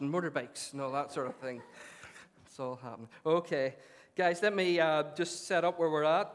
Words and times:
and 0.00 0.12
motorbikes 0.12 0.72
and 0.72 0.80
all 0.80 0.92
that 0.92 1.12
sort 1.12 1.26
of 1.26 1.36
thing. 1.36 1.62
It's 2.44 2.58
all 2.58 2.76
happening. 2.82 3.08
Okay, 3.24 3.74
guys, 4.16 4.42
let 4.42 4.54
me 4.54 4.80
uh, 4.80 5.04
just 5.16 5.46
set 5.46 5.64
up 5.64 5.78
where 5.78 5.90
we're 5.90 6.04
at. 6.04 6.32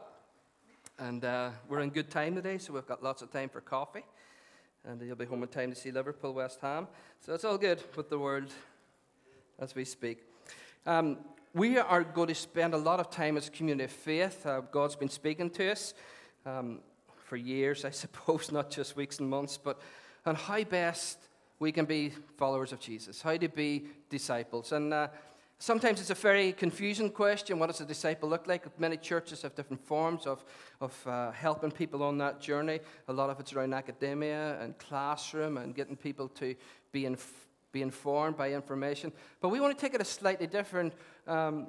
And 0.98 1.24
uh, 1.24 1.50
we're 1.68 1.80
in 1.80 1.90
good 1.90 2.10
time 2.10 2.34
today, 2.34 2.58
so 2.58 2.72
we've 2.72 2.86
got 2.86 3.02
lots 3.02 3.22
of 3.22 3.32
time 3.32 3.48
for 3.48 3.60
coffee. 3.60 4.04
And 4.84 5.00
you'll 5.00 5.16
be 5.16 5.24
home 5.24 5.42
in 5.42 5.48
time 5.48 5.70
to 5.70 5.76
see 5.76 5.90
Liverpool, 5.90 6.34
West 6.34 6.60
Ham. 6.60 6.86
So 7.20 7.34
it's 7.34 7.44
all 7.44 7.58
good 7.58 7.82
with 7.96 8.08
the 8.08 8.18
world 8.18 8.50
as 9.58 9.74
we 9.74 9.84
speak. 9.84 10.18
Um, 10.86 11.18
we 11.54 11.78
are 11.78 12.04
going 12.04 12.28
to 12.28 12.34
spend 12.34 12.74
a 12.74 12.78
lot 12.78 13.00
of 13.00 13.10
time 13.10 13.36
as 13.36 13.48
community 13.48 13.84
of 13.84 13.90
faith. 13.90 14.46
Uh, 14.46 14.60
God's 14.60 14.96
been 14.96 15.08
speaking 15.08 15.50
to 15.50 15.72
us 15.72 15.94
um, 16.46 16.80
for 17.24 17.36
years, 17.36 17.84
I 17.84 17.90
suppose, 18.04 18.50
not 18.52 18.70
just 18.70 18.96
weeks 18.96 19.18
and 19.18 19.28
months, 19.28 19.58
but 19.58 19.80
on 20.24 20.34
how 20.34 20.62
best 20.64 21.18
we 21.62 21.70
can 21.70 21.84
be 21.84 22.12
followers 22.36 22.72
of 22.72 22.80
Jesus, 22.80 23.22
how 23.22 23.36
to 23.36 23.48
be 23.48 23.84
disciples. 24.10 24.72
And 24.72 24.92
uh, 24.92 25.06
sometimes 25.60 26.00
it's 26.00 26.10
a 26.10 26.14
very 26.14 26.52
confusing 26.52 27.08
question 27.08 27.60
what 27.60 27.68
does 27.68 27.80
a 27.80 27.84
disciple 27.84 28.28
look 28.28 28.48
like? 28.48 28.66
Many 28.80 28.96
churches 28.96 29.42
have 29.42 29.54
different 29.54 29.86
forms 29.86 30.26
of, 30.26 30.44
of 30.80 31.06
uh, 31.06 31.30
helping 31.30 31.70
people 31.70 32.02
on 32.02 32.18
that 32.18 32.40
journey. 32.40 32.80
A 33.06 33.12
lot 33.12 33.30
of 33.30 33.38
it's 33.38 33.52
around 33.52 33.74
academia 33.74 34.60
and 34.60 34.76
classroom 34.76 35.56
and 35.56 35.72
getting 35.72 35.94
people 35.96 36.28
to 36.30 36.56
be, 36.90 37.06
inf- 37.06 37.46
be 37.70 37.80
informed 37.80 38.36
by 38.36 38.52
information. 38.52 39.12
But 39.40 39.50
we 39.50 39.60
want 39.60 39.78
to 39.78 39.80
take 39.80 39.94
it 39.94 40.00
a 40.00 40.04
slightly 40.04 40.48
different 40.48 40.92
um, 41.28 41.68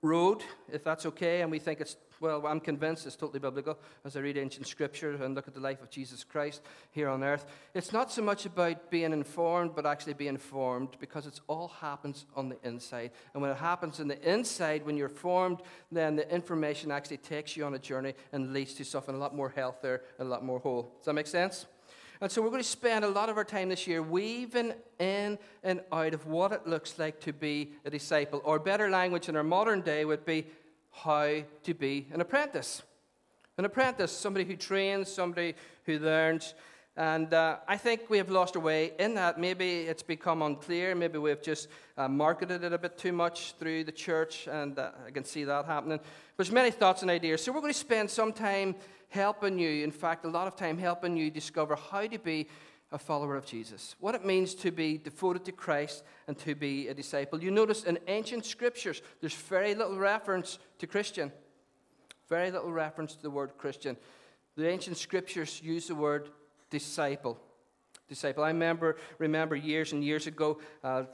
road, 0.00 0.42
if 0.72 0.82
that's 0.82 1.04
okay, 1.04 1.42
and 1.42 1.50
we 1.50 1.58
think 1.58 1.82
it's 1.82 1.96
well, 2.20 2.46
I'm 2.46 2.60
convinced 2.60 3.06
it's 3.06 3.16
totally 3.16 3.38
biblical 3.38 3.78
as 4.04 4.16
I 4.16 4.20
read 4.20 4.36
ancient 4.36 4.66
scripture 4.66 5.12
and 5.12 5.34
look 5.34 5.48
at 5.48 5.54
the 5.54 5.60
life 5.60 5.82
of 5.82 5.90
Jesus 5.90 6.24
Christ 6.24 6.62
here 6.90 7.08
on 7.08 7.22
earth. 7.22 7.46
It's 7.74 7.92
not 7.92 8.10
so 8.10 8.22
much 8.22 8.46
about 8.46 8.90
being 8.90 9.12
informed, 9.12 9.74
but 9.74 9.86
actually 9.86 10.14
being 10.14 10.38
formed 10.38 10.96
because 11.00 11.26
it 11.26 11.40
all 11.46 11.68
happens 11.68 12.26
on 12.34 12.48
the 12.48 12.58
inside. 12.64 13.12
And 13.34 13.42
when 13.42 13.50
it 13.50 13.58
happens 13.58 14.00
on 14.00 14.08
the 14.08 14.30
inside, 14.30 14.84
when 14.84 14.96
you're 14.96 15.08
formed, 15.08 15.60
then 15.92 16.16
the 16.16 16.32
information 16.32 16.90
actually 16.90 17.18
takes 17.18 17.56
you 17.56 17.64
on 17.64 17.74
a 17.74 17.78
journey 17.78 18.14
and 18.32 18.52
leads 18.52 18.74
to 18.74 18.84
something 18.84 19.14
a 19.14 19.18
lot 19.18 19.34
more 19.34 19.50
healthier 19.50 20.02
and 20.18 20.26
a 20.28 20.30
lot 20.30 20.44
more 20.44 20.58
whole. 20.58 20.94
Does 20.98 21.06
that 21.06 21.14
make 21.14 21.26
sense? 21.26 21.66
And 22.20 22.30
so 22.32 22.42
we're 22.42 22.50
going 22.50 22.62
to 22.62 22.68
spend 22.68 23.04
a 23.04 23.08
lot 23.08 23.28
of 23.28 23.36
our 23.36 23.44
time 23.44 23.68
this 23.68 23.86
year 23.86 24.02
weaving 24.02 24.74
in 24.98 25.38
and 25.62 25.80
out 25.92 26.14
of 26.14 26.26
what 26.26 26.50
it 26.50 26.66
looks 26.66 26.98
like 26.98 27.20
to 27.20 27.32
be 27.32 27.70
a 27.84 27.90
disciple. 27.90 28.42
Or 28.44 28.58
better 28.58 28.90
language 28.90 29.28
in 29.28 29.36
our 29.36 29.44
modern 29.44 29.82
day 29.82 30.04
would 30.04 30.24
be 30.24 30.46
how 31.02 31.42
to 31.62 31.74
be 31.74 32.06
an 32.12 32.20
apprentice. 32.20 32.82
An 33.56 33.64
apprentice, 33.64 34.12
somebody 34.12 34.44
who 34.44 34.56
trains, 34.56 35.10
somebody 35.10 35.54
who 35.84 35.98
learns. 35.98 36.54
And 36.96 37.32
uh, 37.32 37.58
I 37.68 37.76
think 37.76 38.10
we 38.10 38.18
have 38.18 38.28
lost 38.28 38.56
our 38.56 38.62
way 38.62 38.92
in 38.98 39.14
that. 39.14 39.38
Maybe 39.38 39.82
it's 39.82 40.02
become 40.02 40.42
unclear. 40.42 40.94
Maybe 40.94 41.18
we've 41.18 41.42
just 41.42 41.68
uh, 41.96 42.08
marketed 42.08 42.64
it 42.64 42.72
a 42.72 42.78
bit 42.78 42.98
too 42.98 43.12
much 43.12 43.54
through 43.58 43.84
the 43.84 43.92
church, 43.92 44.48
and 44.48 44.78
uh, 44.78 44.90
I 45.06 45.10
can 45.10 45.24
see 45.24 45.44
that 45.44 45.64
happening. 45.64 46.00
There's 46.36 46.50
many 46.50 46.72
thoughts 46.72 47.02
and 47.02 47.10
ideas. 47.10 47.42
So 47.42 47.52
we're 47.52 47.60
going 47.60 47.72
to 47.72 47.78
spend 47.78 48.10
some 48.10 48.32
time 48.32 48.74
helping 49.10 49.58
you, 49.58 49.84
in 49.84 49.92
fact, 49.92 50.24
a 50.24 50.28
lot 50.28 50.48
of 50.48 50.56
time 50.56 50.76
helping 50.76 51.16
you 51.16 51.30
discover 51.30 51.76
how 51.76 52.06
to 52.06 52.18
be 52.18 52.48
a 52.90 52.98
follower 52.98 53.36
of 53.36 53.44
Jesus, 53.44 53.94
what 54.00 54.14
it 54.14 54.24
means 54.24 54.54
to 54.54 54.70
be 54.70 54.96
devoted 54.96 55.44
to 55.44 55.52
Christ 55.52 56.04
and 56.26 56.38
to 56.38 56.54
be 56.54 56.88
a 56.88 56.94
disciple. 56.94 57.42
You 57.42 57.50
notice 57.50 57.84
in 57.84 57.98
ancient 58.06 58.46
scriptures, 58.46 59.02
there's 59.20 59.34
very 59.34 59.74
little 59.74 59.98
reference 59.98 60.58
to 60.78 60.86
Christian, 60.86 61.30
very 62.28 62.50
little 62.50 62.72
reference 62.72 63.14
to 63.16 63.22
the 63.22 63.30
word 63.30 63.52
Christian. 63.58 63.96
The 64.56 64.68
ancient 64.68 64.96
scriptures 64.96 65.60
use 65.62 65.88
the 65.88 65.94
word 65.94 66.30
disciple. 66.70 67.38
Disciple. 68.08 68.42
I 68.42 68.48
remember, 68.48 68.96
remember 69.18 69.54
years 69.54 69.92
and 69.92 70.02
years 70.02 70.26
ago, 70.26 70.58
uh, 70.82 71.04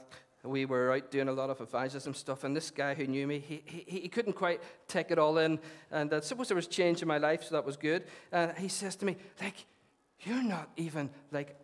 we 0.43 0.65
were 0.65 0.93
out 0.93 1.11
doing 1.11 1.27
a 1.27 1.33
lot 1.33 1.49
of 1.49 1.59
evangelism 1.59 2.13
stuff, 2.13 2.43
and 2.43 2.55
this 2.55 2.71
guy 2.71 2.93
who 2.93 3.07
knew 3.07 3.27
me, 3.27 3.39
he, 3.39 3.63
he, 3.65 3.99
he 4.01 4.07
couldn't 4.07 4.33
quite 4.33 4.61
take 4.87 5.11
it 5.11 5.19
all 5.19 5.39
in. 5.39 5.59
And 5.91 6.13
I 6.13 6.19
suppose 6.21 6.47
there 6.47 6.55
was 6.55 6.67
change 6.67 7.01
in 7.01 7.07
my 7.07 7.17
life, 7.17 7.43
so 7.43 7.55
that 7.55 7.65
was 7.65 7.75
good. 7.75 8.05
And 8.31 8.55
he 8.57 8.67
says 8.67 8.95
to 8.97 9.05
me, 9.05 9.17
like, 9.41 9.65
you're 10.21 10.43
not 10.43 10.69
even 10.77 11.09
like 11.31 11.55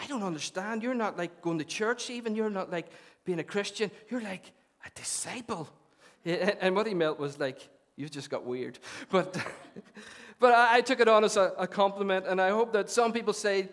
I 0.00 0.06
don't 0.06 0.22
understand. 0.22 0.82
You're 0.82 0.94
not 0.94 1.18
like 1.18 1.42
going 1.42 1.58
to 1.58 1.64
church, 1.64 2.10
even. 2.10 2.34
You're 2.34 2.50
not 2.50 2.70
like 2.70 2.86
being 3.24 3.38
a 3.38 3.44
Christian. 3.44 3.90
You're 4.08 4.22
like 4.22 4.50
a 4.86 4.90
disciple. 4.94 5.68
And 6.24 6.74
what 6.74 6.86
he 6.86 6.94
meant 6.94 7.18
was 7.18 7.38
like, 7.38 7.68
You've 8.00 8.10
just 8.10 8.30
got 8.30 8.46
weird. 8.46 8.78
But, 9.10 9.36
but 10.38 10.54
I 10.54 10.80
took 10.80 11.00
it 11.00 11.08
on 11.08 11.22
as 11.22 11.36
a, 11.36 11.52
a 11.58 11.66
compliment, 11.66 12.26
and 12.26 12.40
I 12.40 12.48
hope 12.48 12.72
that 12.72 12.88
some 12.88 13.12
people 13.12 13.34
say 13.34 13.68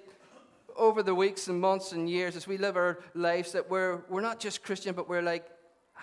over 0.75 1.01
the 1.01 1.15
weeks 1.15 1.47
and 1.47 1.61
months 1.61 1.93
and 1.93 2.09
years 2.09 2.35
as 2.35 2.45
we 2.45 2.57
live 2.57 2.75
our 2.75 2.99
lives 3.13 3.53
that 3.53 3.69
we're, 3.69 4.01
we're 4.09 4.21
not 4.21 4.39
just 4.39 4.63
Christian, 4.63 4.93
but 4.93 5.07
we're 5.07 5.21
like 5.21 5.45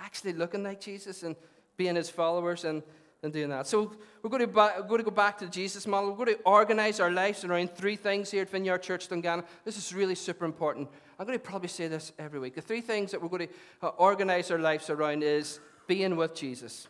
actually 0.00 0.32
looking 0.32 0.62
like 0.62 0.80
Jesus 0.80 1.22
and 1.22 1.36
being 1.76 1.96
his 1.96 2.08
followers. 2.08 2.64
And 2.64 2.82
and 3.24 3.32
doing 3.32 3.48
that. 3.48 3.66
So 3.66 3.92
we're 4.22 4.30
going, 4.30 4.42
to 4.42 4.46
ba- 4.46 4.74
we're 4.78 4.86
going 4.88 4.98
to 5.00 5.04
go 5.04 5.10
back 5.10 5.38
to 5.38 5.46
the 5.46 5.50
Jesus 5.50 5.86
model. 5.86 6.10
We're 6.10 6.26
going 6.26 6.36
to 6.36 6.42
organize 6.44 7.00
our 7.00 7.10
lives 7.10 7.44
around 7.44 7.74
three 7.74 7.96
things 7.96 8.30
here 8.30 8.42
at 8.42 8.50
Vineyard 8.50 8.82
Church 8.82 9.08
Dungannon. 9.08 9.44
This 9.64 9.76
is 9.76 9.92
really 9.92 10.14
super 10.14 10.44
important. 10.44 10.88
I'm 11.18 11.26
going 11.26 11.38
to 11.38 11.44
probably 11.44 11.68
say 11.68 11.88
this 11.88 12.12
every 12.18 12.38
week. 12.38 12.54
The 12.54 12.60
three 12.60 12.80
things 12.80 13.10
that 13.10 13.22
we're 13.22 13.28
going 13.28 13.48
to 13.48 13.54
uh, 13.82 13.88
organize 13.96 14.50
our 14.50 14.58
lives 14.58 14.90
around 14.90 15.22
is 15.22 15.58
being 15.86 16.16
with 16.16 16.34
Jesus, 16.34 16.86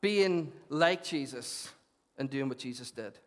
being 0.00 0.52
like 0.68 1.04
Jesus, 1.04 1.70
and 2.16 2.30
doing 2.30 2.48
what 2.48 2.58
Jesus 2.58 2.90
did. 2.90 3.18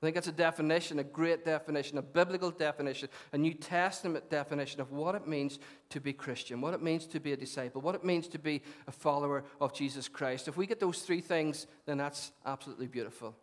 I 0.00 0.06
think 0.06 0.16
it's 0.16 0.28
a 0.28 0.32
definition, 0.32 0.98
a 0.98 1.04
great 1.04 1.44
definition, 1.44 1.98
a 1.98 2.02
biblical 2.02 2.50
definition, 2.50 3.10
a 3.32 3.38
New 3.38 3.52
Testament 3.52 4.30
definition 4.30 4.80
of 4.80 4.92
what 4.92 5.14
it 5.14 5.26
means 5.26 5.58
to 5.90 6.00
be 6.00 6.14
Christian, 6.14 6.62
what 6.62 6.72
it 6.72 6.82
means 6.82 7.06
to 7.08 7.20
be 7.20 7.32
a 7.32 7.36
disciple, 7.36 7.82
what 7.82 7.94
it 7.94 8.02
means 8.02 8.26
to 8.28 8.38
be 8.38 8.62
a 8.86 8.92
follower 8.92 9.44
of 9.60 9.74
Jesus 9.74 10.08
Christ. 10.08 10.48
If 10.48 10.56
we 10.56 10.66
get 10.66 10.80
those 10.80 11.02
three 11.02 11.20
things, 11.20 11.66
then 11.84 11.98
that's 11.98 12.32
absolutely 12.46 12.86
beautiful. 12.86 13.36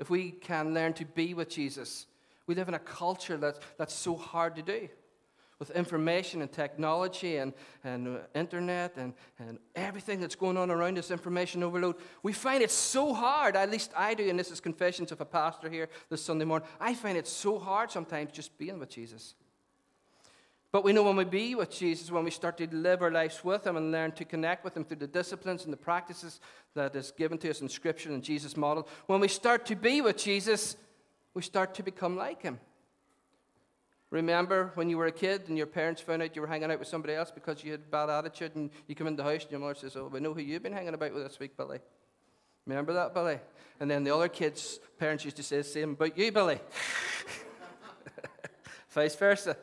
If 0.00 0.10
we 0.10 0.32
can 0.32 0.74
learn 0.74 0.94
to 0.94 1.04
be 1.04 1.32
with 1.32 1.48
Jesus, 1.48 2.06
we 2.48 2.56
live 2.56 2.66
in 2.66 2.74
a 2.74 2.80
culture 2.80 3.36
that's, 3.36 3.60
that's 3.78 3.94
so 3.94 4.16
hard 4.16 4.56
to 4.56 4.62
do 4.62 4.88
with 5.60 5.70
information 5.72 6.40
and 6.40 6.50
technology 6.50 7.36
and, 7.36 7.52
and 7.84 8.08
uh, 8.08 8.20
internet 8.34 8.96
and, 8.96 9.12
and 9.38 9.58
everything 9.76 10.18
that's 10.18 10.34
going 10.34 10.56
on 10.56 10.70
around 10.70 10.98
us, 10.98 11.10
information 11.10 11.62
overload, 11.62 11.96
we 12.22 12.32
find 12.32 12.62
it 12.62 12.70
so 12.70 13.12
hard, 13.12 13.54
at 13.54 13.70
least 13.70 13.92
I 13.94 14.14
do, 14.14 14.28
and 14.28 14.38
this 14.38 14.50
is 14.50 14.58
confessions 14.58 15.12
of 15.12 15.20
a 15.20 15.26
pastor 15.26 15.68
here 15.68 15.90
this 16.08 16.24
Sunday 16.24 16.46
morning. 16.46 16.66
I 16.80 16.94
find 16.94 17.16
it 17.16 17.28
so 17.28 17.58
hard 17.58 17.92
sometimes 17.92 18.32
just 18.32 18.56
being 18.56 18.80
with 18.80 18.88
Jesus. 18.88 19.34
But 20.72 20.82
we 20.82 20.92
know 20.92 21.02
when 21.02 21.16
we 21.16 21.24
be 21.24 21.54
with 21.54 21.70
Jesus, 21.70 22.10
when 22.10 22.24
we 22.24 22.30
start 22.30 22.56
to 22.58 22.74
live 22.74 23.02
our 23.02 23.10
lives 23.10 23.44
with 23.44 23.66
Him 23.66 23.76
and 23.76 23.92
learn 23.92 24.12
to 24.12 24.24
connect 24.24 24.64
with 24.64 24.76
Him 24.76 24.84
through 24.84 24.98
the 24.98 25.06
disciplines 25.06 25.64
and 25.64 25.72
the 25.72 25.76
practices 25.76 26.40
that 26.74 26.96
is 26.96 27.10
given 27.10 27.36
to 27.38 27.50
us 27.50 27.60
in 27.60 27.68
Scripture 27.68 28.10
and 28.10 28.22
Jesus' 28.22 28.56
model, 28.56 28.88
when 29.06 29.20
we 29.20 29.28
start 29.28 29.66
to 29.66 29.76
be 29.76 30.00
with 30.00 30.16
Jesus, 30.16 30.76
we 31.34 31.42
start 31.42 31.74
to 31.74 31.82
become 31.82 32.16
like 32.16 32.40
Him. 32.40 32.60
Remember 34.10 34.72
when 34.74 34.90
you 34.90 34.98
were 34.98 35.06
a 35.06 35.12
kid 35.12 35.48
and 35.48 35.56
your 35.56 35.68
parents 35.68 36.00
found 36.00 36.20
out 36.20 36.34
you 36.34 36.42
were 36.42 36.48
hanging 36.48 36.70
out 36.70 36.80
with 36.80 36.88
somebody 36.88 37.14
else 37.14 37.30
because 37.30 37.62
you 37.62 37.70
had 37.70 37.90
bad 37.90 38.10
attitude 38.10 38.56
and 38.56 38.70
you 38.88 38.96
come 38.96 39.06
in 39.06 39.14
the 39.14 39.22
house 39.22 39.42
and 39.42 39.52
your 39.52 39.60
mother 39.60 39.76
says, 39.76 39.96
Oh, 39.96 40.08
we 40.08 40.18
know 40.18 40.34
who 40.34 40.40
you've 40.40 40.64
been 40.64 40.72
hanging 40.72 40.94
about 40.94 41.14
with 41.14 41.22
this 41.22 41.38
week, 41.38 41.56
Billy. 41.56 41.78
Remember 42.66 42.92
that, 42.92 43.14
Billy? 43.14 43.38
And 43.78 43.90
then 43.90 44.02
the 44.02 44.14
other 44.14 44.28
kids' 44.28 44.80
parents 44.98 45.24
used 45.24 45.36
to 45.36 45.42
say 45.42 45.58
the 45.58 45.64
same 45.64 45.92
about 45.92 46.18
you, 46.18 46.32
Billy. 46.32 46.58
Vice 48.90 49.14
versa. 49.14 49.56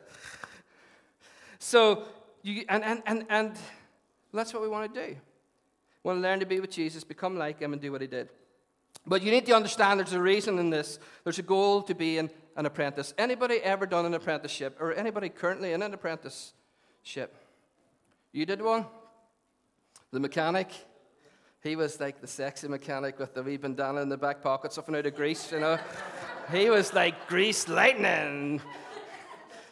So, 1.58 2.04
you, 2.42 2.64
and, 2.68 2.82
and, 2.82 3.02
and, 3.06 3.26
and 3.28 3.58
that's 4.32 4.54
what 4.54 4.62
we 4.62 4.68
want 4.68 4.94
to 4.94 5.06
do. 5.06 5.08
We 5.08 6.08
want 6.08 6.18
to 6.18 6.22
learn 6.22 6.40
to 6.40 6.46
be 6.46 6.60
with 6.60 6.70
Jesus, 6.70 7.04
become 7.04 7.36
like 7.36 7.60
him, 7.60 7.74
and 7.74 7.82
do 7.82 7.92
what 7.92 8.00
he 8.00 8.06
did. 8.06 8.30
But 9.06 9.22
you 9.22 9.30
need 9.30 9.46
to 9.46 9.52
understand 9.52 10.00
there's 10.00 10.12
a 10.12 10.20
reason 10.20 10.58
in 10.58 10.70
this. 10.70 10.98
There's 11.24 11.38
a 11.38 11.42
goal 11.42 11.82
to 11.82 11.94
be 11.94 12.18
an, 12.18 12.30
an 12.58 12.66
apprentice. 12.66 13.14
Anybody 13.16 13.58
ever 13.62 13.86
done 13.86 14.04
an 14.04 14.14
apprenticeship? 14.14 14.76
Or 14.80 14.92
anybody 14.92 15.28
currently 15.28 15.72
in 15.72 15.80
an 15.80 15.94
apprenticeship? 15.94 17.34
You 18.32 18.44
did 18.44 18.60
one? 18.60 18.84
The 20.10 20.18
mechanic? 20.18 20.72
He 21.62 21.76
was 21.76 22.00
like 22.00 22.20
the 22.20 22.26
sexy 22.26 22.66
mechanic 22.66 23.16
with 23.18 23.32
the 23.32 23.44
wee 23.44 23.58
bandana 23.58 24.02
in 24.02 24.08
the 24.08 24.16
back 24.16 24.42
pocket, 24.42 24.72
something 24.72 24.96
out 24.96 25.06
of 25.06 25.14
grease, 25.14 25.52
you 25.52 25.60
know? 25.60 25.78
he 26.52 26.68
was 26.68 26.92
like 26.92 27.28
grease 27.28 27.68
lightning. 27.68 28.60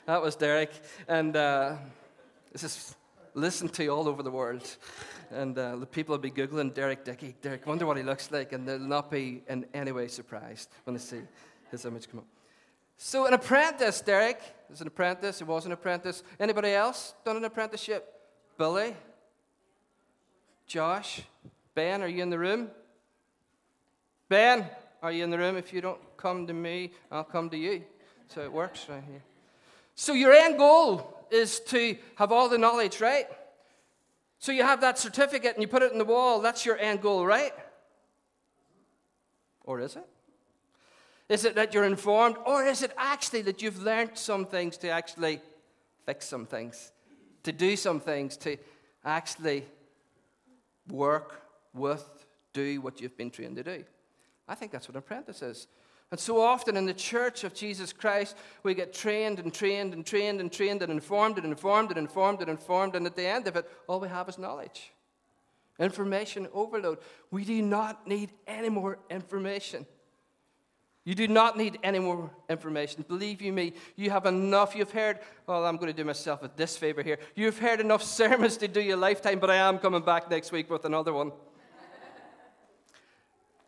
That 0.07 0.23
was 0.23 0.37
Derek. 0.37 0.71
And 1.09 1.37
uh, 1.37 1.75
this 2.53 2.63
is 2.63 2.95
listened 3.35 3.73
to 3.75 3.87
all 3.89 4.07
over 4.07 4.23
the 4.23 4.31
world. 4.31 4.77
And 5.33 5.59
uh, 5.59 5.75
the 5.75 5.87
people 5.87 6.13
will 6.13 6.23
be 6.23 6.31
Googling 6.31 6.73
Derek 6.73 7.05
Dickey. 7.05 7.35
Derek, 7.43 7.67
wonder 7.67 7.85
what 7.85 7.97
he 7.97 8.05
looks 8.05 8.31
like. 8.31 8.53
And 8.53 8.69
they'll 8.69 8.79
not 8.79 9.11
be 9.11 9.43
in 9.49 9.67
any 9.75 9.91
way 9.91 10.07
surprised 10.07 10.69
when 10.85 10.95
they 10.95 11.01
see 11.01 11.23
his 11.73 11.85
image 11.85 12.09
come 12.09 12.21
up. 12.21 12.27
So, 12.97 13.27
an 13.27 13.35
apprentice, 13.35 14.01
Derek, 14.01 14.41
is 14.71 14.81
an 14.81 14.87
apprentice. 14.87 15.39
He 15.39 15.45
was 15.45 15.67
an 15.67 15.73
apprentice. 15.73 16.23
Anybody 16.41 16.71
else 16.71 17.15
done 17.25 17.37
an 17.37 17.45
apprenticeship? 17.45 18.13
Billy? 18.57 18.97
Josh? 20.67 21.23
Ben, 21.75 22.03
are 22.03 22.09
you 22.09 22.23
in 22.23 22.31
the 22.31 22.39
room? 22.39 22.71
Ben, 24.29 24.67
are 25.03 25.13
you 25.13 25.23
in 25.23 25.31
the 25.31 25.39
room? 25.39 25.57
If 25.57 25.73
you 25.73 25.81
don't 25.81 26.01
come 26.17 26.47
to 26.47 26.55
me, 26.55 26.93
I'll 27.13 27.23
come 27.23 27.51
to 27.51 27.57
you. 27.57 27.85
So 28.29 28.41
it 28.41 28.53
works 28.53 28.87
right 28.89 29.05
here. 29.09 29.23
So 29.95 30.15
your 30.15 30.33
end 30.33 30.59
goal 30.59 31.27
is 31.31 31.61
to 31.61 31.97
have 32.17 32.33
all 32.33 32.49
the 32.49 32.59
knowledge, 32.59 33.01
right? 33.01 33.27
So 34.39 34.53
you 34.53 34.63
have 34.63 34.81
that 34.81 34.99
certificate 34.99 35.55
and 35.55 35.63
you 35.63 35.69
put 35.69 35.83
it 35.83 35.93
in 35.93 35.99
the 35.99 36.05
wall. 36.05 36.41
That's 36.41 36.65
your 36.65 36.79
end 36.79 37.03
goal, 37.03 37.27
right? 37.27 37.53
Or 39.65 39.81
is 39.81 39.97
it? 39.97 40.07
Is 41.29 41.45
it 41.45 41.55
that 41.57 41.75
you're 41.75 41.85
informed? 41.85 42.37
Or 42.47 42.65
is 42.65 42.83
it 42.83 42.93
actually 42.97 43.43
that 43.43 43.63
you've 43.63 43.83
learned 43.83 44.13
some 44.15 44.47
things 44.47 44.77
to 44.79 44.89
actually 44.89 45.41
fix 46.05 46.27
some 46.27 46.47
things, 46.47 46.93
to 47.43 47.53
do 47.53 47.77
some 47.77 48.01
things, 48.01 48.37
to 48.39 48.57
actually 49.05 49.65
work 50.89 51.43
with, 51.75 52.05
do 52.53 52.81
what 52.81 53.01
you've 53.01 53.17
been 53.17 53.31
trained 53.31 53.57
to 53.57 53.63
do? 53.63 53.85
I 54.49 54.55
think 54.55 54.71
that's 54.71 54.89
what 54.89 54.95
an 54.95 54.99
apprentice 54.99 55.43
is. 55.43 55.67
And 56.13 56.21
so 56.21 56.41
often 56.41 56.77
in 56.77 56.87
the 56.87 56.95
church 56.95 57.43
of 57.43 57.53
Jesus 57.53 57.93
Christ, 57.93 58.37
we 58.63 58.75
get 58.75 58.93
trained 58.93 59.41
and 59.41 59.53
trained 59.53 59.93
and 59.93 60.07
trained 60.07 60.41
and 60.41 60.53
trained 60.53 60.83
and 60.83 60.93
informed 60.93 61.39
and 61.39 61.47
informed 61.47 61.91
and 61.91 61.99
informed 61.99 62.41
and 62.41 62.49
informed, 62.49 62.95
and 62.95 63.07
at 63.07 63.17
the 63.17 63.27
end 63.27 63.49
of 63.49 63.57
it, 63.57 63.69
all 63.89 63.99
we 63.99 64.09
have 64.09 64.29
is 64.29 64.39
knowledge. 64.39 64.93
Information 65.81 66.47
overload. 66.55 66.99
We 67.33 67.45
do 67.45 67.61
not 67.61 68.07
need 68.07 68.31
any 68.47 68.69
more 68.69 69.01
information. 69.11 69.85
You 71.07 71.15
do 71.15 71.29
not 71.29 71.57
need 71.57 71.79
any 71.85 72.01
more 72.01 72.29
information. 72.51 73.05
Believe 73.07 73.41
you 73.41 73.53
me, 73.53 73.75
you 73.95 74.11
have 74.11 74.27
enough. 74.27 74.75
You've 74.75 74.91
heard, 74.91 75.21
well, 75.47 75.65
I'm 75.65 75.77
going 75.77 75.87
to 75.87 75.97
do 75.97 76.05
myself 76.05 76.43
a 76.43 76.49
disfavor 76.49 77.01
here. 77.01 77.21
You've 77.37 77.61
heard 77.61 77.81
enough 77.81 78.03
sermons 78.21 78.57
to 78.57 78.67
do 78.67 78.81
your 78.81 78.97
lifetime, 78.97 79.39
but 79.39 79.49
I 79.49 79.55
am 79.55 79.79
coming 79.79 80.03
back 80.03 80.29
next 80.29 80.51
week 80.51 80.69
with 80.69 80.85
another 80.85 81.13
one. 81.13 81.31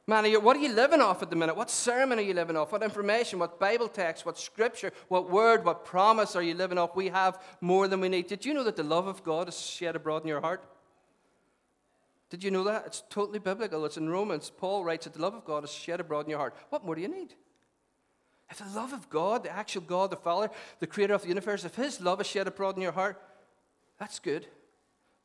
Man, 0.08 0.24
what 0.42 0.56
are 0.56 0.60
you 0.60 0.72
living 0.72 1.00
off 1.00 1.22
at 1.22 1.30
the 1.30 1.36
minute? 1.36 1.54
What 1.54 1.70
sermon 1.70 2.18
are 2.18 2.22
you 2.22 2.34
living 2.34 2.56
off? 2.56 2.72
What 2.72 2.82
information? 2.82 3.38
What 3.38 3.60
Bible 3.60 3.88
text? 3.88 4.26
What 4.26 4.36
scripture? 4.36 4.90
What 5.06 5.30
word? 5.30 5.64
What 5.64 5.84
promise 5.84 6.34
are 6.34 6.42
you 6.42 6.54
living 6.54 6.76
off? 6.78 6.96
We 6.96 7.08
have 7.08 7.40
more 7.60 7.86
than 7.86 8.00
we 8.00 8.08
need. 8.08 8.26
Did 8.26 8.44
you 8.44 8.52
know 8.52 8.64
that 8.64 8.74
the 8.74 8.82
love 8.82 9.06
of 9.06 9.22
God 9.22 9.48
is 9.48 9.60
shed 9.60 9.94
abroad 9.94 10.22
in 10.22 10.28
your 10.28 10.40
heart? 10.40 10.64
Did 12.30 12.44
you 12.44 12.50
know 12.50 12.64
that? 12.64 12.84
It's 12.86 13.02
totally 13.08 13.38
biblical. 13.38 13.84
It's 13.84 13.96
in 13.96 14.08
Romans. 14.08 14.50
Paul 14.50 14.84
writes 14.84 15.04
that 15.04 15.14
the 15.14 15.22
love 15.22 15.34
of 15.34 15.44
God 15.44 15.64
is 15.64 15.72
shed 15.72 16.00
abroad 16.00 16.26
in 16.26 16.30
your 16.30 16.38
heart. 16.38 16.54
What 16.68 16.84
more 16.84 16.94
do 16.94 17.00
you 17.00 17.08
need? 17.08 17.34
If 18.50 18.58
the 18.58 18.78
love 18.78 18.92
of 18.92 19.08
God, 19.10 19.44
the 19.44 19.50
actual 19.50 19.82
God, 19.82 20.10
the 20.10 20.16
Father, 20.16 20.50
the 20.80 20.86
creator 20.86 21.14
of 21.14 21.22
the 21.22 21.28
universe, 21.28 21.64
if 21.64 21.74
his 21.74 22.00
love 22.00 22.20
is 22.20 22.26
shed 22.26 22.46
abroad 22.46 22.76
in 22.76 22.82
your 22.82 22.92
heart, 22.92 23.20
that's 23.98 24.18
good. 24.18 24.46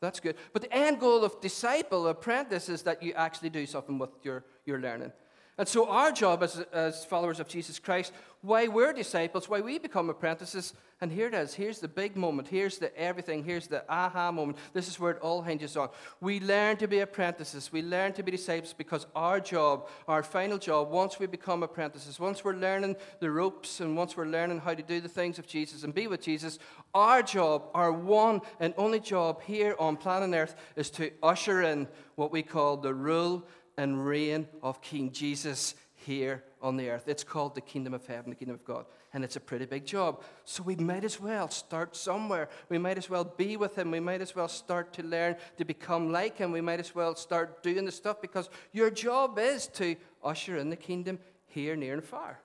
That's 0.02 0.20
good. 0.20 0.36
But 0.52 0.64
the 0.64 0.74
end 0.74 1.00
goal 1.00 1.24
of 1.24 1.40
disciple, 1.40 2.08
apprentice, 2.08 2.68
is 2.68 2.82
that 2.84 3.02
you 3.02 3.14
actually 3.14 3.50
do 3.50 3.66
something 3.66 3.98
with 3.98 4.10
your, 4.24 4.44
your 4.66 4.80
learning. 4.80 5.14
And 5.58 5.68
so, 5.68 5.88
our 5.88 6.12
job 6.12 6.42
as, 6.42 6.60
as 6.72 7.06
followers 7.06 7.40
of 7.40 7.48
Jesus 7.48 7.78
Christ, 7.78 8.12
why 8.42 8.68
we're 8.68 8.92
disciples, 8.92 9.48
why 9.48 9.62
we 9.62 9.78
become 9.78 10.10
apprentices, 10.10 10.74
and 11.00 11.12
here 11.12 11.28
it 11.28 11.34
is. 11.34 11.54
Here's 11.54 11.80
the 11.80 11.88
big 11.88 12.16
moment. 12.16 12.48
Here's 12.48 12.78
the 12.78 12.98
everything. 12.98 13.44
Here's 13.44 13.68
the 13.68 13.84
aha 13.88 14.32
moment. 14.32 14.58
This 14.74 14.88
is 14.88 15.00
where 15.00 15.12
it 15.12 15.20
all 15.20 15.42
hinges 15.42 15.78
on. 15.78 15.90
We 16.22 16.40
learn 16.40 16.78
to 16.78 16.88
be 16.88 17.00
apprentices. 17.00 17.72
We 17.72 17.82
learn 17.82 18.14
to 18.14 18.24
be 18.24 18.32
disciples 18.32 18.74
because 18.74 19.06
our 19.16 19.40
job, 19.40 19.90
our 20.08 20.24
final 20.24 20.58
job, 20.58 20.90
once 20.90 21.20
we 21.20 21.28
become 21.28 21.62
apprentices, 21.62 22.20
once 22.20 22.44
we're 22.44 22.56
learning 22.56 22.96
the 23.20 23.30
ropes 23.30 23.80
and 23.80 23.96
once 23.96 24.18
we're 24.18 24.26
learning 24.26 24.60
how 24.60 24.74
to 24.74 24.82
do 24.84 25.02
the 25.02 25.10
things 25.10 25.38
of 25.40 25.46
Jesus 25.46 25.84
and 25.84 25.94
be 25.94 26.08
with 26.08 26.22
Jesus, 26.22 26.58
our 26.94 27.22
job, 27.22 27.64
our 27.74 27.92
one 27.92 28.42
and 28.60 28.74
only 28.78 29.00
job 29.00 29.42
here 29.42 29.76
on 29.80 29.98
planet 29.98 30.34
Earth 30.34 30.56
is 30.76 30.90
to 30.92 31.12
usher 31.22 31.62
in 31.62 31.88
what 32.16 32.32
we 32.32 32.42
call 32.42 32.78
the 32.78 32.94
rule 32.94 33.46
and 33.78 34.06
reign 34.06 34.48
of 34.62 34.82
King 34.82 35.12
Jesus 35.12 35.76
here 36.06 36.44
on 36.62 36.78
the 36.78 36.90
earth. 36.90 37.08
It's 37.08 37.24
called 37.24 37.56
the 37.56 37.62
kingdom 37.62 37.94
of 37.94 38.06
heaven, 38.06 38.30
the 38.30 38.36
kingdom 38.36 38.56
of 38.56 38.66
God. 38.66 38.86
And 39.14 39.24
it's 39.24 39.36
a 39.36 39.40
pretty 39.40 39.66
big 39.66 39.86
job. 39.86 40.24
So 40.44 40.64
we 40.64 40.76
might 40.76 41.04
as 41.04 41.20
well 41.20 41.50
start 41.50 41.96
somewhere. 41.96 42.50
We 42.70 42.78
might 42.78 42.98
as 42.98 43.10
well 43.10 43.24
be 43.24 43.58
with 43.58 43.78
him. 43.78 43.92
We 43.92 44.00
might 44.00 44.22
as 44.22 44.36
well 44.36 44.48
start 44.48 44.94
to 44.94 45.04
learn 45.04 45.36
to 45.58 45.66
become 45.66 46.12
like 46.12 46.38
him. 46.38 46.52
We 46.52 46.62
might 46.62 46.80
as 46.80 46.96
well 46.96 47.16
start 47.16 47.62
doing 47.64 47.86
the 47.86 47.92
stuff 47.92 48.22
because 48.22 48.50
your 48.72 48.90
job 48.90 49.38
is 49.38 49.68
to 49.68 49.96
usher 50.24 50.58
in 50.58 50.70
the 50.70 50.76
kingdom 50.76 51.20
here, 51.48 51.76
near, 51.76 51.94
and 51.94 52.04
far. 52.04 52.40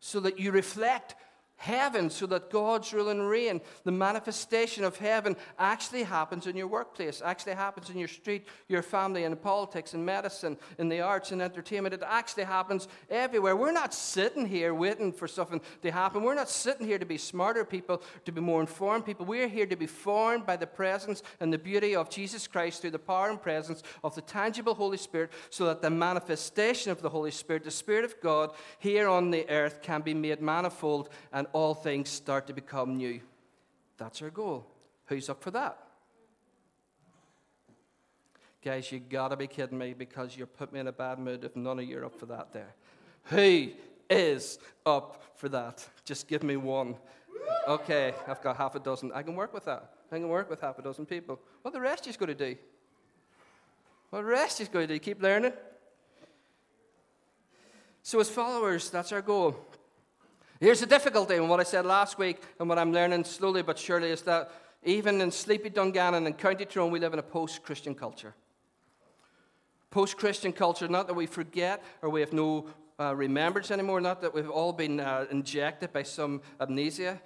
So 0.00 0.20
that 0.20 0.38
you 0.38 0.50
reflect 0.50 1.14
heaven 1.60 2.08
so 2.08 2.24
that 2.24 2.48
God's 2.48 2.90
rule 2.94 3.10
and 3.10 3.28
reign, 3.28 3.60
the 3.84 3.92
manifestation 3.92 4.82
of 4.82 4.96
heaven, 4.96 5.36
actually 5.58 6.04
happens 6.04 6.46
in 6.46 6.56
your 6.56 6.66
workplace, 6.66 7.20
actually 7.22 7.52
happens 7.52 7.90
in 7.90 7.98
your 7.98 8.08
street, 8.08 8.46
your 8.66 8.80
family, 8.80 9.24
in 9.24 9.36
politics, 9.36 9.92
in 9.92 10.02
medicine, 10.02 10.56
in 10.78 10.88
the 10.88 11.02
arts 11.02 11.32
and 11.32 11.42
entertainment. 11.42 11.92
It 11.92 12.02
actually 12.02 12.44
happens 12.44 12.88
everywhere. 13.10 13.56
We're 13.56 13.72
not 13.72 13.92
sitting 13.92 14.46
here 14.46 14.72
waiting 14.72 15.12
for 15.12 15.28
something 15.28 15.60
to 15.82 15.90
happen. 15.90 16.22
We're 16.22 16.34
not 16.34 16.48
sitting 16.48 16.86
here 16.86 16.98
to 16.98 17.04
be 17.04 17.18
smarter 17.18 17.66
people, 17.66 18.02
to 18.24 18.32
be 18.32 18.40
more 18.40 18.62
informed 18.62 19.04
people. 19.04 19.26
We're 19.26 19.46
here 19.46 19.66
to 19.66 19.76
be 19.76 19.86
formed 19.86 20.46
by 20.46 20.56
the 20.56 20.66
presence 20.66 21.22
and 21.40 21.52
the 21.52 21.58
beauty 21.58 21.94
of 21.94 22.08
Jesus 22.08 22.46
Christ 22.46 22.80
through 22.80 22.92
the 22.92 22.98
power 22.98 23.28
and 23.28 23.40
presence 23.40 23.82
of 24.02 24.14
the 24.14 24.22
tangible 24.22 24.74
Holy 24.74 24.96
Spirit 24.96 25.30
so 25.50 25.66
that 25.66 25.82
the 25.82 25.90
manifestation 25.90 26.90
of 26.90 27.02
the 27.02 27.10
Holy 27.10 27.30
Spirit, 27.30 27.64
the 27.64 27.70
Spirit 27.70 28.06
of 28.06 28.18
God, 28.22 28.52
here 28.78 29.10
on 29.10 29.30
the 29.30 29.46
earth 29.50 29.82
can 29.82 30.00
be 30.00 30.14
made 30.14 30.40
manifold 30.40 31.10
and 31.34 31.48
all 31.52 31.74
things 31.74 32.08
start 32.08 32.46
to 32.46 32.52
become 32.52 32.96
new. 32.96 33.20
That's 33.98 34.22
our 34.22 34.30
goal. 34.30 34.66
Who's 35.06 35.28
up 35.28 35.42
for 35.42 35.50
that? 35.50 35.78
Guys, 38.62 38.92
you 38.92 38.98
gotta 38.98 39.36
be 39.36 39.46
kidding 39.46 39.78
me 39.78 39.94
because 39.94 40.36
you 40.36 40.44
put 40.46 40.72
me 40.72 40.80
in 40.80 40.86
a 40.86 40.92
bad 40.92 41.18
mood 41.18 41.44
if 41.44 41.56
none 41.56 41.78
of 41.78 41.84
you 41.84 41.98
are 41.98 42.04
up 42.04 42.18
for 42.18 42.26
that 42.26 42.52
there. 42.52 42.74
Who 43.24 43.70
is 44.08 44.58
up 44.84 45.22
for 45.36 45.48
that? 45.48 45.86
Just 46.04 46.28
give 46.28 46.42
me 46.42 46.56
one. 46.56 46.96
Okay, 47.66 48.14
I've 48.28 48.42
got 48.42 48.56
half 48.56 48.74
a 48.74 48.80
dozen. 48.80 49.12
I 49.14 49.22
can 49.22 49.34
work 49.34 49.54
with 49.54 49.64
that. 49.64 49.94
I 50.12 50.16
can 50.16 50.28
work 50.28 50.50
with 50.50 50.60
half 50.60 50.78
a 50.78 50.82
dozen 50.82 51.06
people. 51.06 51.38
What 51.62 51.72
the 51.72 51.80
rest 51.80 52.06
is 52.06 52.16
going 52.16 52.28
to 52.28 52.34
do? 52.34 52.56
What 54.10 54.20
the 54.20 54.24
rest 54.24 54.60
is 54.60 54.68
going 54.68 54.88
to 54.88 54.94
do? 54.94 54.98
Keep 54.98 55.22
learning. 55.22 55.52
So, 58.02 58.18
as 58.18 58.28
followers, 58.28 58.90
that's 58.90 59.12
our 59.12 59.22
goal. 59.22 59.56
Here's 60.60 60.80
the 60.80 60.86
difficulty 60.86 61.36
in 61.36 61.48
what 61.48 61.58
I 61.58 61.62
said 61.62 61.86
last 61.86 62.18
week 62.18 62.42
and 62.58 62.68
what 62.68 62.78
I'm 62.78 62.92
learning 62.92 63.24
slowly 63.24 63.62
but 63.62 63.78
surely 63.78 64.10
is 64.10 64.20
that 64.22 64.52
even 64.82 65.22
in 65.22 65.30
sleepy 65.30 65.70
Dungannon 65.70 66.26
and 66.26 66.36
County 66.36 66.66
Tyrone, 66.66 66.90
we 66.90 67.00
live 67.00 67.14
in 67.14 67.18
a 67.18 67.22
post 67.22 67.62
Christian 67.62 67.94
culture. 67.94 68.34
Post 69.90 70.18
Christian 70.18 70.52
culture, 70.52 70.86
not 70.86 71.06
that 71.06 71.14
we 71.14 71.24
forget 71.24 71.82
or 72.02 72.10
we 72.10 72.20
have 72.20 72.34
no 72.34 72.66
uh, 73.00 73.14
remembrance 73.16 73.70
anymore, 73.70 74.02
not 74.02 74.20
that 74.20 74.34
we've 74.34 74.50
all 74.50 74.74
been 74.74 75.00
uh, 75.00 75.24
injected 75.30 75.94
by 75.94 76.02
some 76.02 76.42
amnesia. 76.60 77.18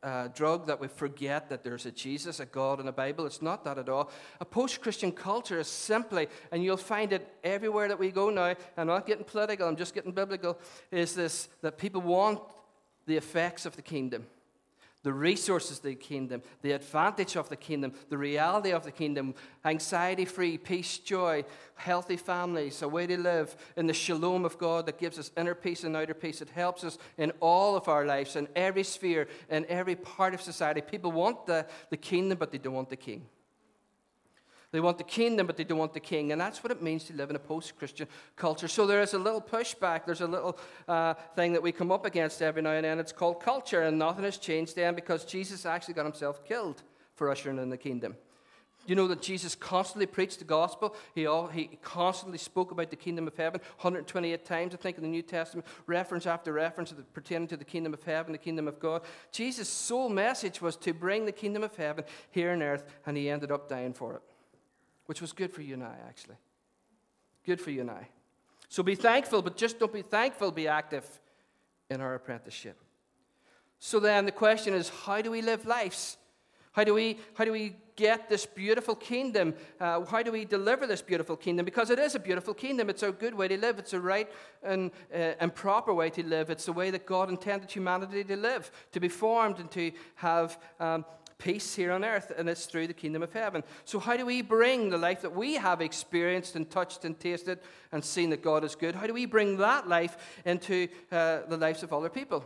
Uh, 0.00 0.28
drug 0.28 0.68
that 0.68 0.78
we 0.78 0.86
forget 0.86 1.48
that 1.50 1.64
there's 1.64 1.84
a 1.84 1.90
Jesus, 1.90 2.38
a 2.38 2.46
God, 2.46 2.78
and 2.78 2.88
a 2.88 2.92
Bible. 2.92 3.26
It's 3.26 3.42
not 3.42 3.64
that 3.64 3.78
at 3.78 3.88
all. 3.88 4.12
A 4.40 4.44
post 4.44 4.80
Christian 4.80 5.10
culture 5.10 5.58
is 5.58 5.66
simply, 5.66 6.28
and 6.52 6.62
you'll 6.62 6.76
find 6.76 7.12
it 7.12 7.34
everywhere 7.42 7.88
that 7.88 7.98
we 7.98 8.12
go 8.12 8.30
now, 8.30 8.54
I'm 8.76 8.86
not 8.86 9.08
getting 9.08 9.24
political, 9.24 9.66
I'm 9.66 9.74
just 9.74 9.94
getting 9.94 10.12
biblical, 10.12 10.56
is 10.92 11.16
this 11.16 11.48
that 11.62 11.78
people 11.78 12.00
want 12.00 12.40
the 13.08 13.16
effects 13.16 13.66
of 13.66 13.74
the 13.74 13.82
kingdom, 13.82 14.26
the 15.02 15.12
resources 15.12 15.78
of 15.78 15.84
the 15.84 15.94
kingdom, 15.94 16.42
the 16.60 16.72
advantage 16.72 17.36
of 17.36 17.48
the 17.48 17.56
kingdom, 17.56 17.92
the 18.10 18.18
reality 18.18 18.70
of 18.70 18.84
the 18.84 18.90
kingdom, 18.90 19.34
anxiety 19.64 20.26
free, 20.26 20.58
peace, 20.58 20.98
joy, 20.98 21.42
healthy 21.76 22.16
families, 22.16 22.82
a 22.82 22.88
way 22.88 23.06
to 23.06 23.16
live 23.16 23.56
in 23.76 23.86
the 23.86 23.94
shalom 23.94 24.44
of 24.44 24.58
God 24.58 24.84
that 24.86 24.98
gives 24.98 25.18
us 25.18 25.30
inner 25.38 25.54
peace 25.54 25.84
and 25.84 25.96
outer 25.96 26.14
peace. 26.14 26.42
It 26.42 26.50
helps 26.50 26.84
us 26.84 26.98
in 27.16 27.32
all 27.40 27.76
of 27.76 27.88
our 27.88 28.04
lives, 28.04 28.36
in 28.36 28.46
every 28.54 28.84
sphere, 28.84 29.26
in 29.48 29.64
every 29.70 29.96
part 29.96 30.34
of 30.34 30.42
society. 30.42 30.82
People 30.82 31.10
want 31.10 31.46
the, 31.46 31.66
the 31.88 31.96
kingdom, 31.96 32.36
but 32.36 32.52
they 32.52 32.58
don't 32.58 32.74
want 32.74 32.90
the 32.90 32.96
king. 32.96 33.24
They 34.70 34.80
want 34.80 34.98
the 34.98 35.04
kingdom, 35.04 35.46
but 35.46 35.56
they 35.56 35.64
don't 35.64 35.78
want 35.78 35.94
the 35.94 36.00
king. 36.00 36.30
And 36.30 36.40
that's 36.40 36.62
what 36.62 36.70
it 36.70 36.82
means 36.82 37.04
to 37.04 37.14
live 37.14 37.30
in 37.30 37.36
a 37.36 37.38
post 37.38 37.76
Christian 37.78 38.06
culture. 38.36 38.68
So 38.68 38.86
there 38.86 39.00
is 39.00 39.14
a 39.14 39.18
little 39.18 39.40
pushback. 39.40 40.04
There's 40.04 40.20
a 40.20 40.26
little 40.26 40.58
uh, 40.86 41.14
thing 41.34 41.54
that 41.54 41.62
we 41.62 41.72
come 41.72 41.90
up 41.90 42.04
against 42.04 42.42
every 42.42 42.60
now 42.60 42.72
and 42.72 42.84
then. 42.84 42.98
It's 42.98 43.12
called 43.12 43.40
culture. 43.40 43.82
And 43.82 43.98
nothing 43.98 44.24
has 44.24 44.36
changed 44.36 44.76
then 44.76 44.94
because 44.94 45.24
Jesus 45.24 45.64
actually 45.64 45.94
got 45.94 46.04
himself 46.04 46.44
killed 46.44 46.82
for 47.14 47.30
ushering 47.30 47.58
in 47.58 47.70
the 47.70 47.78
kingdom. 47.78 48.14
You 48.86 48.94
know 48.94 49.08
that 49.08 49.22
Jesus 49.22 49.54
constantly 49.54 50.06
preached 50.06 50.38
the 50.38 50.44
gospel. 50.44 50.94
He, 51.14 51.26
all, 51.26 51.46
he 51.46 51.78
constantly 51.82 52.38
spoke 52.38 52.70
about 52.70 52.90
the 52.90 52.96
kingdom 52.96 53.26
of 53.26 53.36
heaven 53.36 53.60
128 53.80 54.44
times, 54.44 54.74
I 54.74 54.78
think, 54.78 54.96
in 54.96 55.02
the 55.02 55.08
New 55.10 55.22
Testament, 55.22 55.66
reference 55.86 56.26
after 56.26 56.52
reference 56.52 56.94
pertaining 57.12 57.48
to 57.48 57.56
the 57.56 57.66
kingdom 57.66 57.92
of 57.92 58.02
heaven, 58.02 58.32
the 58.32 58.38
kingdom 58.38 58.66
of 58.66 58.80
God. 58.80 59.02
Jesus' 59.30 59.68
sole 59.68 60.08
message 60.08 60.62
was 60.62 60.76
to 60.76 60.94
bring 60.94 61.26
the 61.26 61.32
kingdom 61.32 61.64
of 61.64 61.76
heaven 61.76 62.04
here 62.30 62.52
on 62.52 62.62
earth, 62.62 62.84
and 63.04 63.16
he 63.16 63.28
ended 63.28 63.50
up 63.50 63.68
dying 63.68 63.92
for 63.92 64.14
it 64.14 64.22
which 65.08 65.22
was 65.22 65.32
good 65.32 65.50
for 65.50 65.62
you 65.62 65.72
and 65.72 65.82
I, 65.82 65.96
actually. 66.06 66.36
Good 67.46 67.62
for 67.62 67.70
you 67.70 67.80
and 67.80 67.90
I. 67.90 68.08
So 68.68 68.82
be 68.82 68.94
thankful, 68.94 69.40
but 69.40 69.56
just 69.56 69.78
don't 69.78 69.90
be 69.90 70.02
thankful, 70.02 70.52
be 70.52 70.68
active 70.68 71.06
in 71.88 72.02
our 72.02 72.14
apprenticeship. 72.14 72.78
So 73.78 74.00
then 74.00 74.26
the 74.26 74.32
question 74.32 74.74
is 74.74 74.90
how 74.90 75.22
do 75.22 75.30
we 75.30 75.40
live 75.40 75.64
lives? 75.64 76.18
How 76.72 76.84
do 76.84 76.92
we, 76.92 77.18
how 77.32 77.46
do 77.46 77.52
we 77.52 77.74
get 77.96 78.28
this 78.28 78.44
beautiful 78.44 78.94
kingdom? 78.94 79.54
Uh, 79.80 80.04
how 80.04 80.22
do 80.22 80.30
we 80.30 80.44
deliver 80.44 80.86
this 80.86 81.00
beautiful 81.00 81.38
kingdom? 81.38 81.64
Because 81.64 81.88
it 81.88 81.98
is 81.98 82.14
a 82.14 82.18
beautiful 82.18 82.52
kingdom. 82.52 82.90
It's 82.90 83.02
a 83.02 83.10
good 83.10 83.34
way 83.34 83.48
to 83.48 83.56
live. 83.56 83.78
It's 83.78 83.94
a 83.94 84.00
right 84.00 84.30
and, 84.62 84.90
uh, 85.10 85.40
and 85.40 85.54
proper 85.54 85.94
way 85.94 86.10
to 86.10 86.22
live. 86.22 86.50
It's 86.50 86.66
the 86.66 86.74
way 86.74 86.90
that 86.90 87.06
God 87.06 87.30
intended 87.30 87.70
humanity 87.70 88.24
to 88.24 88.36
live, 88.36 88.70
to 88.92 89.00
be 89.00 89.08
formed 89.08 89.58
and 89.58 89.70
to 89.70 89.90
have 90.16 90.58
um, 90.78 91.06
peace 91.38 91.74
here 91.74 91.92
on 91.92 92.04
earth, 92.04 92.32
and 92.36 92.48
it's 92.48 92.66
through 92.66 92.88
the 92.88 92.94
kingdom 92.94 93.22
of 93.22 93.32
heaven. 93.32 93.62
So, 93.84 93.98
how 93.98 94.16
do 94.16 94.26
we 94.26 94.42
bring 94.42 94.90
the 94.90 94.98
life 94.98 95.22
that 95.22 95.34
we 95.34 95.54
have 95.54 95.80
experienced 95.80 96.56
and 96.56 96.68
touched 96.68 97.04
and 97.04 97.18
tasted 97.18 97.60
and 97.92 98.04
seen 98.04 98.30
that 98.30 98.42
God 98.42 98.64
is 98.64 98.74
good? 98.74 98.94
How 98.94 99.06
do 99.06 99.14
we 99.14 99.26
bring 99.26 99.56
that 99.58 99.88
life 99.88 100.16
into 100.44 100.88
uh, 101.10 101.40
the 101.48 101.56
lives 101.56 101.82
of 101.82 101.92
other 101.92 102.08
people? 102.08 102.44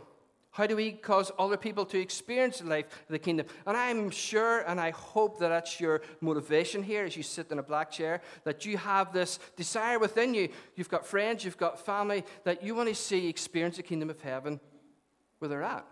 How 0.53 0.67
do 0.67 0.75
we 0.75 0.91
cause 0.91 1.31
other 1.39 1.57
people 1.57 1.83
to 1.87 1.99
experience 1.99 2.59
the 2.59 2.69
life 2.69 2.85
of 2.85 3.09
the 3.09 3.17
kingdom? 3.17 3.47
And 3.65 3.75
I'm 3.75 4.11
sure 4.11 4.59
and 4.61 4.79
I 4.79 4.91
hope 4.91 5.39
that 5.39 5.49
that's 5.49 5.79
your 5.79 6.03
motivation 6.21 6.83
here 6.83 7.05
as 7.05 7.17
you 7.17 7.23
sit 7.23 7.49
in 7.49 7.57
a 7.57 7.63
black 7.63 7.89
chair, 7.89 8.21
that 8.43 8.63
you 8.63 8.77
have 8.77 9.11
this 9.11 9.39
desire 9.55 9.97
within 9.97 10.35
you. 10.35 10.49
You've 10.75 10.89
got 10.89 11.07
friends, 11.07 11.43
you've 11.43 11.57
got 11.57 11.83
family, 11.83 12.23
that 12.43 12.61
you 12.61 12.75
want 12.75 12.87
to 12.89 12.93
see 12.93 13.27
experience 13.27 13.77
the 13.77 13.83
kingdom 13.83 14.11
of 14.11 14.21
heaven 14.21 14.59
where 15.39 15.49
they're 15.49 15.63
at. 15.63 15.87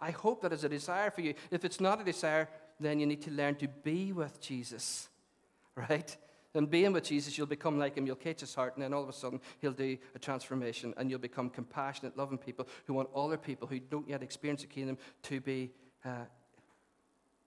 I 0.00 0.10
hope 0.10 0.42
that 0.42 0.52
is 0.52 0.64
a 0.64 0.68
desire 0.68 1.10
for 1.10 1.20
you. 1.20 1.34
If 1.50 1.64
it's 1.64 1.80
not 1.80 2.00
a 2.00 2.04
desire, 2.04 2.48
then 2.80 3.00
you 3.00 3.06
need 3.06 3.22
to 3.22 3.30
learn 3.30 3.54
to 3.56 3.68
be 3.68 4.12
with 4.12 4.40
Jesus, 4.40 5.08
right? 5.76 6.16
And 6.54 6.70
being 6.70 6.92
with 6.92 7.04
Jesus, 7.04 7.36
you'll 7.36 7.48
become 7.48 7.78
like 7.78 7.96
him. 7.96 8.06
You'll 8.06 8.16
catch 8.16 8.40
his 8.40 8.54
heart, 8.54 8.74
and 8.76 8.82
then 8.82 8.94
all 8.94 9.02
of 9.02 9.08
a 9.08 9.12
sudden, 9.12 9.40
he'll 9.60 9.72
do 9.72 9.96
a 10.14 10.18
transformation, 10.20 10.94
and 10.96 11.10
you'll 11.10 11.18
become 11.18 11.50
compassionate, 11.50 12.16
loving 12.16 12.38
people 12.38 12.68
who 12.86 12.94
want 12.94 13.08
other 13.14 13.36
people 13.36 13.66
who 13.66 13.80
don't 13.80 14.08
yet 14.08 14.22
experience 14.22 14.60
the 14.60 14.68
kingdom 14.68 14.96
to 15.24 15.40
be, 15.40 15.72
uh, 16.04 16.26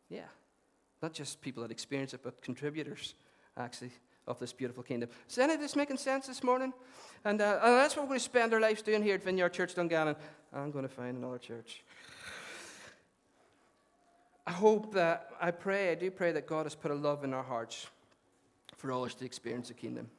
yeah, 0.10 0.27
not 1.01 1.13
just 1.13 1.39
people 1.42 1.63
that 1.63 1.72
experience 1.72 2.13
it, 2.13 2.20
but 2.22 2.42
contributors, 2.42 3.13
actually, 3.56 3.92
of 4.27 4.39
this 4.39 4.51
beautiful 4.51 4.84
kingdom. 4.84 5.10
Is 5.30 5.38
any 5.38 5.54
of 5.54 5.62
this 5.62 5.77
making 5.77 5.98
sense 5.98 6.27
this 6.27 6.44
morning? 6.44 6.74
And, 7.24 7.39
uh, 7.39 7.60
and 7.63 7.74
that's 7.75 7.96
what 7.96 8.04
we're 8.04 8.10
going 8.10 8.20
to 8.20 8.25
spend 8.25 8.54
our 8.54 8.60
lives 8.60 8.82
doing 8.82 9.01
here 9.01 9.16
at 9.16 9.24
Vineyard 9.24 9.54
Church 9.54 9.74
Dungannon. 9.74 10.18
I'm 10.54 10.72
going 10.72 10.88
to 10.88 10.94
find 10.94 11.18
another 11.18 11.38
church. 11.38 11.84
I 14.48 14.51
hope 14.51 14.94
that, 14.94 15.32
I 15.42 15.51
pray, 15.51 15.92
I 15.92 15.96
do 15.96 16.10
pray 16.10 16.32
that 16.32 16.48
God 16.48 16.66
has 16.66 16.74
put 16.74 16.89
a 16.89 16.96
love 16.96 17.25
in 17.25 17.34
our 17.34 17.44
hearts 17.44 17.88
for 18.77 18.94
all 18.94 19.04
us 19.04 19.13
to 19.16 19.25
experience 19.25 19.68
the 19.68 19.74
kingdom. 19.74 20.10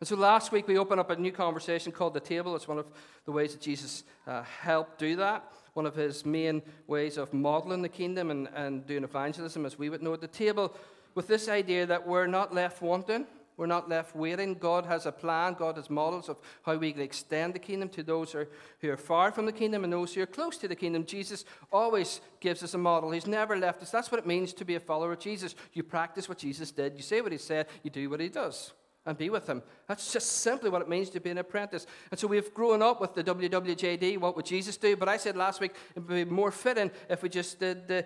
And 0.00 0.08
so 0.08 0.16
last 0.16 0.50
week 0.50 0.66
we 0.66 0.76
opened 0.76 0.98
up 0.98 1.10
a 1.10 1.16
new 1.16 1.30
conversation 1.30 1.92
called 1.92 2.14
the 2.14 2.20
table. 2.20 2.56
It's 2.56 2.66
one 2.66 2.78
of 2.78 2.86
the 3.26 3.30
ways 3.30 3.52
that 3.52 3.60
Jesus 3.60 4.02
uh, 4.26 4.42
helped 4.42 4.98
do 4.98 5.14
that. 5.16 5.52
One 5.74 5.86
of 5.86 5.94
his 5.94 6.26
main 6.26 6.62
ways 6.88 7.16
of 7.16 7.32
modeling 7.32 7.80
the 7.80 7.88
kingdom 7.88 8.32
and, 8.32 8.48
and 8.56 8.84
doing 8.84 9.04
evangelism, 9.04 9.64
as 9.64 9.78
we 9.78 9.88
would 9.88 10.02
know 10.02 10.14
at 10.14 10.20
the 10.20 10.26
table, 10.26 10.74
with 11.14 11.28
this 11.28 11.48
idea 11.48 11.86
that 11.86 12.04
we're 12.04 12.26
not 12.26 12.52
left 12.52 12.82
wanting, 12.82 13.24
we're 13.58 13.66
not 13.66 13.88
left 13.88 14.14
waiting. 14.14 14.54
God 14.54 14.86
has 14.86 15.04
a 15.04 15.10
plan, 15.10 15.54
God 15.58 15.76
has 15.76 15.90
models 15.90 16.28
of 16.28 16.38
how 16.62 16.76
we 16.76 16.92
can 16.92 17.02
extend 17.02 17.54
the 17.54 17.58
kingdom 17.58 17.88
to 17.90 18.04
those 18.04 18.30
who 18.32 18.46
are, 18.88 18.96
far 18.96 19.32
from 19.32 19.46
the 19.46 19.52
kingdom 19.52 19.82
and 19.82 19.92
those 19.92 20.14
who 20.14 20.22
are 20.22 20.26
close 20.26 20.56
to 20.58 20.68
the 20.68 20.76
kingdom. 20.76 21.04
Jesus 21.04 21.44
always 21.72 22.20
gives 22.38 22.62
us 22.62 22.74
a 22.74 22.78
model. 22.78 23.10
He's 23.10 23.26
never 23.26 23.56
left 23.56 23.82
us. 23.82 23.90
That's 23.90 24.12
what 24.12 24.20
it 24.20 24.26
means 24.26 24.52
to 24.54 24.64
be 24.64 24.76
a 24.76 24.80
follower 24.80 25.12
of 25.12 25.18
Jesus. 25.18 25.56
You 25.72 25.82
practice 25.82 26.28
what 26.28 26.38
Jesus 26.38 26.70
did, 26.70 26.94
you 26.96 27.02
say 27.02 27.20
what 27.20 27.32
he 27.32 27.38
said, 27.38 27.66
you 27.82 27.90
do 27.90 28.08
what 28.08 28.20
he 28.20 28.28
does. 28.28 28.72
And 29.04 29.18
be 29.18 29.28
with 29.28 29.48
him. 29.48 29.62
That's 29.88 30.12
just 30.12 30.42
simply 30.42 30.70
what 30.70 30.82
it 30.82 30.88
means 30.88 31.10
to 31.10 31.20
be 31.20 31.30
an 31.30 31.38
apprentice. 31.38 31.86
And 32.12 32.20
so 32.20 32.28
we've 32.28 32.54
grown 32.54 32.80
up 32.80 33.00
with 33.00 33.14
the 33.14 33.24
WWJD, 33.24 34.18
what 34.18 34.36
would 34.36 34.46
Jesus 34.46 34.76
do? 34.76 34.96
But 34.96 35.08
I 35.08 35.16
said 35.16 35.36
last 35.36 35.60
week 35.60 35.72
it 35.96 36.00
would 36.00 36.08
be 36.08 36.24
more 36.24 36.52
fitting 36.52 36.92
if 37.08 37.24
we 37.24 37.28
just 37.28 37.58
did 37.58 37.88
the 37.88 38.04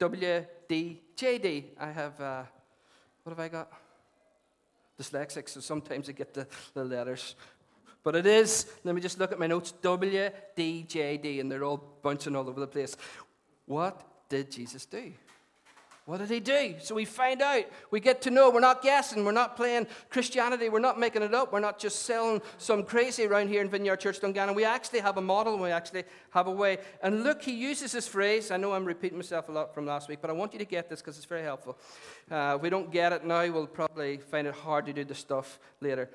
WDJD. 0.00 1.64
I 1.78 1.90
have, 1.92 2.20
uh, 2.20 2.42
what 3.22 3.30
have 3.36 3.40
I 3.40 3.48
got? 3.48 3.70
Dyslexic, 5.00 5.48
so 5.48 5.60
sometimes 5.60 6.08
I 6.08 6.12
get 6.12 6.34
the, 6.34 6.46
the 6.74 6.84
letters. 6.84 7.34
But 8.02 8.16
it 8.16 8.26
is, 8.26 8.66
let 8.84 8.94
me 8.94 9.00
just 9.00 9.18
look 9.18 9.32
at 9.32 9.38
my 9.38 9.46
notes 9.46 9.72
W, 9.82 10.30
D, 10.56 10.84
J, 10.88 11.16
D, 11.16 11.40
and 11.40 11.50
they're 11.50 11.64
all 11.64 11.82
bouncing 12.02 12.36
all 12.36 12.48
over 12.48 12.60
the 12.60 12.66
place. 12.66 12.96
What 13.66 14.28
did 14.28 14.50
Jesus 14.50 14.86
do? 14.86 15.12
What 16.10 16.18
did 16.18 16.30
he 16.30 16.40
do? 16.40 16.74
So 16.80 16.96
we 16.96 17.04
find 17.04 17.40
out. 17.40 17.66
We 17.92 18.00
get 18.00 18.20
to 18.22 18.30
know. 18.32 18.50
We're 18.50 18.58
not 18.58 18.82
guessing. 18.82 19.24
We're 19.24 19.30
not 19.30 19.56
playing 19.56 19.86
Christianity. 20.08 20.68
We're 20.68 20.80
not 20.80 20.98
making 20.98 21.22
it 21.22 21.32
up. 21.32 21.52
We're 21.52 21.60
not 21.60 21.78
just 21.78 22.02
selling 22.02 22.42
some 22.58 22.82
crazy 22.82 23.26
around 23.26 23.46
here 23.46 23.60
in 23.60 23.68
Vineyard 23.68 24.00
Church 24.00 24.18
Dungannon. 24.18 24.56
We 24.56 24.64
actually 24.64 24.98
have 24.98 25.18
a 25.18 25.20
model 25.20 25.56
we 25.56 25.70
actually 25.70 26.02
have 26.30 26.48
a 26.48 26.50
way. 26.50 26.78
And 27.00 27.22
look, 27.22 27.40
he 27.40 27.52
uses 27.52 27.92
this 27.92 28.08
phrase. 28.08 28.50
I 28.50 28.56
know 28.56 28.72
I'm 28.72 28.84
repeating 28.84 29.18
myself 29.18 29.48
a 29.50 29.52
lot 29.52 29.72
from 29.72 29.86
last 29.86 30.08
week, 30.08 30.18
but 30.20 30.30
I 30.30 30.32
want 30.32 30.52
you 30.52 30.58
to 30.58 30.64
get 30.64 30.90
this 30.90 31.00
because 31.00 31.16
it's 31.16 31.26
very 31.26 31.44
helpful. 31.44 31.78
Uh, 32.28 32.58
we 32.60 32.70
don't 32.70 32.90
get 32.90 33.12
it 33.12 33.24
now, 33.24 33.48
we'll 33.48 33.68
probably 33.68 34.16
find 34.16 34.48
it 34.48 34.54
hard 34.54 34.86
to 34.86 34.92
do 34.92 35.04
the 35.04 35.14
stuff 35.14 35.60
later. 35.80 36.10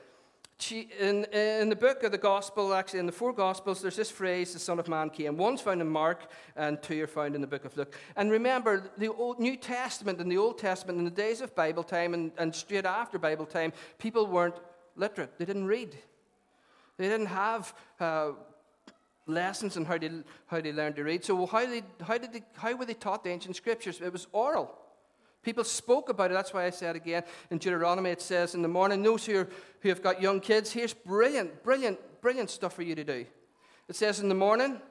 In, 0.71 1.25
in 1.25 1.69
the 1.69 1.75
book 1.75 2.03
of 2.03 2.11
the 2.11 2.17
gospel, 2.17 2.73
actually, 2.73 2.99
in 2.99 3.05
the 3.05 3.11
four 3.11 3.33
gospels, 3.33 3.81
there's 3.81 3.97
this 3.97 4.09
phrase, 4.09 4.53
the 4.53 4.59
Son 4.59 4.79
of 4.79 4.87
Man 4.87 5.09
came. 5.09 5.35
One's 5.35 5.59
found 5.59 5.81
in 5.81 5.87
Mark, 5.87 6.31
and 6.55 6.81
two 6.81 7.03
are 7.03 7.07
found 7.07 7.35
in 7.35 7.41
the 7.41 7.47
book 7.47 7.65
of 7.65 7.75
Luke. 7.75 7.93
And 8.15 8.31
remember, 8.31 8.89
the 8.97 9.09
Old, 9.09 9.39
New 9.39 9.57
Testament 9.57 10.19
and 10.21 10.31
the 10.31 10.37
Old 10.37 10.57
Testament, 10.57 10.97
in 10.97 11.03
the 11.03 11.11
days 11.11 11.41
of 11.41 11.53
Bible 11.55 11.83
time 11.83 12.13
and, 12.13 12.31
and 12.37 12.55
straight 12.55 12.85
after 12.85 13.19
Bible 13.19 13.45
time, 13.45 13.73
people 13.99 14.27
weren't 14.27 14.55
literate. 14.95 15.37
They 15.37 15.45
didn't 15.45 15.67
read. 15.67 15.95
They 16.97 17.09
didn't 17.09 17.27
have 17.27 17.73
uh, 17.99 18.31
lessons 19.27 19.75
on 19.75 19.83
how 19.83 19.97
they, 19.97 20.09
how 20.47 20.61
they 20.61 20.71
learned 20.71 20.95
to 20.95 21.03
read. 21.03 21.25
So, 21.25 21.45
how, 21.45 21.65
they, 21.65 21.83
how, 22.01 22.17
did 22.17 22.31
they, 22.31 22.43
how 22.55 22.73
were 22.75 22.85
they 22.85 22.93
taught 22.93 23.25
the 23.25 23.29
ancient 23.29 23.57
scriptures? 23.57 23.99
It 24.01 24.13
was 24.13 24.27
oral. 24.31 24.73
People 25.45 25.63
spoke 25.63 26.09
about 26.09 26.31
it. 26.31 26.33
That's 26.33 26.55
why 26.55 26.65
I 26.65 26.71
said 26.71 26.95
again 26.95 27.21
in 27.51 27.59
Deuteronomy, 27.59 28.09
it 28.09 28.21
says 28.21 28.55
in 28.55 28.63
the 28.63 28.67
morning, 28.67 29.03
those 29.03 29.27
who, 29.27 29.41
are, 29.41 29.49
who 29.81 29.89
have 29.89 30.01
got 30.01 30.19
young 30.19 30.39
kids, 30.39 30.71
here's 30.71 30.91
brilliant, 30.91 31.63
brilliant, 31.63 31.99
brilliant 32.19 32.49
stuff 32.49 32.73
for 32.73 32.81
you 32.81 32.95
to 32.95 33.03
do. 33.03 33.27
It 33.87 33.95
says 33.95 34.19
in 34.19 34.27
the 34.27 34.33
morning, 34.33 34.81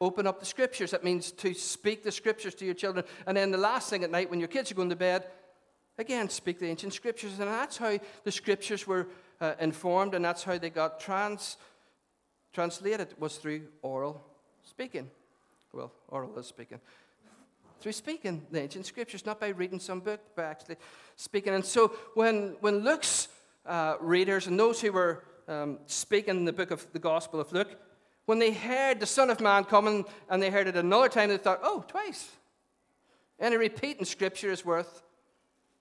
open 0.00 0.24
up 0.24 0.38
the 0.38 0.46
scriptures. 0.46 0.92
That 0.92 1.02
means 1.02 1.32
to 1.32 1.52
speak 1.52 2.04
the 2.04 2.12
scriptures 2.12 2.54
to 2.54 2.64
your 2.64 2.74
children. 2.74 3.04
And 3.26 3.36
then 3.36 3.50
the 3.50 3.58
last 3.58 3.90
thing 3.90 4.04
at 4.04 4.10
night, 4.12 4.30
when 4.30 4.38
your 4.38 4.48
kids 4.48 4.70
are 4.70 4.76
going 4.76 4.90
to 4.90 4.96
bed, 4.96 5.26
again, 5.98 6.28
speak 6.28 6.60
the 6.60 6.68
ancient 6.68 6.94
scriptures. 6.94 7.32
And 7.32 7.48
that's 7.48 7.76
how 7.76 7.98
the 8.22 8.30
scriptures 8.30 8.86
were 8.86 9.08
uh, 9.40 9.54
informed, 9.58 10.14
and 10.14 10.24
that's 10.24 10.44
how 10.44 10.58
they 10.58 10.70
got 10.70 11.00
trans, 11.00 11.56
translated, 12.52 13.14
was 13.18 13.36
through 13.38 13.62
oral 13.82 14.24
speaking. 14.62 15.10
Well, 15.72 15.90
oral 16.08 16.38
is 16.38 16.46
speaking 16.46 16.78
through 17.86 17.92
speaking 17.92 18.44
the 18.50 18.60
ancient 18.60 18.84
scriptures, 18.84 19.24
not 19.24 19.38
by 19.38 19.46
reading 19.46 19.78
some 19.78 20.00
book, 20.00 20.18
but 20.34 20.44
actually 20.44 20.74
speaking. 21.14 21.54
And 21.54 21.64
so 21.64 21.92
when, 22.14 22.56
when 22.58 22.80
Luke's 22.80 23.28
uh, 23.64 23.94
readers 24.00 24.48
and 24.48 24.58
those 24.58 24.80
who 24.80 24.90
were 24.90 25.22
um, 25.46 25.78
speaking 25.86 26.44
the 26.44 26.52
book 26.52 26.72
of 26.72 26.84
the 26.92 26.98
Gospel 26.98 27.38
of 27.38 27.52
Luke, 27.52 27.78
when 28.24 28.40
they 28.40 28.50
heard 28.52 28.98
the 28.98 29.06
Son 29.06 29.30
of 29.30 29.40
Man 29.40 29.62
coming 29.62 30.04
and 30.28 30.42
they 30.42 30.50
heard 30.50 30.66
it 30.66 30.74
another 30.74 31.08
time, 31.08 31.28
they 31.28 31.36
thought, 31.36 31.60
oh, 31.62 31.84
twice. 31.86 32.32
Any 33.38 33.56
repeat 33.56 33.98
in 33.98 34.04
Scripture 34.04 34.50
is 34.50 34.64
worth, 34.64 35.04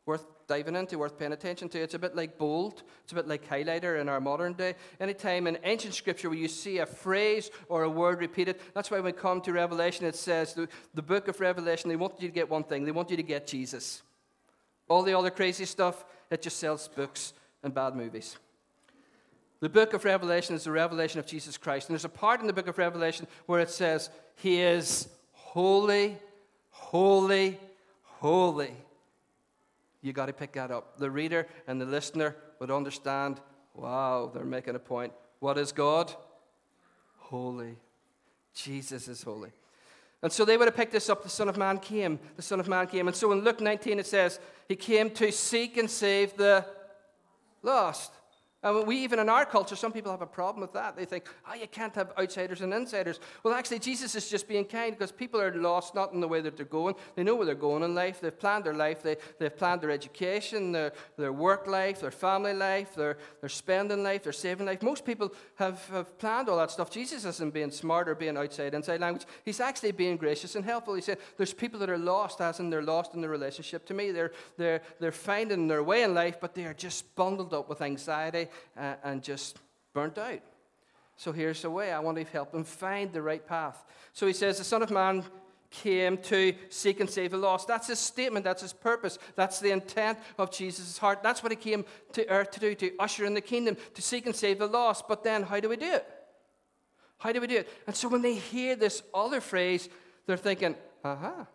worth 0.06 0.28
diving 0.48 0.76
into, 0.76 0.98
worth 0.98 1.18
paying 1.18 1.34
attention 1.34 1.70
to. 1.70 1.80
It's 1.80 1.94
a 1.94 2.00
bit 2.00 2.16
like 2.16 2.38
bold, 2.38 2.84
it's 3.04 3.12
a 3.12 3.16
bit 3.16 3.28
like 3.28 3.48
highlighter 3.48 4.00
in 4.00 4.10
our 4.10 4.20
modern 4.20 4.54
day. 4.54 4.76
Anytime 5.00 5.48
in 5.48 5.58
ancient 5.64 5.94
scripture 5.94 6.30
where 6.30 6.38
you 6.38 6.48
see 6.48 6.80
a 6.80 6.86
phrase 6.86 7.50
or 7.68 7.84
a 7.84 7.90
word 7.90 8.20
repeated, 8.20 8.60
that's 8.74 8.92
why 8.92 8.98
when 8.98 9.06
we 9.06 9.12
come 9.12 9.42
to 9.42 9.54
Revelation, 9.54 10.06
it 10.06 10.16
says 10.16 10.54
the, 10.54 10.68
the 10.94 11.02
book 11.02 11.28
of 11.28 11.40
Revelation, 11.40 11.90
they 11.90 11.96
want 11.96 12.22
you 12.22 12.28
to 12.28 12.34
get 12.34 12.50
one 12.50 12.64
thing 12.64 12.86
they 12.86 12.92
want 12.92 13.10
you 13.10 13.18
to 13.18 13.24
get 13.24 13.48
Jesus. 13.48 14.04
All 14.88 15.02
the 15.02 15.18
other 15.18 15.32
crazy 15.32 15.66
stuff, 15.66 16.06
it 16.30 16.42
just 16.42 16.58
sells 16.58 16.88
books 16.88 17.34
and 17.64 17.74
bad 17.74 17.96
movies. 17.96 18.38
The 19.62 19.70
book 19.70 19.94
of 19.94 20.06
Revelation 20.06 20.54
is 20.54 20.66
the 20.66 20.72
revelation 20.72 21.20
of 21.20 21.26
Jesus 21.26 21.58
Christ. 21.58 21.90
And 21.90 21.96
there's 21.96 22.06
a 22.06 22.10
part 22.10 22.42
in 22.42 22.48
the 22.48 22.54
book 22.54 22.68
of 22.68 22.78
Revelation 22.78 23.26
where 23.48 23.62
it 23.62 23.72
says, 23.72 24.12
He 24.36 24.62
is 24.62 25.08
holy, 25.32 26.18
holy, 26.70 27.58
holy 28.04 28.74
you 30.06 30.14
got 30.14 30.28
to 30.28 30.34
pick 30.34 30.54
that 30.54 30.70
up. 30.70 31.00
The 31.00 31.10
reader 31.10 31.48
and 31.68 31.82
the 31.82 31.86
listener 31.86 32.36
would 32.60 32.70
understand 32.70 33.42
wow, 33.74 34.32
they're 34.34 34.46
making 34.46 34.76
a 34.76 34.80
point. 34.80 35.12
What 35.40 35.58
is 35.58 35.72
God? 35.72 36.14
Holy. 37.18 37.76
Jesus 38.54 39.08
is 39.08 39.22
holy. 39.24 39.50
And 40.22 40.32
so 40.32 40.46
they 40.46 40.56
would 40.56 40.68
have 40.68 40.76
picked 40.76 40.94
this 40.94 41.10
up. 41.10 41.24
The 41.24 41.30
Son 41.30 41.50
of 41.50 41.58
Man 41.58 41.80
came. 41.80 42.20
The 42.36 42.42
Son 42.42 42.60
of 42.60 42.68
Man 42.68 42.88
came. 42.88 43.08
And 43.08 43.16
so 43.16 43.32
in 43.32 43.42
Luke 43.42 43.60
19 43.60 44.00
it 44.00 44.06
says, 44.06 44.40
He 44.70 44.76
came 44.76 45.10
to 45.12 45.32
seek 45.32 45.76
and 45.78 45.90
save 45.90 46.38
the 46.38 46.66
lost. 47.64 48.12
Uh, 48.66 48.80
and 48.80 48.88
we, 48.88 48.98
even 48.98 49.20
in 49.20 49.30
our 49.30 49.46
culture, 49.46 49.76
some 49.76 49.92
people 49.92 50.12
have 50.12 50.24
a 50.24 50.28
problem 50.28 50.62
with 50.62 50.74
that. 50.74 50.96
They 50.96 51.06
think, 51.06 51.26
oh, 51.48 51.54
you 51.54 51.68
can't 51.68 51.94
have 51.96 52.12
outsiders 52.18 52.62
and 52.62 52.74
insiders. 52.74 53.20
Well, 53.44 53.54
actually, 53.54 53.80
Jesus 53.80 54.16
is 54.16 54.28
just 54.28 54.48
being 54.48 54.66
kind 54.66 54.98
because 54.98 55.12
people 55.12 55.40
are 55.40 55.54
lost 55.56 55.94
not 55.94 56.14
in 56.14 56.20
the 56.20 56.28
way 56.28 56.42
that 56.42 56.58
they're 56.58 56.66
going. 56.66 56.96
They 57.16 57.24
know 57.24 57.36
where 57.36 57.46
they're 57.46 57.56
going 57.56 57.84
in 57.84 57.94
life. 57.94 58.20
They've 58.20 58.38
planned 58.38 58.64
their 58.64 58.74
life. 58.74 59.04
They, 59.04 59.18
they've 59.38 59.56
planned 59.56 59.82
their 59.82 59.92
education, 59.92 60.72
their, 60.72 60.94
their 61.16 61.32
work 61.32 61.68
life, 61.68 62.02
their 62.02 62.12
family 62.12 62.54
life, 62.54 62.96
their, 62.96 63.18
their 63.40 63.50
spending 63.50 64.02
life, 64.02 64.24
their 64.24 64.34
saving 64.34 64.66
life. 64.66 64.82
Most 64.82 65.06
people 65.06 65.32
have, 65.56 65.86
have 65.90 66.18
planned 66.18 66.50
all 66.50 66.58
that 66.58 66.72
stuff. 66.72 66.90
Jesus 66.90 67.24
isn't 67.26 67.54
being 67.54 67.72
smart 67.72 68.10
or 68.10 68.16
being 68.16 68.36
outside, 68.36 68.74
inside 68.74 69.00
language. 69.00 69.28
He's 69.44 69.60
actually 69.60 69.92
being 69.92 70.18
gracious 70.18 70.56
and 70.56 70.66
helpful. 70.66 70.96
He 70.96 71.02
said, 71.02 71.20
there's 71.38 71.54
people 71.54 71.80
that 71.82 71.90
are 71.90 71.98
lost, 72.00 72.42
as 72.42 72.60
in 72.60 72.72
they're 72.72 72.82
lost 72.82 73.14
in 73.14 73.22
their 73.22 73.30
relationship 73.30 73.86
to 73.86 73.94
me. 73.94 74.12
They're, 74.12 74.32
they're, 74.58 74.82
they're 75.00 75.12
finding 75.12 75.68
their 75.68 75.84
way 75.84 76.02
in 76.02 76.16
life, 76.16 76.38
but 76.42 76.56
they 76.56 76.66
are 76.66 76.74
just 76.74 77.16
bundled 77.16 77.54
up 77.54 77.70
with 77.70 77.82
anxiety 77.82 78.48
uh, 78.78 78.96
and 79.04 79.24
just 79.24 79.60
burnt 79.94 80.18
out. 80.18 80.42
So 81.18 81.32
here's 81.32 81.62
the 81.62 81.70
way 81.70 81.92
I 81.92 82.00
want 82.00 82.18
to 82.18 82.24
help 82.26 82.54
him 82.54 82.64
find 82.64 83.12
the 83.12 83.22
right 83.22 83.46
path. 83.46 83.86
So 84.14 84.28
he 84.28 84.34
says, 84.34 84.58
The 84.58 84.64
Son 84.64 84.84
of 84.84 84.92
Man 84.92 85.24
came 85.72 86.18
to 86.18 86.54
seek 86.70 87.00
and 87.00 87.10
save 87.10 87.32
the 87.32 87.38
lost. 87.38 87.68
That's 87.68 87.88
his 87.88 88.00
statement, 88.00 88.46
that's 88.46 88.62
his 88.62 88.74
purpose, 88.74 89.18
that's 89.36 89.60
the 89.60 89.72
intent 89.72 90.18
of 90.38 90.52
Jesus' 90.52 90.98
heart. 90.98 91.24
That's 91.24 91.44
what 91.44 91.52
he 91.52 91.56
came 91.56 91.86
to 92.14 92.28
earth 92.30 92.52
to 92.52 92.60
do, 92.60 92.76
to 92.76 92.92
usher 93.00 93.26
in 93.26 93.34
the 93.34 93.42
kingdom, 93.42 93.78
to 93.94 94.02
seek 94.02 94.26
and 94.26 94.36
save 94.36 94.60
the 94.60 94.68
lost. 94.68 95.08
But 95.08 95.24
then, 95.24 95.44
how 95.44 95.60
do 95.60 95.70
we 95.70 95.78
do 95.78 95.92
it? 95.92 96.08
How 97.18 97.32
do 97.32 97.42
we 97.42 97.48
do 97.48 97.58
it? 97.58 97.70
And 97.88 97.96
so 97.96 98.08
when 98.08 98.22
they 98.22 98.36
hear 98.36 98.76
this 98.76 99.02
other 99.14 99.42
phrase, 99.42 99.90
they're 100.26 100.38
thinking, 100.38 100.76
uh 101.04 101.16
huh, 101.16 101.46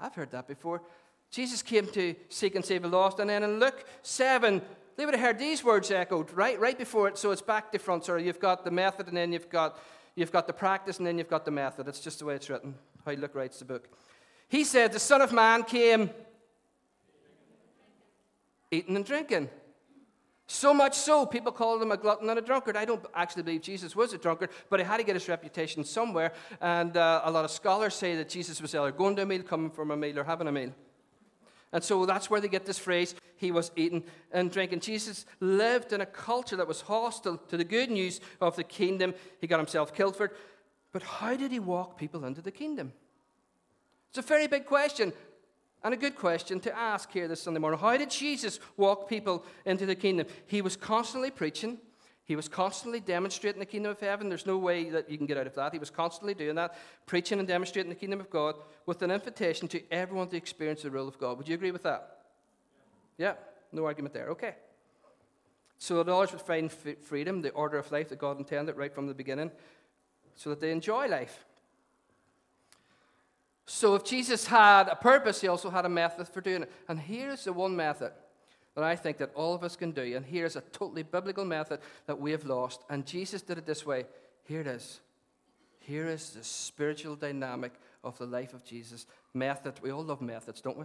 I've 0.00 0.14
heard 0.14 0.30
that 0.32 0.48
before. 0.48 0.82
Jesus 1.30 1.62
came 1.62 1.86
to 1.88 2.14
seek 2.28 2.56
and 2.56 2.64
save 2.64 2.82
the 2.82 2.88
lost. 2.88 3.20
And 3.20 3.30
then 3.30 3.42
in 3.44 3.60
Luke 3.60 3.84
7, 4.02 4.60
they 5.00 5.06
would 5.06 5.14
have 5.14 5.24
heard 5.24 5.38
these 5.38 5.64
words 5.64 5.90
echoed 5.90 6.30
right, 6.32 6.60
right 6.60 6.76
before 6.76 7.08
it. 7.08 7.16
So 7.16 7.30
it's 7.30 7.40
back 7.40 7.72
to 7.72 7.78
front. 7.78 8.04
Sorry, 8.04 8.26
you've 8.26 8.38
got 8.38 8.66
the 8.66 8.70
method, 8.70 9.08
and 9.08 9.16
then 9.16 9.32
you've 9.32 9.48
got, 9.48 9.78
you've 10.14 10.30
got 10.30 10.46
the 10.46 10.52
practice, 10.52 10.98
and 10.98 11.06
then 11.06 11.16
you've 11.16 11.30
got 11.30 11.46
the 11.46 11.50
method. 11.50 11.88
It's 11.88 12.00
just 12.00 12.18
the 12.18 12.26
way 12.26 12.34
it's 12.34 12.50
written. 12.50 12.74
How 13.06 13.12
Luke 13.12 13.34
writes 13.34 13.60
the 13.60 13.64
book. 13.64 13.88
He 14.50 14.62
said, 14.62 14.92
The 14.92 14.98
Son 14.98 15.22
of 15.22 15.32
Man 15.32 15.62
came 15.62 16.10
eating 18.70 18.94
and 18.94 19.02
drinking. 19.02 19.48
So 20.46 20.74
much 20.74 20.96
so, 20.96 21.24
people 21.24 21.52
called 21.52 21.80
him 21.80 21.92
a 21.92 21.96
glutton 21.96 22.28
and 22.28 22.38
a 22.38 22.42
drunkard. 22.42 22.76
I 22.76 22.84
don't 22.84 23.02
actually 23.14 23.44
believe 23.44 23.62
Jesus 23.62 23.96
was 23.96 24.12
a 24.12 24.18
drunkard, 24.18 24.50
but 24.68 24.80
he 24.80 24.84
had 24.84 24.98
to 24.98 25.02
get 25.02 25.16
his 25.16 25.28
reputation 25.30 25.82
somewhere. 25.82 26.34
And 26.60 26.94
uh, 26.98 27.22
a 27.24 27.30
lot 27.30 27.46
of 27.46 27.50
scholars 27.50 27.94
say 27.94 28.16
that 28.16 28.28
Jesus 28.28 28.60
was 28.60 28.74
either 28.74 28.92
going 28.92 29.16
to 29.16 29.22
a 29.22 29.26
meal, 29.26 29.44
coming 29.44 29.70
from 29.70 29.92
a 29.92 29.96
meal, 29.96 30.18
or 30.18 30.24
having 30.24 30.46
a 30.46 30.52
meal. 30.52 30.74
And 31.72 31.84
so 31.84 32.04
that's 32.04 32.28
where 32.28 32.40
they 32.40 32.48
get 32.48 32.66
this 32.66 32.78
phrase, 32.78 33.14
he 33.36 33.52
was 33.52 33.70
eating 33.76 34.02
and 34.32 34.50
drinking. 34.50 34.80
Jesus 34.80 35.24
lived 35.38 35.92
in 35.92 36.00
a 36.00 36.06
culture 36.06 36.56
that 36.56 36.66
was 36.66 36.80
hostile 36.80 37.38
to 37.48 37.56
the 37.56 37.64
good 37.64 37.90
news 37.90 38.20
of 38.40 38.56
the 38.56 38.64
kingdom. 38.64 39.14
He 39.40 39.46
got 39.46 39.58
himself 39.58 39.94
killed 39.94 40.16
for 40.16 40.26
it. 40.26 40.36
But 40.92 41.02
how 41.02 41.36
did 41.36 41.52
he 41.52 41.60
walk 41.60 41.96
people 41.96 42.24
into 42.24 42.42
the 42.42 42.50
kingdom? 42.50 42.92
It's 44.08 44.18
a 44.18 44.22
very 44.22 44.48
big 44.48 44.66
question 44.66 45.12
and 45.84 45.94
a 45.94 45.96
good 45.96 46.16
question 46.16 46.58
to 46.60 46.76
ask 46.76 47.10
here 47.12 47.28
this 47.28 47.42
Sunday 47.42 47.60
morning. 47.60 47.78
How 47.78 47.96
did 47.96 48.10
Jesus 48.10 48.58
walk 48.76 49.08
people 49.08 49.44
into 49.64 49.86
the 49.86 49.94
kingdom? 49.94 50.26
He 50.46 50.62
was 50.62 50.76
constantly 50.76 51.30
preaching, 51.30 51.78
he 52.30 52.36
was 52.36 52.46
constantly 52.46 53.00
demonstrating 53.00 53.58
the 53.58 53.66
kingdom 53.66 53.90
of 53.90 53.98
heaven. 53.98 54.28
There's 54.28 54.46
no 54.46 54.56
way 54.56 54.88
that 54.90 55.10
you 55.10 55.18
can 55.18 55.26
get 55.26 55.36
out 55.36 55.48
of 55.48 55.54
that. 55.56 55.72
He 55.72 55.80
was 55.80 55.90
constantly 55.90 56.32
doing 56.32 56.54
that, 56.54 56.76
preaching 57.04 57.40
and 57.40 57.48
demonstrating 57.48 57.90
the 57.90 57.96
kingdom 57.96 58.20
of 58.20 58.30
God 58.30 58.54
with 58.86 59.02
an 59.02 59.10
invitation 59.10 59.66
to 59.66 59.82
everyone 59.90 60.28
to 60.28 60.36
experience 60.36 60.82
the 60.82 60.92
rule 60.92 61.08
of 61.08 61.18
God. 61.18 61.38
Would 61.38 61.48
you 61.48 61.56
agree 61.56 61.72
with 61.72 61.82
that? 61.82 62.18
Yeah, 63.18 63.32
no 63.72 63.84
argument 63.84 64.14
there. 64.14 64.28
Okay. 64.28 64.54
So 65.78 65.96
that 65.96 66.08
others 66.08 66.30
would 66.30 66.42
find 66.42 66.70
freedom, 66.70 67.42
the 67.42 67.50
order 67.50 67.78
of 67.78 67.90
life 67.90 68.10
that 68.10 68.20
God 68.20 68.38
intended 68.38 68.76
right 68.76 68.94
from 68.94 69.08
the 69.08 69.14
beginning, 69.14 69.50
so 70.36 70.50
that 70.50 70.60
they 70.60 70.70
enjoy 70.70 71.08
life. 71.08 71.44
So 73.66 73.96
if 73.96 74.04
Jesus 74.04 74.46
had 74.46 74.86
a 74.86 74.94
purpose, 74.94 75.40
he 75.40 75.48
also 75.48 75.68
had 75.68 75.84
a 75.84 75.88
method 75.88 76.28
for 76.28 76.40
doing 76.40 76.62
it. 76.62 76.72
And 76.86 77.00
here's 77.00 77.42
the 77.42 77.52
one 77.52 77.74
method 77.74 78.12
that 78.74 78.84
I 78.84 78.96
think 78.96 79.18
that 79.18 79.32
all 79.34 79.54
of 79.54 79.64
us 79.64 79.76
can 79.76 79.90
do. 79.90 80.02
And 80.16 80.24
here's 80.24 80.56
a 80.56 80.60
totally 80.60 81.02
biblical 81.02 81.44
method 81.44 81.80
that 82.06 82.20
we 82.20 82.30
have 82.32 82.44
lost. 82.44 82.82
And 82.88 83.06
Jesus 83.06 83.42
did 83.42 83.58
it 83.58 83.66
this 83.66 83.84
way. 83.84 84.06
Here 84.44 84.60
it 84.60 84.66
is. 84.66 85.00
Here 85.80 86.06
is 86.08 86.30
the 86.30 86.44
spiritual 86.44 87.16
dynamic 87.16 87.72
of 88.04 88.18
the 88.18 88.26
life 88.26 88.54
of 88.54 88.64
Jesus. 88.64 89.06
Method. 89.34 89.74
We 89.82 89.90
all 89.90 90.04
love 90.04 90.20
methods, 90.20 90.60
don't 90.60 90.78
we? 90.78 90.84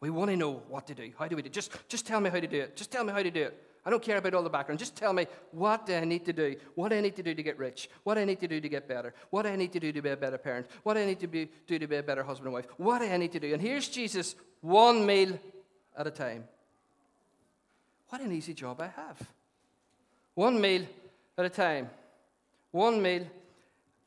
We 0.00 0.10
want 0.10 0.30
to 0.30 0.36
know 0.36 0.62
what 0.68 0.86
to 0.88 0.94
do. 0.94 1.10
How 1.18 1.26
do 1.26 1.36
we 1.36 1.42
do 1.42 1.46
it? 1.46 1.52
Just, 1.52 1.72
just 1.88 2.06
tell 2.06 2.20
me 2.20 2.28
how 2.28 2.40
to 2.40 2.46
do 2.46 2.60
it. 2.60 2.76
Just 2.76 2.90
tell 2.90 3.04
me 3.04 3.12
how 3.12 3.22
to 3.22 3.30
do 3.30 3.44
it. 3.44 3.62
I 3.84 3.90
don't 3.90 4.02
care 4.02 4.16
about 4.16 4.34
all 4.34 4.42
the 4.42 4.50
background. 4.50 4.80
Just 4.80 4.96
tell 4.96 5.12
me 5.12 5.26
what 5.52 5.86
do 5.86 5.94
I 5.94 6.04
need 6.04 6.24
to 6.24 6.32
do? 6.32 6.56
What 6.74 6.88
do 6.88 6.96
I 6.96 7.00
need 7.00 7.14
to 7.16 7.22
do 7.22 7.34
to 7.34 7.42
get 7.42 7.56
rich? 7.56 7.88
What 8.02 8.14
do 8.14 8.20
I 8.20 8.24
need 8.24 8.40
to 8.40 8.48
do 8.48 8.60
to 8.60 8.68
get 8.68 8.88
better? 8.88 9.14
What 9.30 9.44
do 9.44 9.50
I 9.50 9.56
need 9.56 9.72
to 9.72 9.80
do 9.80 9.92
to 9.92 10.02
be 10.02 10.10
a 10.10 10.16
better 10.16 10.38
parent? 10.38 10.66
What 10.82 10.94
do 10.94 11.00
I 11.00 11.06
need 11.06 11.20
to 11.20 11.28
be, 11.28 11.48
do 11.68 11.78
to 11.78 11.86
be 11.86 11.96
a 11.96 12.02
better 12.02 12.24
husband 12.24 12.48
and 12.48 12.54
wife? 12.54 12.66
What 12.78 12.98
do 12.98 13.04
I 13.06 13.16
need 13.16 13.32
to 13.32 13.40
do? 13.40 13.52
And 13.54 13.62
here's 13.62 13.88
Jesus, 13.88 14.34
one 14.60 15.06
meal 15.06 15.38
at 15.96 16.06
a 16.06 16.10
time. 16.10 16.44
What 18.08 18.20
an 18.20 18.32
easy 18.32 18.54
job 18.54 18.80
I 18.80 18.88
have. 18.88 19.20
One 20.34 20.60
meal 20.60 20.86
at 21.36 21.44
a 21.44 21.50
time. 21.50 21.90
One 22.70 23.02
meal 23.02 23.26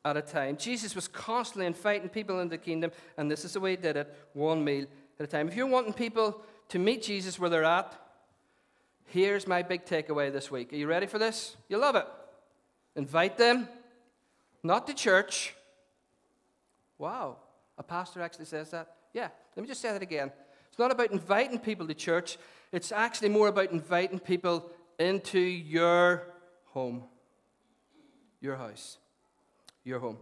at 0.04 0.16
a 0.16 0.22
time. 0.22 0.56
Jesus 0.56 0.94
was 0.94 1.08
constantly 1.08 1.66
inviting 1.66 2.08
people 2.08 2.40
into 2.40 2.50
the 2.50 2.58
kingdom, 2.58 2.92
and 3.16 3.30
this 3.30 3.44
is 3.44 3.52
the 3.52 3.60
way 3.60 3.72
he 3.72 3.76
did 3.76 3.96
it 3.96 4.14
one 4.32 4.64
meal 4.64 4.86
at 5.18 5.24
a 5.24 5.26
time. 5.26 5.48
If 5.48 5.56
you're 5.56 5.66
wanting 5.66 5.92
people 5.92 6.40
to 6.68 6.78
meet 6.78 7.02
Jesus 7.02 7.38
where 7.38 7.50
they're 7.50 7.64
at, 7.64 7.92
here's 9.06 9.46
my 9.46 9.62
big 9.62 9.84
takeaway 9.84 10.32
this 10.32 10.50
week. 10.50 10.72
Are 10.72 10.76
you 10.76 10.86
ready 10.86 11.06
for 11.06 11.18
this? 11.18 11.56
You 11.68 11.78
love 11.78 11.96
it. 11.96 12.06
Invite 12.96 13.36
them, 13.36 13.68
not 14.62 14.86
to 14.86 14.94
church. 14.94 15.54
Wow, 16.98 17.36
a 17.76 17.82
pastor 17.82 18.20
actually 18.20 18.44
says 18.46 18.70
that? 18.70 18.94
Yeah, 19.12 19.28
let 19.56 19.62
me 19.62 19.68
just 19.68 19.80
say 19.80 19.92
that 19.92 20.02
again. 20.02 20.30
It's 20.70 20.78
not 20.78 20.90
about 20.90 21.10
inviting 21.10 21.58
people 21.58 21.86
to 21.86 21.94
church, 21.94 22.38
it's 22.72 22.92
actually 22.92 23.28
more 23.28 23.48
about 23.48 23.72
inviting 23.72 24.18
people 24.18 24.70
into 24.98 25.40
your 25.40 26.26
home, 26.66 27.04
your 28.40 28.56
house, 28.56 28.98
your 29.84 29.98
home. 29.98 30.18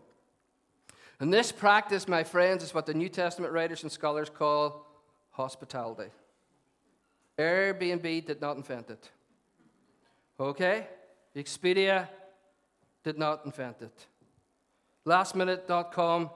And 1.20 1.32
this 1.32 1.52
practice, 1.52 2.08
my 2.08 2.24
friends, 2.24 2.62
is 2.62 2.72
what 2.72 2.86
the 2.86 2.94
New 2.94 3.08
Testament 3.08 3.52
writers 3.52 3.82
and 3.82 3.90
scholars 3.90 4.30
call 4.30 4.86
hospitality. 5.30 6.10
Airbnb 7.38 8.26
did 8.26 8.40
not 8.40 8.56
invent 8.56 8.90
it. 8.90 9.10
Okay? 10.40 10.86
Expedia 11.36 12.08
did 13.04 13.18
not 13.18 13.44
invent 13.44 13.76
it. 13.80 14.06
Lastminute.com 15.06 16.30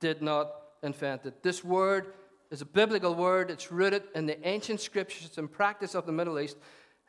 did 0.00 0.22
not 0.22 0.52
invent 0.82 1.26
it. 1.26 1.42
This 1.42 1.64
word 1.64 2.12
is 2.54 2.62
a 2.62 2.66
biblical 2.66 3.14
word. 3.14 3.50
It's 3.50 3.72
rooted 3.72 4.04
in 4.14 4.26
the 4.26 4.46
ancient 4.46 4.80
scriptures 4.80 5.36
and 5.36 5.50
practice 5.50 5.94
of 5.94 6.06
the 6.06 6.12
Middle 6.12 6.38
East. 6.38 6.56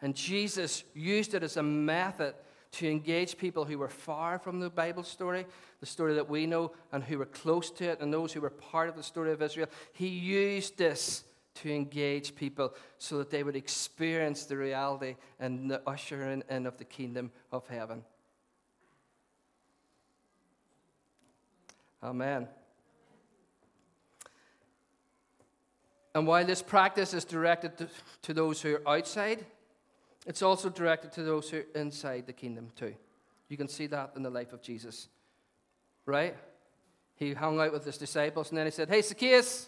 And 0.02 0.16
Jesus 0.16 0.84
used 0.94 1.36
it 1.36 1.44
as 1.44 1.56
a 1.56 1.64
method 1.64 2.34
to 2.74 2.90
engage 2.90 3.38
people 3.38 3.64
who 3.64 3.78
were 3.78 3.88
far 3.88 4.40
from 4.40 4.60
the 4.60 4.70
Bible 4.70 5.04
story, 5.04 5.46
the 5.80 5.86
story 5.86 6.16
that 6.16 6.28
we 6.28 6.48
know, 6.48 6.72
and 6.92 7.04
who 7.04 7.20
were 7.20 7.28
close 7.28 7.70
to 7.72 7.86
it, 7.86 8.02
and 8.02 8.12
those 8.12 8.34
who 8.34 8.42
were 8.42 8.50
part 8.50 8.90
of 8.90 8.96
the 8.96 9.04
story 9.04 9.32
of 9.32 9.42
Israel. 9.42 9.70
He 9.94 10.08
used 10.08 10.78
this 10.78 11.24
to 11.56 11.72
engage 11.72 12.36
people 12.36 12.74
so 12.98 13.20
that 13.20 13.30
they 13.30 13.44
would 13.44 13.56
experience 13.56 14.46
the 14.46 14.58
reality 14.58 15.16
and 15.40 15.70
the 15.72 15.82
ushering 15.88 16.44
in 16.50 16.66
of 16.66 16.78
the 16.78 16.84
kingdom 16.84 17.32
of 17.52 17.66
heaven. 17.68 18.04
Amen. 22.04 22.48
And 26.16 26.26
while 26.26 26.46
this 26.46 26.62
practice 26.62 27.14
is 27.14 27.26
directed 27.26 27.90
to, 28.22 28.34
those 28.34 28.62
who 28.62 28.76
are 28.78 28.98
outside, 28.98 29.46
it's 30.26 30.42
also 30.42 30.70
directed 30.70 31.12
to 31.12 31.24
those 31.24 31.50
who 31.50 31.58
are 31.58 31.66
inside 31.76 32.26
the 32.26 32.34
kingdom 32.34 32.70
too. 32.74 32.96
You 33.50 33.58
can 33.58 33.68
see 33.68 33.88
that 33.88 34.14
in 34.16 34.24
the 34.24 34.30
life 34.30 34.54
of 34.54 34.62
Jesus. 34.62 35.10
Right? 36.06 36.36
He 37.18 37.34
hung 37.34 37.60
out 37.60 37.74
with 37.74 37.84
his 37.84 37.98
disciples 37.98 38.50
and 38.50 38.58
then 38.58 38.66
he 38.66 38.72
said, 38.72 38.88
Hey, 38.88 39.02
Zacchaeus, 39.02 39.68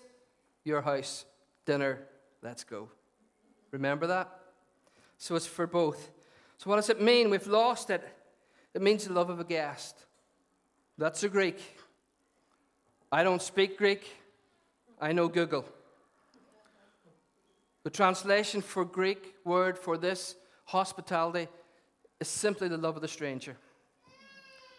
your 0.63 0.81
house, 0.81 1.25
dinner, 1.65 1.99
let's 2.41 2.63
go. 2.63 2.88
Remember 3.71 4.07
that? 4.07 4.29
So 5.17 5.36
it's 5.36 5.45
for 5.45 5.67
both. 5.67 6.12
So, 6.60 6.69
what 6.69 6.77
does 6.77 6.89
it 6.89 7.01
mean? 7.01 7.29
We've 7.29 7.45
lost 7.45 7.89
it. 7.89 8.07
It 8.73 8.81
means 8.81 9.05
the 9.05 9.13
love 9.13 9.29
of 9.29 9.41
a 9.41 9.43
guest. 9.43 9.97
That's 10.97 11.23
a 11.23 11.29
Greek. 11.29 11.60
I 13.12 13.23
don't 13.23 13.41
speak 13.41 13.77
Greek, 13.77 14.07
I 15.01 15.12
know 15.12 15.27
Google. 15.27 15.65
The 17.88 17.91
translation 17.91 18.62
for 18.62 18.84
Greek 18.84 19.36
word 19.45 19.80
for 19.80 19.97
this 19.97 20.36
hospitality 20.65 21.47
is 22.19 22.28
simply 22.28 22.67
the 22.67 22.76
love 22.76 22.97
of 22.97 23.02
the 23.02 23.08
stranger. 23.08 23.56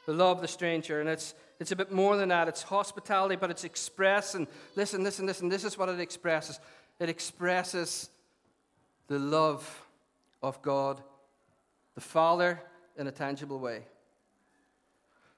The 0.05 0.13
love 0.13 0.37
of 0.37 0.43
the 0.43 0.49
stranger. 0.49 1.01
And 1.01 1.09
it's, 1.09 1.35
it's 1.59 1.73
a 1.73 1.77
bit 1.77 1.91
more 1.91 2.19
than 2.19 2.29
that. 2.29 2.49
It's 2.49 2.63
hospitality, 2.63 3.37
but 3.37 3.51
it's 3.51 3.65
expressing. 3.65 4.47
Listen, 4.77 5.03
listen, 5.03 5.25
listen. 5.25 5.49
This 5.49 5.65
is 5.65 5.79
what 5.79 5.89
it 5.89 6.01
expresses 6.01 6.61
it 7.01 7.09
expresses 7.09 8.11
the 9.07 9.19
love 9.19 9.87
of 10.43 10.61
God 10.61 11.03
the 11.95 12.03
Father 12.03 12.61
in 12.99 13.07
a 13.07 13.11
tangible 13.11 13.59
way. 13.59 13.85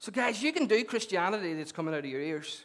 So, 0.00 0.11
guys, 0.11 0.42
you 0.42 0.52
can 0.52 0.66
do 0.66 0.83
Christianity 0.83 1.54
that's 1.54 1.70
coming 1.70 1.94
out 1.94 2.00
of 2.00 2.06
your 2.06 2.20
ears. 2.20 2.64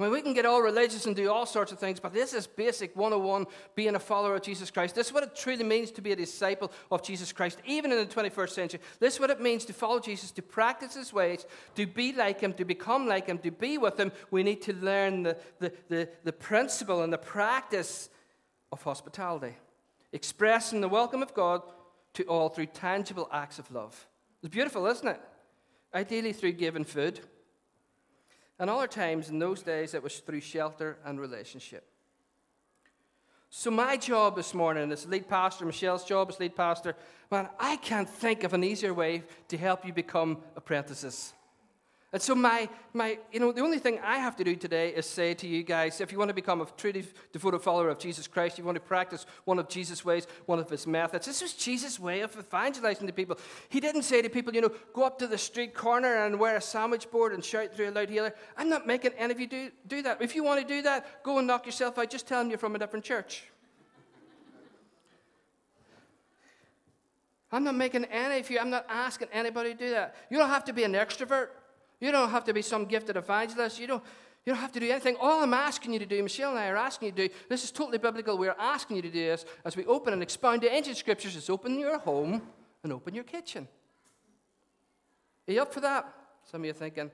I 0.00 0.04
mean, 0.04 0.12
we 0.12 0.22
can 0.22 0.32
get 0.32 0.46
all 0.46 0.62
religious 0.62 1.04
and 1.04 1.14
do 1.14 1.30
all 1.30 1.44
sorts 1.44 1.72
of 1.72 1.78
things, 1.78 2.00
but 2.00 2.14
this 2.14 2.32
is 2.32 2.46
basic 2.46 2.96
101 2.96 3.44
being 3.74 3.94
a 3.94 3.98
follower 3.98 4.34
of 4.36 4.40
Jesus 4.40 4.70
Christ. 4.70 4.94
This 4.94 5.08
is 5.08 5.12
what 5.12 5.22
it 5.22 5.36
truly 5.36 5.62
means 5.62 5.90
to 5.90 6.00
be 6.00 6.12
a 6.12 6.16
disciple 6.16 6.72
of 6.90 7.02
Jesus 7.02 7.32
Christ, 7.32 7.58
even 7.66 7.92
in 7.92 7.98
the 7.98 8.06
21st 8.06 8.48
century. 8.48 8.80
This 8.98 9.14
is 9.14 9.20
what 9.20 9.28
it 9.28 9.42
means 9.42 9.66
to 9.66 9.74
follow 9.74 10.00
Jesus, 10.00 10.30
to 10.32 10.42
practice 10.42 10.94
his 10.94 11.12
ways, 11.12 11.44
to 11.74 11.86
be 11.86 12.14
like 12.14 12.40
him, 12.40 12.54
to 12.54 12.64
become 12.64 13.06
like 13.06 13.26
him, 13.26 13.36
to 13.40 13.50
be 13.50 13.76
with 13.76 14.00
him. 14.00 14.10
We 14.30 14.42
need 14.42 14.62
to 14.62 14.72
learn 14.72 15.22
the, 15.22 15.36
the, 15.58 15.72
the, 15.90 16.08
the 16.24 16.32
principle 16.32 17.02
and 17.02 17.12
the 17.12 17.18
practice 17.18 18.08
of 18.72 18.82
hospitality, 18.82 19.54
expressing 20.14 20.80
the 20.80 20.88
welcome 20.88 21.22
of 21.22 21.34
God 21.34 21.60
to 22.14 22.24
all 22.24 22.48
through 22.48 22.66
tangible 22.66 23.28
acts 23.30 23.58
of 23.58 23.70
love. 23.70 24.06
It's 24.42 24.50
beautiful, 24.50 24.86
isn't 24.86 25.08
it? 25.08 25.20
Ideally, 25.94 26.32
through 26.32 26.52
giving 26.52 26.84
food 26.84 27.20
and 28.60 28.68
other 28.68 28.86
times 28.86 29.30
in 29.30 29.38
those 29.38 29.62
days, 29.62 29.94
it 29.94 30.02
was 30.02 30.18
through 30.18 30.42
shelter 30.42 30.98
and 31.06 31.18
relationship. 31.18 31.88
So, 33.48 33.70
my 33.70 33.96
job 33.96 34.36
this 34.36 34.52
morning 34.52 34.92
as 34.92 35.06
lead 35.06 35.28
pastor, 35.28 35.64
Michelle's 35.64 36.04
job 36.04 36.28
as 36.28 36.38
lead 36.38 36.54
pastor, 36.54 36.94
man, 37.32 37.48
I 37.58 37.76
can't 37.76 38.08
think 38.08 38.44
of 38.44 38.52
an 38.52 38.62
easier 38.62 38.92
way 38.92 39.24
to 39.48 39.56
help 39.56 39.84
you 39.86 39.94
become 39.94 40.42
apprentices. 40.56 41.32
And 42.12 42.20
so, 42.20 42.34
my, 42.34 42.68
my, 42.92 43.20
you 43.30 43.38
know, 43.38 43.52
the 43.52 43.60
only 43.60 43.78
thing 43.78 44.00
I 44.02 44.18
have 44.18 44.34
to 44.36 44.42
do 44.42 44.56
today 44.56 44.88
is 44.88 45.06
say 45.06 45.32
to 45.34 45.46
you 45.46 45.62
guys 45.62 46.00
if 46.00 46.10
you 46.10 46.18
want 46.18 46.28
to 46.30 46.34
become 46.34 46.60
a 46.60 46.66
truly 46.76 47.04
devoted 47.32 47.60
follower 47.60 47.88
of 47.88 48.00
Jesus 48.00 48.26
Christ, 48.26 48.58
you 48.58 48.64
want 48.64 48.74
to 48.74 48.80
practice 48.80 49.26
one 49.44 49.60
of 49.60 49.68
Jesus' 49.68 50.04
ways, 50.04 50.26
one 50.46 50.58
of 50.58 50.68
his 50.68 50.88
methods. 50.88 51.26
This 51.26 51.40
was 51.40 51.54
Jesus' 51.54 52.00
way 52.00 52.22
of 52.22 52.36
evangelizing 52.36 53.06
to 53.06 53.12
people. 53.12 53.38
He 53.68 53.78
didn't 53.78 54.02
say 54.02 54.22
to 54.22 54.28
people, 54.28 54.52
you 54.52 54.60
know, 54.60 54.72
go 54.92 55.04
up 55.04 55.20
to 55.20 55.28
the 55.28 55.38
street 55.38 55.72
corner 55.72 56.24
and 56.24 56.40
wear 56.40 56.56
a 56.56 56.60
sandwich 56.60 57.08
board 57.12 57.32
and 57.32 57.44
shout 57.44 57.76
through 57.76 57.90
a 57.90 57.92
loud 57.92 58.10
healer. 58.10 58.34
I'm 58.56 58.68
not 58.68 58.88
making 58.88 59.12
any 59.16 59.32
of 59.32 59.38
you 59.38 59.46
do, 59.46 59.70
do 59.86 60.02
that. 60.02 60.20
If 60.20 60.34
you 60.34 60.42
want 60.42 60.60
to 60.60 60.66
do 60.66 60.82
that, 60.82 61.22
go 61.22 61.38
and 61.38 61.46
knock 61.46 61.64
yourself 61.64 61.96
out. 61.96 62.10
Just 62.10 62.26
tell 62.26 62.40
them 62.40 62.48
you're 62.48 62.58
from 62.58 62.74
a 62.74 62.78
different 62.80 63.04
church. 63.04 63.44
I'm 67.52 67.62
not 67.62 67.76
making 67.76 68.04
any 68.06 68.40
of 68.40 68.50
you, 68.50 68.58
I'm 68.58 68.70
not 68.70 68.86
asking 68.88 69.28
anybody 69.32 69.74
to 69.74 69.78
do 69.78 69.90
that. 69.90 70.16
You 70.28 70.38
don't 70.38 70.48
have 70.48 70.64
to 70.64 70.72
be 70.72 70.84
an 70.84 70.92
extrovert. 70.92 71.48
You 72.00 72.10
don't 72.10 72.30
have 72.30 72.44
to 72.44 72.54
be 72.54 72.62
some 72.62 72.86
gifted 72.86 73.16
evangelist. 73.16 73.78
You 73.78 73.86
don't, 73.86 74.02
you 74.44 74.52
don't 74.52 74.60
have 74.60 74.72
to 74.72 74.80
do 74.80 74.90
anything. 74.90 75.16
All 75.20 75.42
I'm 75.42 75.52
asking 75.52 75.92
you 75.92 75.98
to 75.98 76.06
do, 76.06 76.22
Michelle 76.22 76.50
and 76.50 76.58
I 76.58 76.68
are 76.68 76.76
asking 76.76 77.06
you 77.06 77.12
to 77.12 77.28
do, 77.28 77.34
this 77.48 77.62
is 77.62 77.70
totally 77.70 77.98
biblical. 77.98 78.38
We're 78.38 78.56
asking 78.58 78.96
you 78.96 79.02
to 79.02 79.10
do 79.10 79.26
this 79.26 79.44
as 79.64 79.76
we 79.76 79.84
open 79.84 80.12
and 80.14 80.22
expound 80.22 80.62
the 80.62 80.72
ancient 80.72 80.96
scriptures, 80.96 81.36
is 81.36 81.50
open 81.50 81.78
your 81.78 81.98
home 81.98 82.42
and 82.82 82.92
open 82.92 83.14
your 83.14 83.24
kitchen. 83.24 83.68
Are 85.46 85.52
you 85.52 85.60
up 85.60 85.74
for 85.74 85.80
that? 85.80 86.10
Some 86.50 86.62
of 86.62 86.64
you 86.64 86.70
are 86.70 86.74
thinking, 86.74 87.10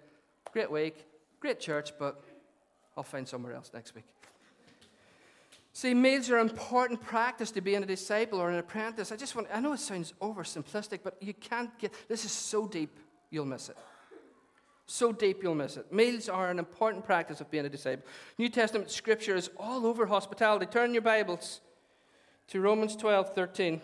great 0.52 0.70
week, 0.70 1.04
great 1.40 1.58
church, 1.58 1.92
but 1.98 2.22
I'll 2.96 3.02
find 3.02 3.26
somewhere 3.26 3.54
else 3.54 3.72
next 3.74 3.94
week. 3.94 4.04
See, 5.72 5.92
meals 5.92 6.30
are 6.30 6.38
an 6.38 6.48
important 6.48 7.02
practice 7.02 7.50
to 7.50 7.60
being 7.60 7.82
a 7.82 7.86
disciple 7.86 8.38
or 8.38 8.50
an 8.50 8.58
apprentice. 8.58 9.12
I 9.12 9.16
just 9.16 9.34
want, 9.34 9.48
I 9.52 9.60
know 9.60 9.74
it 9.74 9.80
sounds 9.80 10.14
oversimplistic, 10.22 11.00
but 11.02 11.20
you 11.20 11.34
can't 11.34 11.76
get, 11.78 11.92
this 12.08 12.24
is 12.24 12.32
so 12.32 12.66
deep, 12.66 12.96
you'll 13.30 13.44
miss 13.44 13.68
it. 13.68 13.76
So 14.86 15.12
deep 15.12 15.42
you'll 15.42 15.56
miss 15.56 15.76
it. 15.76 15.92
Meals 15.92 16.28
are 16.28 16.48
an 16.48 16.58
important 16.60 17.04
practice 17.04 17.40
of 17.40 17.50
being 17.50 17.66
a 17.66 17.68
disciple. 17.68 18.06
New 18.38 18.48
Testament 18.48 18.90
scripture 18.90 19.34
is 19.34 19.50
all 19.58 19.84
over 19.84 20.06
hospitality. 20.06 20.66
Turn 20.66 20.92
your 20.92 21.02
Bibles 21.02 21.60
to 22.48 22.60
Romans 22.60 22.94
12 22.94 23.34
13. 23.34 23.80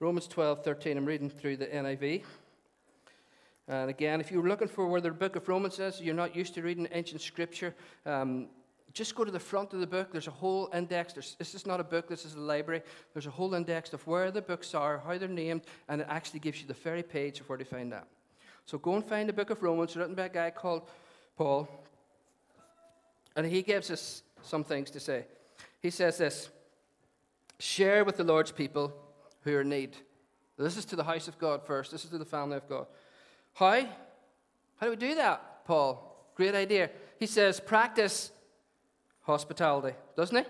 Romans 0.00 0.26
12 0.26 0.64
13. 0.64 0.96
I'm 0.96 1.06
reading 1.06 1.30
through 1.30 1.56
the 1.56 1.66
NIV. 1.66 2.24
And 3.68 3.88
again, 3.88 4.20
if 4.20 4.30
you're 4.30 4.46
looking 4.46 4.68
for 4.68 4.88
where 4.88 5.00
the 5.00 5.12
book 5.12 5.36
of 5.36 5.48
Romans 5.48 5.78
is, 5.78 6.00
you're 6.00 6.14
not 6.14 6.34
used 6.34 6.54
to 6.54 6.62
reading 6.62 6.88
ancient 6.90 7.20
scripture. 7.20 7.74
Um, 8.04 8.48
just 8.94 9.16
go 9.16 9.24
to 9.24 9.30
the 9.32 9.40
front 9.40 9.72
of 9.72 9.80
the 9.80 9.86
book. 9.86 10.12
There's 10.12 10.28
a 10.28 10.32
whole 10.32 10.70
index. 10.72 11.12
There's, 11.12 11.34
this 11.36 11.54
is 11.54 11.66
not 11.66 11.80
a 11.80 11.84
book, 11.84 12.08
this 12.08 12.24
is 12.24 12.34
a 12.34 12.40
library. 12.40 12.80
There's 13.12 13.26
a 13.26 13.30
whole 13.30 13.52
index 13.54 13.92
of 13.92 14.06
where 14.06 14.30
the 14.30 14.40
books 14.40 14.72
are, 14.72 15.02
how 15.04 15.18
they're 15.18 15.28
named, 15.28 15.62
and 15.88 16.00
it 16.00 16.06
actually 16.08 16.38
gives 16.40 16.60
you 16.60 16.68
the 16.68 16.74
very 16.74 17.02
page 17.02 17.40
of 17.40 17.48
where 17.48 17.58
to 17.58 17.64
find 17.64 17.90
that. 17.92 18.06
So 18.66 18.78
go 18.78 18.94
and 18.94 19.04
find 19.04 19.28
the 19.28 19.32
book 19.32 19.50
of 19.50 19.62
Romans, 19.62 19.96
written 19.96 20.14
by 20.14 20.26
a 20.26 20.28
guy 20.28 20.50
called 20.50 20.88
Paul. 21.36 21.68
And 23.34 23.44
he 23.44 23.62
gives 23.62 23.90
us 23.90 24.22
some 24.42 24.62
things 24.62 24.90
to 24.92 25.00
say. 25.00 25.26
He 25.82 25.90
says 25.90 26.18
this 26.18 26.50
Share 27.58 28.04
with 28.04 28.16
the 28.16 28.24
Lord's 28.24 28.52
people 28.52 28.94
who 29.42 29.56
are 29.56 29.62
in 29.62 29.70
need. 29.70 29.96
This 30.56 30.76
is 30.76 30.84
to 30.86 30.96
the 30.96 31.04
house 31.04 31.26
of 31.26 31.36
God 31.38 31.66
first, 31.66 31.90
this 31.90 32.04
is 32.04 32.10
to 32.10 32.18
the 32.18 32.24
family 32.24 32.56
of 32.56 32.68
God. 32.68 32.86
How? 33.54 33.86
How 34.76 34.86
do 34.86 34.90
we 34.90 34.96
do 34.96 35.16
that, 35.16 35.64
Paul? 35.66 36.30
Great 36.36 36.54
idea. 36.54 36.90
He 37.18 37.26
says, 37.26 37.58
Practice 37.58 38.30
hospitality, 39.24 39.96
doesn't 40.16 40.36
it? 40.36 40.48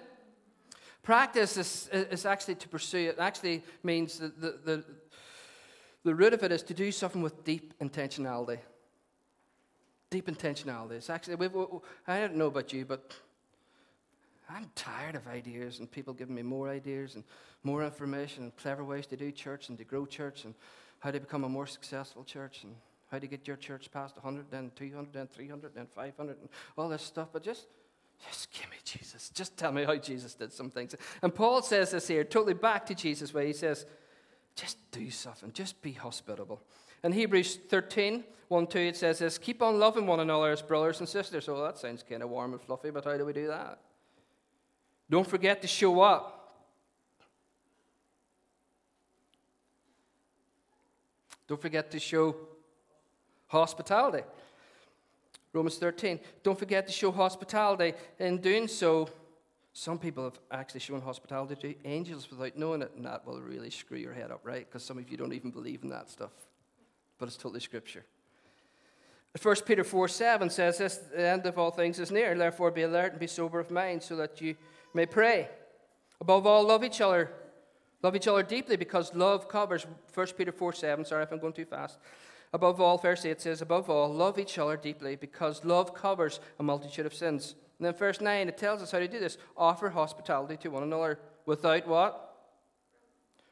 Practice 1.02 1.56
is, 1.56 1.88
is 1.92 2.24
actually 2.24 2.54
to 2.56 2.68
pursue 2.68 3.10
it. 3.10 3.18
actually 3.18 3.62
means 3.82 4.18
that 4.18 4.40
the, 4.40 4.58
the, 4.64 4.84
the 6.02 6.14
root 6.14 6.32
of 6.32 6.42
it 6.42 6.50
is 6.50 6.62
to 6.64 6.74
do 6.74 6.90
something 6.90 7.22
with 7.22 7.44
deep 7.44 7.78
intentionality. 7.78 8.58
Deep 10.10 10.26
intentionality. 10.28 10.92
It's 10.92 11.10
actually, 11.10 11.36
we, 11.36 11.48
we, 11.48 11.64
I 12.06 12.20
don't 12.20 12.36
know 12.36 12.46
about 12.46 12.72
you, 12.72 12.84
but 12.84 13.12
I'm 14.48 14.70
tired 14.74 15.14
of 15.14 15.26
ideas 15.26 15.78
and 15.78 15.90
people 15.90 16.14
giving 16.14 16.34
me 16.34 16.42
more 16.42 16.68
ideas 16.68 17.16
and 17.16 17.24
more 17.62 17.84
information 17.84 18.44
and 18.44 18.56
clever 18.56 18.84
ways 18.84 19.06
to 19.08 19.16
do 19.16 19.30
church 19.30 19.68
and 19.68 19.78
to 19.78 19.84
grow 19.84 20.06
church 20.06 20.44
and 20.44 20.54
how 21.00 21.10
to 21.10 21.20
become 21.20 21.44
a 21.44 21.48
more 21.48 21.66
successful 21.66 22.24
church 22.24 22.64
and 22.64 22.74
how 23.10 23.18
to 23.18 23.26
get 23.26 23.46
your 23.46 23.56
church 23.56 23.90
past 23.92 24.16
100, 24.16 24.46
then 24.50 24.70
200, 24.74 25.12
then 25.12 25.26
300, 25.26 25.74
then 25.74 25.86
500, 25.86 26.36
and 26.40 26.48
all 26.76 26.88
this 26.88 27.02
stuff. 27.02 27.28
But 27.32 27.42
just 27.42 27.66
just 28.28 28.50
give 28.52 28.70
me 28.70 28.76
Jesus. 28.84 29.30
Just 29.30 29.56
tell 29.56 29.72
me 29.72 29.84
how 29.84 29.96
Jesus 29.96 30.34
did 30.34 30.52
some 30.52 30.70
things. 30.70 30.94
And 31.22 31.34
Paul 31.34 31.62
says 31.62 31.90
this 31.90 32.08
here, 32.08 32.24
totally 32.24 32.54
back 32.54 32.86
to 32.86 32.94
Jesus' 32.94 33.34
where 33.34 33.46
He 33.46 33.52
says, 33.52 33.86
just 34.56 34.78
do 34.90 35.10
something, 35.10 35.52
just 35.52 35.80
be 35.82 35.92
hospitable. 35.92 36.62
In 37.02 37.12
Hebrews 37.12 37.58
13, 37.68 38.24
1 38.48 38.66
2, 38.66 38.78
it 38.78 38.96
says 38.96 39.18
this 39.18 39.36
keep 39.38 39.62
on 39.62 39.78
loving 39.78 40.06
one 40.06 40.20
another 40.20 40.50
as 40.50 40.62
brothers 40.62 41.00
and 41.00 41.08
sisters. 41.08 41.48
Oh, 41.48 41.62
that 41.62 41.78
sounds 41.78 42.02
kind 42.02 42.22
of 42.22 42.30
warm 42.30 42.52
and 42.52 42.62
fluffy, 42.62 42.90
but 42.90 43.04
how 43.04 43.16
do 43.16 43.24
we 43.24 43.32
do 43.32 43.48
that? 43.48 43.78
Don't 45.10 45.26
forget 45.26 45.60
to 45.62 45.68
show 45.68 46.00
up. 46.00 46.40
Don't 51.46 51.60
forget 51.60 51.90
to 51.90 52.00
show 52.00 52.36
hospitality. 53.48 54.24
Romans 55.54 55.76
13. 55.78 56.18
Don't 56.42 56.58
forget 56.58 56.86
to 56.86 56.92
show 56.92 57.10
hospitality. 57.10 57.94
In 58.18 58.38
doing 58.38 58.68
so, 58.68 59.08
some 59.72 59.98
people 59.98 60.24
have 60.24 60.38
actually 60.50 60.80
shown 60.80 61.00
hospitality 61.00 61.54
to 61.54 61.88
angels 61.88 62.28
without 62.30 62.58
knowing 62.58 62.82
it, 62.82 62.92
and 62.96 63.06
that 63.06 63.24
will 63.24 63.40
really 63.40 63.70
screw 63.70 63.96
your 63.96 64.12
head 64.12 64.30
up, 64.30 64.40
right? 64.42 64.66
Because 64.68 64.84
some 64.84 64.98
of 64.98 65.08
you 65.08 65.16
don't 65.16 65.32
even 65.32 65.50
believe 65.50 65.82
in 65.82 65.88
that 65.90 66.10
stuff. 66.10 66.32
But 67.18 67.28
it's 67.28 67.36
totally 67.36 67.60
scripture. 67.60 68.04
1 69.40 69.56
Peter 69.66 69.82
4 69.82 70.06
7 70.06 70.50
says 70.50 70.78
this 70.78 70.96
the 70.96 71.26
end 71.26 71.46
of 71.46 71.58
all 71.58 71.70
things 71.70 71.98
is 71.98 72.10
near. 72.10 72.36
Therefore, 72.36 72.70
be 72.70 72.82
alert 72.82 73.12
and 73.12 73.20
be 73.20 73.26
sober 73.26 73.58
of 73.58 73.70
mind 73.70 74.02
so 74.02 74.16
that 74.16 74.40
you 74.40 74.56
may 74.92 75.06
pray. 75.06 75.48
Above 76.20 76.46
all, 76.46 76.64
love 76.64 76.84
each 76.84 77.00
other. 77.00 77.30
Love 78.02 78.14
each 78.14 78.28
other 78.28 78.42
deeply 78.42 78.76
because 78.76 79.14
love 79.14 79.48
covers. 79.48 79.86
1 80.12 80.26
Peter 80.36 80.52
4 80.52 80.72
7. 80.72 81.04
Sorry 81.04 81.22
if 81.22 81.32
I'm 81.32 81.38
going 81.38 81.52
too 81.52 81.64
fast. 81.64 81.98
Above 82.54 82.80
all, 82.80 82.96
verse 82.96 83.24
8 83.24 83.40
says, 83.40 83.60
Above 83.60 83.90
all, 83.90 84.14
love 84.14 84.38
each 84.38 84.58
other 84.58 84.76
deeply, 84.76 85.16
because 85.16 85.64
love 85.64 85.92
covers 85.92 86.38
a 86.60 86.62
multitude 86.62 87.04
of 87.04 87.12
sins. 87.12 87.56
And 87.78 87.86
then 87.86 87.94
verse 87.94 88.20
9, 88.20 88.48
it 88.48 88.56
tells 88.56 88.80
us 88.80 88.92
how 88.92 89.00
to 89.00 89.08
do 89.08 89.18
this. 89.18 89.38
Offer 89.56 89.90
hospitality 89.90 90.56
to 90.58 90.68
one 90.68 90.84
another 90.84 91.18
without 91.46 91.88
what? 91.88 92.36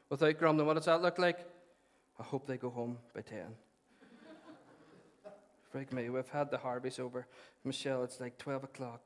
Without 0.09 0.39
grumbling. 0.39 0.67
What 0.67 0.75
does 0.75 0.85
that 0.85 1.01
look 1.01 1.19
like? 1.19 1.39
I 2.17 2.23
hope 2.23 2.47
they 2.47 2.55
go 2.55 2.69
home 2.69 2.97
by 3.13 3.19
10. 3.19 3.39
Freak 5.73 5.91
me, 5.91 6.09
we've 6.09 6.29
had 6.29 6.49
the 6.49 6.57
Harveys 6.57 6.97
over. 6.97 7.27
Michelle, 7.65 8.05
it's 8.05 8.21
like 8.21 8.37
12 8.37 8.63
o'clock. 8.63 9.01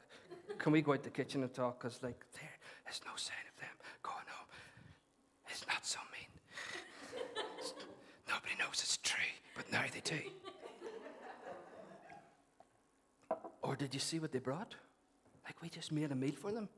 Can 0.60 0.74
we 0.74 0.84
go 0.84 0.94
out 0.94 1.02
the 1.02 1.10
kitchen 1.10 1.42
and 1.42 1.52
talk? 1.52 1.80
Because, 1.80 2.04
like, 2.04 2.24
there 2.34 2.52
is 2.92 3.02
no 3.04 3.14
sign 3.16 3.36
of 3.52 3.60
them 3.60 3.76
going 4.04 4.18
home. 4.28 4.48
It's 5.50 5.66
not 5.66 5.84
so 5.84 5.98
mean. 6.14 6.37
Nobody 8.28 8.54
knows 8.60 8.74
it's 8.74 8.98
true. 8.98 9.20
But 9.56 9.72
now 9.72 9.84
they 9.94 10.02
do. 10.02 10.20
or 13.62 13.76
did 13.76 13.94
you 13.94 14.00
see 14.00 14.20
what 14.20 14.32
they 14.32 14.40
brought? 14.40 14.76
Like 15.46 15.62
we 15.62 15.70
just 15.70 15.92
made 15.92 16.12
a 16.12 16.16
meal 16.16 16.34
for 16.40 16.52
them. 16.52 16.70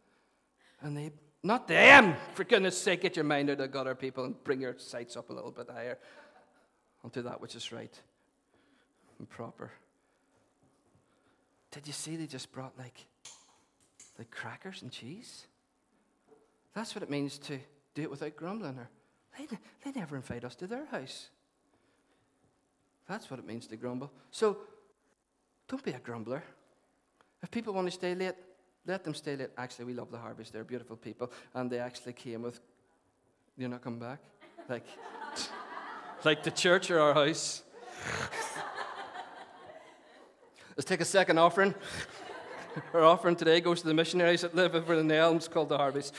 And 0.81 0.97
they, 0.97 1.11
not 1.43 1.67
them, 1.67 2.15
for 2.33 2.43
goodness 2.43 2.79
sake, 2.79 3.01
get 3.01 3.15
your 3.15 3.25
mind 3.25 3.49
out 3.49 3.59
of 3.59 3.71
gutter, 3.71 3.95
people, 3.95 4.25
and 4.25 4.41
bring 4.43 4.61
your 4.61 4.75
sights 4.77 5.17
up 5.17 5.29
a 5.29 5.33
little 5.33 5.51
bit 5.51 5.69
higher 5.69 5.97
onto 7.03 7.21
that 7.21 7.41
which 7.41 7.55
is 7.55 7.71
right 7.71 7.93
and 9.19 9.29
proper. 9.29 9.71
Did 11.71 11.85
you 11.85 11.93
see 11.93 12.15
they 12.15 12.25
just 12.25 12.51
brought 12.51 12.77
like, 12.77 13.05
like 14.17 14.31
crackers 14.31 14.81
and 14.81 14.91
cheese? 14.91 15.45
That's 16.73 16.95
what 16.95 17.03
it 17.03 17.09
means 17.09 17.37
to 17.39 17.59
do 17.93 18.03
it 18.03 18.11
without 18.11 18.35
grumbling. 18.35 18.77
Or 18.77 18.89
they, 19.37 19.47
they 19.83 19.99
never 19.99 20.15
invite 20.15 20.43
us 20.43 20.55
to 20.55 20.67
their 20.67 20.85
house. 20.85 21.29
That's 23.09 23.29
what 23.31 23.39
it 23.39 23.47
means 23.47 23.65
to 23.67 23.75
grumble. 23.75 24.11
So 24.29 24.57
don't 25.67 25.83
be 25.83 25.91
a 25.91 25.99
grumbler. 25.99 26.43
If 27.41 27.49
people 27.49 27.73
want 27.73 27.87
to 27.87 27.91
stay 27.91 28.13
late, 28.13 28.35
let 28.85 29.03
them 29.03 29.15
stay 29.15 29.35
late. 29.35 29.49
Actually, 29.57 29.85
we 29.85 29.93
love 29.95 30.11
the 30.11 30.19
Harveys. 30.19 30.51
They're 30.51 30.63
beautiful 30.63 30.95
people. 30.95 31.31
And 31.55 31.71
they 31.71 31.79
actually 31.79 32.13
came 32.13 32.43
with, 32.43 32.59
you're 33.57 33.67
not 33.67 33.81
coming 33.81 33.99
back? 33.99 34.19
Like, 34.69 34.85
like 36.23 36.43
the 36.43 36.51
church 36.51 36.91
or 36.91 36.99
our 36.99 37.15
house. 37.15 37.63
Let's 40.77 40.85
take 40.85 41.01
a 41.01 41.05
second 41.05 41.39
offering. 41.39 41.73
Our 42.93 43.03
offering 43.03 43.35
today 43.35 43.59
goes 43.59 43.81
to 43.81 43.87
the 43.87 43.93
missionaries 43.95 44.41
that 44.41 44.55
live 44.55 44.75
over 44.75 44.93
in 44.93 45.07
the 45.07 45.15
elms 45.15 45.47
called 45.47 45.69
the 45.69 45.77
Harveys. 45.77 46.13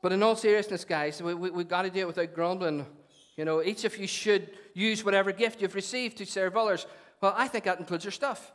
But 0.00 0.12
in 0.12 0.22
all 0.22 0.36
seriousness, 0.36 0.84
guys, 0.84 1.20
we, 1.20 1.34
we, 1.34 1.50
we've 1.50 1.68
got 1.68 1.82
to 1.82 1.90
do 1.90 2.00
it 2.00 2.06
without 2.06 2.32
grumbling. 2.32 2.86
You 3.36 3.44
know, 3.44 3.62
each 3.62 3.84
of 3.84 3.96
you 3.96 4.06
should 4.06 4.50
use 4.74 5.04
whatever 5.04 5.32
gift 5.32 5.60
you've 5.60 5.74
received 5.74 6.18
to 6.18 6.26
serve 6.26 6.56
others. 6.56 6.86
Well, 7.20 7.34
I 7.36 7.48
think 7.48 7.64
that 7.64 7.80
includes 7.80 8.04
your 8.04 8.12
stuff. 8.12 8.52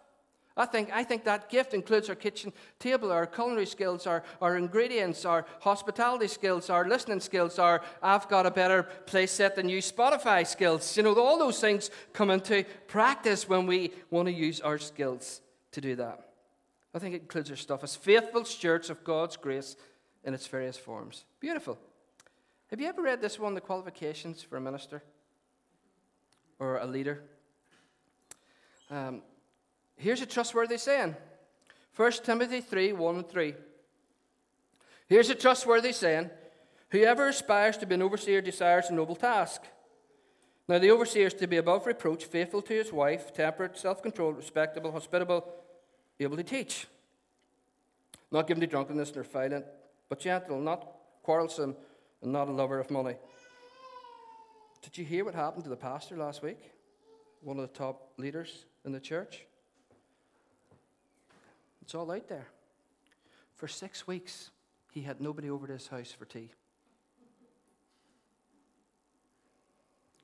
I 0.59 0.65
think, 0.65 0.89
I 0.91 1.05
think 1.05 1.23
that 1.23 1.49
gift 1.49 1.73
includes 1.73 2.09
our 2.09 2.15
kitchen 2.15 2.51
table, 2.79 3.13
our 3.13 3.25
culinary 3.25 3.65
skills, 3.65 4.05
our, 4.05 4.23
our 4.41 4.57
ingredients, 4.57 5.23
our 5.23 5.45
hospitality 5.61 6.27
skills, 6.27 6.69
our 6.69 6.85
listening 6.87 7.21
skills, 7.21 7.57
our 7.59 7.81
I've 8.03 8.27
got 8.27 8.45
a 8.45 8.51
better 8.51 8.83
place 9.05 9.31
set 9.31 9.55
than 9.55 9.69
you 9.69 9.79
Spotify 9.79 10.45
skills. 10.45 10.97
You 10.97 11.03
know, 11.03 11.15
all 11.15 11.39
those 11.39 11.61
things 11.61 11.89
come 12.11 12.29
into 12.29 12.65
practice 12.87 13.47
when 13.47 13.67
we 13.67 13.93
want 14.11 14.27
to 14.27 14.33
use 14.33 14.59
our 14.59 14.77
skills 14.77 15.39
to 15.71 15.79
do 15.79 15.95
that. 15.95 16.29
I 16.93 16.99
think 16.99 17.15
it 17.15 17.21
includes 17.21 17.49
our 17.51 17.55
stuff 17.55 17.83
as 17.83 17.95
faithful 17.95 18.43
stewards 18.43 18.89
of 18.89 19.03
God's 19.05 19.37
grace 19.37 19.77
in 20.25 20.33
its 20.33 20.47
various 20.47 20.75
forms. 20.75 21.23
Beautiful. 21.39 21.77
Have 22.69 22.79
you 22.79 22.87
ever 22.87 23.01
read 23.01 23.19
this 23.19 23.39
one, 23.39 23.55
The 23.55 23.61
Qualifications 23.61 24.43
for 24.43 24.57
a 24.57 24.61
Minister 24.61 25.01
or 26.59 26.77
a 26.77 26.85
Leader? 26.85 27.23
Um, 28.91 29.23
here's 29.95 30.21
a 30.21 30.27
trustworthy 30.27 30.77
saying 30.77 31.15
1 31.95 32.11
Timothy 32.23 32.61
3 32.61 32.93
1 32.93 33.15
and 33.15 33.27
3. 33.27 33.55
Here's 35.07 35.29
a 35.31 35.35
trustworthy 35.35 35.93
saying 35.93 36.29
Whoever 36.91 37.29
aspires 37.29 37.77
to 37.77 37.87
be 37.87 37.95
an 37.95 38.03
overseer 38.03 38.41
desires 38.41 38.89
a 38.89 38.93
noble 38.93 39.15
task. 39.15 39.61
Now, 40.67 40.77
the 40.77 40.91
overseer 40.91 41.27
is 41.27 41.33
to 41.35 41.47
be 41.47 41.57
above 41.57 41.87
reproach, 41.87 42.25
faithful 42.25 42.61
to 42.63 42.73
his 42.73 42.93
wife, 42.93 43.33
temperate, 43.33 43.77
self 43.77 44.03
controlled, 44.03 44.37
respectable, 44.37 44.91
hospitable, 44.91 45.43
able 46.19 46.37
to 46.37 46.43
teach. 46.43 46.85
Not 48.31 48.47
given 48.47 48.61
to 48.61 48.67
drunkenness 48.67 49.15
nor 49.15 49.23
violent, 49.23 49.65
but 50.07 50.19
gentle, 50.19 50.59
not 50.59 50.87
quarrelsome, 51.23 51.75
and 52.21 52.31
not 52.31 52.47
a 52.47 52.51
lover 52.51 52.79
of 52.79 52.89
money. 52.91 53.15
Did 54.81 54.97
you 54.97 55.05
hear 55.05 55.25
what 55.25 55.35
happened 55.35 55.63
to 55.63 55.69
the 55.69 55.75
pastor 55.75 56.17
last 56.17 56.41
week? 56.41 56.71
One 57.41 57.59
of 57.59 57.61
the 57.61 57.77
top 57.77 58.11
leaders 58.17 58.65
in 58.85 58.91
the 58.91 58.99
church? 58.99 59.45
It's 61.81 61.95
all 61.95 62.11
out 62.11 62.27
there. 62.27 62.47
For 63.55 63.67
six 63.67 64.07
weeks, 64.07 64.51
he 64.91 65.01
had 65.01 65.19
nobody 65.21 65.49
over 65.49 65.67
to 65.67 65.73
his 65.73 65.87
house 65.87 66.11
for 66.11 66.25
tea. 66.25 66.51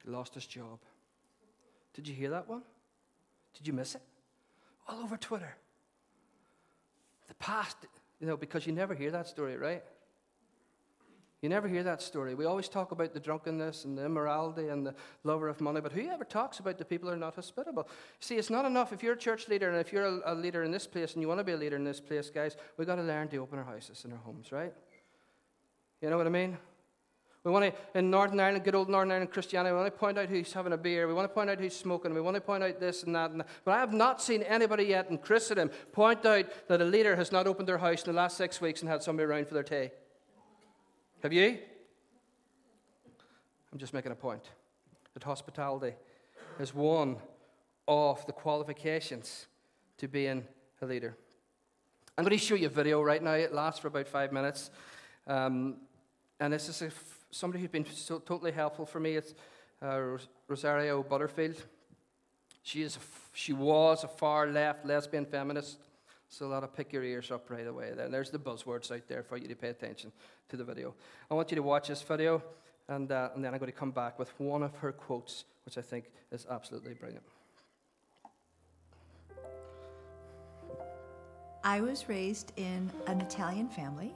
He 0.04 0.10
lost 0.10 0.36
his 0.36 0.46
job. 0.46 0.80
Did 1.94 2.08
you 2.08 2.14
hear 2.14 2.30
that 2.32 2.48
one? 2.48 2.62
Did 3.56 3.68
you 3.68 3.74
miss 3.74 3.96
it? 3.96 4.02
All 4.88 5.02
over 5.02 5.18
Twitter. 5.18 5.56
The 7.28 7.34
past, 7.36 7.78
you 8.20 8.28
know, 8.28 8.38
because 8.38 8.68
you 8.68 8.74
never 8.74 8.94
hear 8.94 9.12
that 9.12 9.28
story, 9.28 9.58
right? 9.58 9.84
You 11.46 11.50
never 11.50 11.68
hear 11.68 11.84
that 11.84 12.02
story. 12.02 12.34
We 12.34 12.46
always 12.46 12.68
talk 12.68 12.92
about 12.92 13.14
the 13.14 13.20
drunkenness 13.20 13.86
and 13.86 13.96
the 13.96 14.04
immorality 14.04 14.70
and 14.70 14.84
the 14.84 14.96
lover 15.24 15.48
of 15.48 15.62
money, 15.62 15.80
but 15.80 15.92
who 15.92 16.10
ever 16.10 16.24
talks 16.24 16.58
about 16.58 16.80
the 16.80 16.86
people 16.86 17.08
who 17.08 17.14
are 17.14 17.20
not 17.20 17.36
hospitable? 17.36 17.88
See, 18.20 18.38
it's 18.38 18.50
not 18.50 18.66
enough 18.66 18.92
if 18.92 19.04
you're 19.04 19.14
a 19.14 19.16
church 19.16 19.48
leader 19.48 19.70
and 19.70 19.78
if 19.78 19.94
you're 19.94 20.22
a, 20.26 20.34
leader 20.34 20.64
in 20.64 20.72
this 20.72 20.88
place 20.88 21.14
and 21.14 21.22
you 21.22 21.28
want 21.28 21.40
to 21.40 21.44
be 21.44 21.52
a 21.52 21.56
leader 21.58 21.76
in 21.76 21.84
this 21.84 22.00
place, 22.00 22.32
guys, 22.32 22.58
we've 22.78 22.88
got 22.88 22.96
to 22.96 23.04
learn 23.04 23.28
to 23.28 23.38
open 23.38 23.60
our 23.60 23.64
houses 23.64 24.06
and 24.06 24.14
our 24.14 24.20
homes, 24.22 24.52
right? 24.52 24.74
You 26.02 26.10
know 26.10 26.18
what 26.18 26.26
I 26.26 26.32
mean? 26.32 26.58
We 27.44 27.52
want 27.52 27.66
to, 27.66 28.00
in 28.00 28.10
Northern 28.10 28.40
Ireland, 28.40 28.64
good 28.64 28.74
old 28.74 28.90
Northern 28.90 29.12
Ireland 29.12 29.30
Christianity, 29.30 29.72
we 29.72 29.78
want 29.78 29.94
to 29.94 30.00
point 30.00 30.18
out 30.18 30.30
who's 30.30 30.52
having 30.52 30.74
a 30.74 30.78
beer. 30.78 31.08
We 31.08 31.14
want 31.14 31.30
to 31.30 31.34
point 31.36 31.52
out 31.52 31.60
who's 31.60 31.76
smoking. 31.76 32.16
We 32.16 32.22
want 32.22 32.34
to 32.34 32.42
point 32.42 32.64
out 32.64 32.80
this 32.80 33.04
and 33.04 33.14
that. 33.14 33.30
And 33.30 33.42
that. 33.42 33.48
But 33.64 33.76
I 33.76 33.80
have 33.82 33.94
not 33.94 34.20
seen 34.20 34.42
anybody 34.42 34.86
yet 34.86 35.12
in 35.12 35.20
Christendom 35.20 35.70
point 35.92 36.26
out 36.26 36.46
that 36.70 36.82
a 36.82 36.86
leader 36.86 37.16
has 37.16 37.32
not 37.32 37.46
opened 37.46 37.68
their 37.68 37.78
house 37.78 38.02
in 38.02 38.12
the 38.12 38.18
last 38.18 38.36
six 38.36 38.60
weeks 38.62 38.82
and 38.82 38.90
had 38.90 39.04
somebody 39.04 39.28
around 39.28 39.48
for 39.48 39.54
their 39.54 39.62
tea. 39.62 39.92
Have 41.24 41.34
you? 41.34 41.58
I'm 43.72 43.80
just 43.80 43.94
making 43.94 44.12
a 44.12 44.16
point 44.16 44.44
that 45.14 45.24
hospitality 45.24 45.96
is 46.60 46.74
one 46.74 47.18
of 47.88 48.26
the 48.26 48.32
qualifications 48.32 49.48
to 49.98 50.08
being 50.08 50.46
a 50.82 50.86
leader. 50.86 51.16
I'm 52.18 52.24
going 52.24 52.38
to 52.38 52.44
show 52.44 52.56
you 52.56 52.68
a 52.68 52.70
video 52.70 53.02
right 53.02 53.22
now. 53.22 53.34
It 53.34 53.54
lasts 53.54 53.80
for 53.80 53.88
about 53.88 54.08
five 54.08 54.32
minutes. 54.32 54.70
Um, 55.28 55.78
and 56.40 56.54
this 56.54 56.70
is 56.70 56.94
somebody 57.32 57.62
who's 57.62 57.72
been 57.72 57.86
so 57.92 58.20
totally 58.20 58.52
helpful 58.52 58.86
for 58.86 59.00
me. 59.00 59.16
It's 59.16 59.34
uh, 59.82 60.18
Rosaria 60.48 60.98
Butterfield. 61.02 61.62
She, 62.62 62.84
is 62.84 62.98
she 63.34 63.54
was 63.54 64.04
a 64.04 64.08
far 64.08 64.48
left 64.48 64.86
lesbian 64.86 65.26
feminist. 65.26 65.80
So 66.30 66.50
that'll 66.50 66.70
pick 66.70 66.92
your 66.92 67.04
ears 67.04 67.32
up 67.32 67.50
right 67.50 67.68
away. 67.68 67.92
Then 67.96 68.12
there's 68.12 68.30
the 68.30 68.40
buzzwords 68.40 68.92
out 68.92 69.08
there 69.08 69.24
for 69.24 69.38
you 69.38 69.48
to 69.48 69.56
pay 69.56 69.70
attention 69.70 70.12
to 70.50 70.58
the 70.58 70.64
video. 70.64 70.94
I 71.30 71.34
want 71.34 71.52
you 71.52 71.56
to 71.56 71.64
watch 71.64 71.88
this 71.88 72.02
video, 72.02 72.42
and, 72.88 73.12
uh, 73.12 73.30
and 73.36 73.44
then 73.44 73.54
I'm 73.54 73.60
going 73.60 73.72
to 73.72 73.78
come 73.78 73.92
back 73.92 74.20
with 74.20 74.38
one 74.40 74.64
of 74.64 74.76
her 74.78 74.92
quotes, 74.92 75.46
which 75.66 75.78
I 75.78 75.82
think 75.82 76.12
is 76.32 76.46
absolutely 76.50 76.94
brilliant. 76.94 77.24
I 81.64 81.82
was 81.82 82.08
raised 82.08 82.54
in 82.58 82.92
an 83.08 83.22
Italian 83.22 83.70
family. 83.70 84.14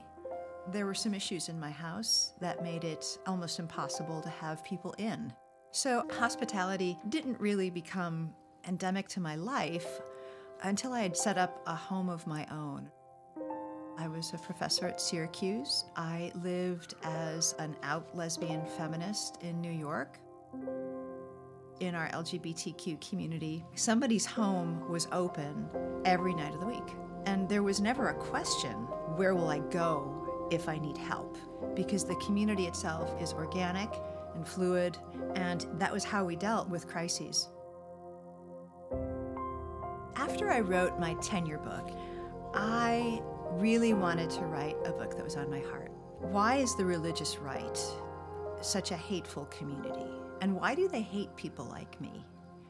There 0.70 0.86
were 0.86 0.94
some 0.94 1.14
issues 1.14 1.48
in 1.48 1.58
my 1.58 1.70
house 1.70 2.32
that 2.40 2.62
made 2.62 2.84
it 2.84 3.18
almost 3.26 3.58
impossible 3.58 4.20
to 4.20 4.28
have 4.28 4.64
people 4.64 4.94
in. 4.98 5.32
So, 5.72 6.06
hospitality 6.12 6.96
didn't 7.08 7.40
really 7.40 7.70
become 7.70 8.32
endemic 8.68 9.08
to 9.08 9.20
my 9.20 9.36
life 9.36 10.00
until 10.62 10.92
I 10.92 11.00
had 11.00 11.16
set 11.16 11.38
up 11.38 11.62
a 11.66 11.74
home 11.74 12.08
of 12.08 12.26
my 12.26 12.46
own. 12.50 12.90
I 13.98 14.08
was 14.08 14.32
a 14.32 14.38
professor 14.38 14.86
at 14.86 15.00
Syracuse. 15.00 15.84
I 15.96 16.32
lived 16.42 16.94
as 17.02 17.54
an 17.58 17.76
out 17.82 18.16
lesbian 18.16 18.64
feminist 18.64 19.38
in 19.42 19.60
New 19.60 19.72
York. 19.72 20.18
In 21.80 21.94
our 21.94 22.08
LGBTQ 22.08 23.06
community, 23.06 23.64
somebody's 23.74 24.26
home 24.26 24.88
was 24.88 25.06
open 25.12 25.68
every 26.04 26.34
night 26.34 26.54
of 26.54 26.60
the 26.60 26.66
week. 26.66 26.94
And 27.26 27.48
there 27.48 27.62
was 27.62 27.80
never 27.80 28.08
a 28.08 28.14
question 28.14 28.72
where 29.16 29.34
will 29.34 29.48
I 29.48 29.58
go 29.58 30.48
if 30.50 30.68
I 30.68 30.78
need 30.78 30.96
help? 30.96 31.36
Because 31.74 32.04
the 32.04 32.16
community 32.16 32.66
itself 32.66 33.20
is 33.20 33.32
organic 33.32 33.90
and 34.34 34.46
fluid, 34.46 34.96
and 35.34 35.66
that 35.78 35.92
was 35.92 36.04
how 36.04 36.24
we 36.24 36.36
dealt 36.36 36.68
with 36.68 36.86
crises. 36.86 37.48
After 40.20 40.50
I 40.50 40.60
wrote 40.60 41.00
my 41.00 41.14
tenure 41.14 41.56
book, 41.56 41.90
I 42.52 43.22
really 43.52 43.94
wanted 43.94 44.28
to 44.32 44.42
write 44.42 44.76
a 44.84 44.92
book 44.92 45.16
that 45.16 45.24
was 45.24 45.34
on 45.36 45.48
my 45.48 45.60
heart. 45.60 45.90
Why 46.20 46.56
is 46.56 46.76
the 46.76 46.84
religious 46.84 47.38
right 47.38 47.78
such 48.60 48.90
a 48.90 48.98
hateful 48.98 49.46
community? 49.46 50.10
And 50.42 50.54
why 50.54 50.74
do 50.74 50.88
they 50.88 51.00
hate 51.00 51.34
people 51.36 51.64
like 51.64 51.98
me? 52.02 52.26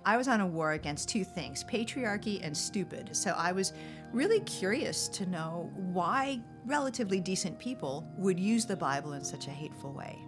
I 0.06 0.16
was 0.16 0.28
on 0.28 0.40
a 0.40 0.46
war 0.46 0.74
against 0.74 1.08
two 1.08 1.24
things 1.24 1.64
patriarchy 1.64 2.38
and 2.40 2.56
stupid. 2.56 3.16
So 3.16 3.32
I 3.36 3.50
was 3.50 3.72
really 4.12 4.40
curious 4.42 5.08
to 5.08 5.26
know 5.26 5.72
why 5.74 6.40
relatively 6.66 7.18
decent 7.18 7.58
people 7.58 8.08
would 8.16 8.38
use 8.38 8.64
the 8.64 8.76
Bible 8.76 9.14
in 9.14 9.24
such 9.24 9.48
a 9.48 9.50
hateful 9.50 9.92
way. 9.92 10.24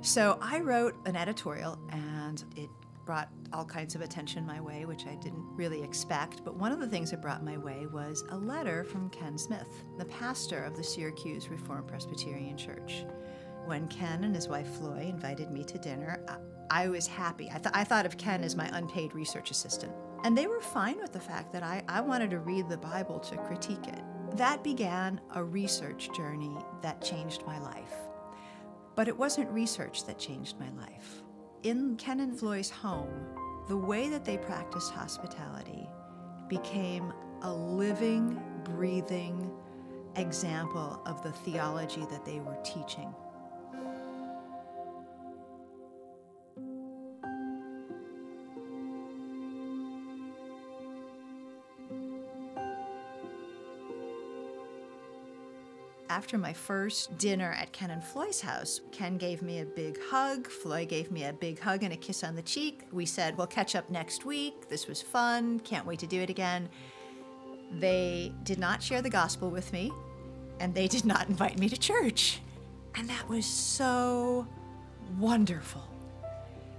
So 0.00 0.36
I 0.42 0.58
wrote 0.58 0.96
an 1.06 1.14
editorial, 1.14 1.78
and 1.90 2.44
it 2.56 2.68
brought 3.04 3.28
all 3.52 3.64
kinds 3.64 3.94
of 3.94 4.00
attention 4.00 4.46
my 4.46 4.60
way, 4.60 4.84
which 4.84 5.06
I 5.06 5.14
didn't 5.16 5.44
really 5.56 5.82
expect. 5.82 6.44
But 6.44 6.56
one 6.56 6.72
of 6.72 6.80
the 6.80 6.86
things 6.86 7.12
it 7.12 7.20
brought 7.20 7.44
my 7.44 7.56
way 7.56 7.86
was 7.86 8.24
a 8.30 8.36
letter 8.36 8.84
from 8.84 9.10
Ken 9.10 9.36
Smith, 9.36 9.84
the 9.98 10.04
pastor 10.06 10.62
of 10.64 10.76
the 10.76 10.84
Syracuse 10.84 11.48
Reformed 11.48 11.88
Presbyterian 11.88 12.56
Church. 12.56 13.04
When 13.64 13.88
Ken 13.88 14.24
and 14.24 14.34
his 14.34 14.48
wife 14.48 14.68
Floy 14.78 15.06
invited 15.08 15.50
me 15.50 15.64
to 15.64 15.78
dinner, 15.78 16.24
I, 16.28 16.84
I 16.84 16.88
was 16.88 17.06
happy. 17.06 17.48
I, 17.50 17.58
th- 17.58 17.74
I 17.74 17.84
thought 17.84 18.06
of 18.06 18.18
Ken 18.18 18.42
as 18.42 18.56
my 18.56 18.68
unpaid 18.72 19.14
research 19.14 19.50
assistant. 19.50 19.92
And 20.24 20.36
they 20.36 20.46
were 20.46 20.60
fine 20.60 20.98
with 21.00 21.12
the 21.12 21.20
fact 21.20 21.52
that 21.52 21.62
I, 21.62 21.82
I 21.88 22.00
wanted 22.00 22.30
to 22.30 22.38
read 22.38 22.68
the 22.68 22.76
Bible 22.76 23.20
to 23.20 23.36
critique 23.36 23.86
it. 23.88 24.02
That 24.36 24.64
began 24.64 25.20
a 25.34 25.44
research 25.44 26.08
journey 26.16 26.56
that 26.80 27.02
changed 27.02 27.44
my 27.46 27.58
life. 27.58 27.94
But 28.94 29.08
it 29.08 29.16
wasn't 29.16 29.50
research 29.50 30.06
that 30.06 30.18
changed 30.18 30.58
my 30.58 30.70
life 30.70 31.21
in 31.62 31.96
Ken 31.96 32.20
and 32.20 32.38
Floy's 32.38 32.70
home, 32.70 33.10
the 33.68 33.76
way 33.76 34.08
that 34.08 34.24
they 34.24 34.36
practiced 34.36 34.92
hospitality 34.92 35.88
became 36.48 37.12
a 37.42 37.52
living, 37.52 38.40
breathing 38.64 39.50
example 40.16 41.00
of 41.06 41.22
the 41.22 41.32
theology 41.32 42.04
that 42.10 42.24
they 42.24 42.40
were 42.40 42.58
teaching. 42.64 43.14
After 56.12 56.36
my 56.36 56.52
first 56.52 57.16
dinner 57.16 57.52
at 57.58 57.72
Ken 57.72 57.90
and 57.90 58.04
Floy's 58.04 58.42
house, 58.42 58.82
Ken 58.90 59.16
gave 59.16 59.40
me 59.40 59.60
a 59.60 59.64
big 59.64 59.98
hug. 60.10 60.46
Floy 60.46 60.84
gave 60.84 61.10
me 61.10 61.24
a 61.24 61.32
big 61.32 61.58
hug 61.58 61.84
and 61.84 61.94
a 61.94 61.96
kiss 61.96 62.22
on 62.22 62.34
the 62.34 62.42
cheek. 62.42 62.82
We 62.92 63.06
said, 63.06 63.38
We'll 63.38 63.46
catch 63.46 63.74
up 63.74 63.88
next 63.88 64.26
week. 64.26 64.68
This 64.68 64.86
was 64.86 65.00
fun. 65.00 65.60
Can't 65.60 65.86
wait 65.86 66.00
to 66.00 66.06
do 66.06 66.20
it 66.20 66.28
again. 66.28 66.68
They 67.70 68.34
did 68.42 68.58
not 68.58 68.82
share 68.82 69.00
the 69.00 69.08
gospel 69.08 69.48
with 69.48 69.72
me, 69.72 69.90
and 70.60 70.74
they 70.74 70.86
did 70.86 71.06
not 71.06 71.30
invite 71.30 71.58
me 71.58 71.70
to 71.70 71.78
church. 71.78 72.42
And 72.94 73.08
that 73.08 73.26
was 73.30 73.46
so 73.46 74.46
wonderful 75.18 75.88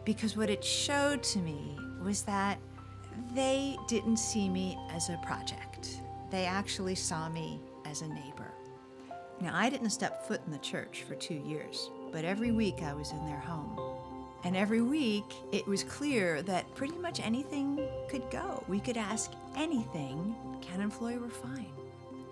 because 0.05 0.37
what 0.37 0.51
it 0.51 0.63
showed 0.63 1.23
to 1.23 1.39
me 1.39 1.75
was 2.03 2.21
that 2.21 2.59
they 3.33 3.77
didn't 3.87 4.17
see 4.17 4.47
me 4.47 4.77
as 4.91 5.09
a 5.09 5.19
project, 5.25 6.01
they 6.29 6.45
actually 6.45 6.93
saw 6.93 7.29
me 7.29 7.59
as 7.87 8.03
a 8.03 8.07
neighbor. 8.07 8.53
Now, 9.43 9.51
I 9.53 9.69
didn't 9.69 9.89
step 9.89 10.25
foot 10.25 10.39
in 10.45 10.53
the 10.53 10.57
church 10.59 11.03
for 11.05 11.15
two 11.15 11.33
years, 11.33 11.91
but 12.13 12.23
every 12.23 12.53
week 12.53 12.81
I 12.81 12.93
was 12.93 13.11
in 13.11 13.25
their 13.25 13.41
home. 13.41 13.77
And 14.45 14.55
every 14.55 14.81
week 14.81 15.25
it 15.51 15.67
was 15.67 15.83
clear 15.83 16.41
that 16.43 16.73
pretty 16.75 16.95
much 16.95 17.19
anything 17.19 17.85
could 18.07 18.23
go. 18.31 18.63
We 18.69 18.79
could 18.79 18.95
ask 18.95 19.33
anything. 19.57 20.33
Ken 20.61 20.79
and 20.79 20.93
Floy 20.93 21.17
were 21.17 21.27
fine. 21.27 21.73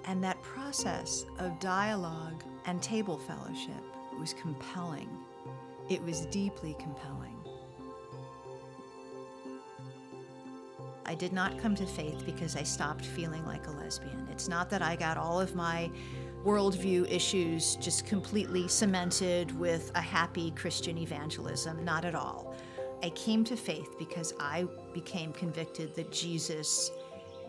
And 0.05 0.23
that 0.23 0.41
process 0.41 1.25
of 1.37 1.59
dialogue 1.59 2.45
and 2.65 2.81
table 2.81 3.17
fellowship 3.17 3.83
was 4.17 4.33
compelling. 4.35 5.09
It 5.89 6.01
was 6.03 6.25
deeply 6.27 6.77
compelling. 6.79 7.35
I 11.05 11.15
did 11.15 11.33
not 11.33 11.59
come 11.59 11.75
to 11.75 11.85
faith 11.85 12.25
because 12.25 12.55
I 12.55 12.63
stopped 12.63 13.03
feeling 13.03 13.45
like 13.45 13.67
a 13.67 13.71
lesbian. 13.71 14.29
It's 14.31 14.47
not 14.47 14.69
that 14.69 14.81
I 14.81 14.95
got 14.95 15.17
all 15.17 15.41
of 15.41 15.55
my 15.55 15.91
worldview 16.43 17.09
issues 17.11 17.75
just 17.75 18.05
completely 18.05 18.67
cemented 18.67 19.57
with 19.59 19.91
a 19.95 20.01
happy 20.01 20.51
Christian 20.51 20.97
evangelism. 20.97 21.83
Not 21.85 22.05
at 22.05 22.15
all. 22.15 22.55
I 23.03 23.09
came 23.11 23.43
to 23.45 23.55
faith 23.55 23.97
because 23.97 24.33
I 24.39 24.67
became 24.93 25.33
convicted 25.33 25.95
that 25.95 26.11
Jesus 26.11 26.91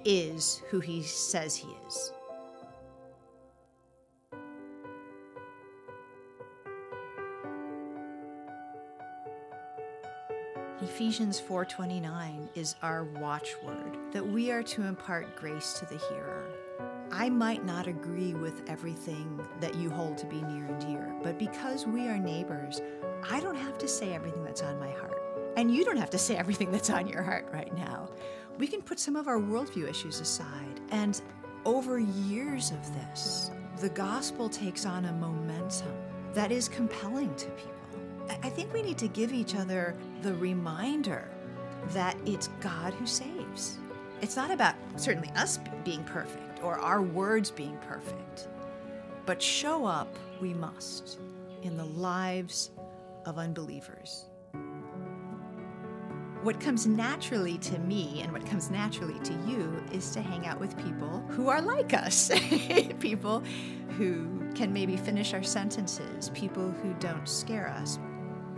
is 0.05 0.63
who 0.69 0.81
he 0.81 1.03
says 1.03 1.57
he 1.57 1.69
is. 1.87 2.13
Ephesians 10.83 11.41
4:29 11.41 12.49
is 12.55 12.75
our 12.83 13.05
watchword 13.05 13.97
that 14.13 14.27
we 14.27 14.51
are 14.51 14.65
to 14.65 14.83
impart 14.83 15.37
grace 15.37 15.75
to 15.79 15.87
the 15.87 15.97
hearer. 16.09 16.62
I 17.11 17.29
might 17.29 17.65
not 17.65 17.87
agree 17.87 18.35
with 18.35 18.63
everything 18.69 19.41
that 19.61 19.75
you 19.75 19.91
hold 19.91 20.17
to 20.19 20.27
be 20.27 20.41
near 20.43 20.65
and 20.65 20.81
dear, 20.81 21.15
but 21.23 21.39
because 21.39 21.87
we 21.87 22.09
are 22.09 22.19
neighbors, 22.19 22.81
I 23.29 23.39
don't 23.41 23.57
have 23.57 23.79
to 23.79 23.89
say 23.89 24.15
everything 24.15 24.43
that's 24.43 24.63
on 24.63 24.81
my 24.81 24.91
heart. 24.91 25.23
And 25.57 25.75
you 25.75 25.85
don't 25.85 25.99
have 25.99 26.11
to 26.11 26.19
say 26.19 26.37
everything 26.37 26.73
that's 26.73 26.91
on 26.91 27.07
your 27.07 27.23
heart 27.23 27.49
right 27.53 27.75
now. 27.77 28.09
We 28.59 28.67
can 28.67 28.81
put 28.81 28.99
some 28.99 29.17
of 29.17 29.29
our 29.29 29.39
worldview 29.39 29.89
issues 29.89 30.21
aside. 30.21 30.81
And 30.91 31.21
over 31.65 31.99
years 31.99 32.71
of 32.71 32.95
this, 32.95 33.51
the 33.79 33.91
gospel 33.91 34.49
takes 34.49 34.87
on 34.87 35.05
a 35.05 35.13
momentum 35.13 35.95
that 36.33 36.51
is 36.51 36.69
compelling 36.69 37.35
to 37.37 37.47
people. 37.51 37.73
I 38.43 38.49
think 38.49 38.73
we 38.73 38.83
need 38.83 38.99
to 38.99 39.09
give 39.09 39.33
each 39.33 39.55
other 39.55 39.95
the 40.23 40.35
reminder 40.35 41.29
that 41.89 42.17
it's 42.25 42.49
God 42.61 42.95
who 42.95 43.07
saves. 43.07 43.79
It's 44.23 44.37
not 44.37 44.53
about 44.53 44.77
certainly 44.95 45.31
us 45.35 45.59
being 45.85 46.05
perfect 46.05 46.63
or 46.63 46.79
our 46.79 47.03
words 47.03 47.51
being 47.51 47.77
perfect, 47.89 48.47
but 49.27 49.43
show 49.43 49.85
up 49.85 50.17
we 50.41 50.55
must 50.55 51.19
in 51.63 51.77
the 51.77 51.85
lives 51.85 52.71
of 53.27 53.37
unbelievers. 53.37 54.27
What 56.43 56.61
comes 56.61 56.87
naturally 56.87 57.59
to 57.59 57.79
me 57.81 58.21
and 58.23 58.33
what 58.33 58.47
comes 58.47 58.71
naturally 58.71 59.19
to 59.21 59.33
you 59.47 59.83
is 59.93 60.11
to 60.13 60.23
hang 60.23 60.47
out 60.47 60.61
with 60.61 60.77
people 60.77 61.25
who 61.29 61.49
are 61.49 61.61
like 61.61 61.93
us, 61.93 62.31
people 63.01 63.43
who 63.97 64.53
can 64.55 64.73
maybe 64.73 64.97
finish 64.97 65.35
our 65.35 65.43
sentences, 65.43 66.31
people 66.31 66.71
who 66.71 66.95
don't 66.95 67.29
scare 67.29 67.69
us. 67.69 67.99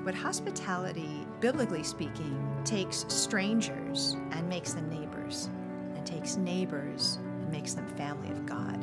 But 0.01 0.15
hospitality, 0.15 1.24
biblically 1.45 1.83
speaking, 1.83 2.41
takes 2.65 3.05
strangers 3.09 4.17
and 4.31 4.49
makes 4.49 4.73
them 4.73 4.89
neighbors, 4.89 5.51
and 5.95 6.07
takes 6.07 6.37
neighbors 6.37 7.19
and 7.43 7.51
makes 7.51 7.75
them 7.75 7.87
family 7.99 8.31
of 8.31 8.47
God. 8.47 8.83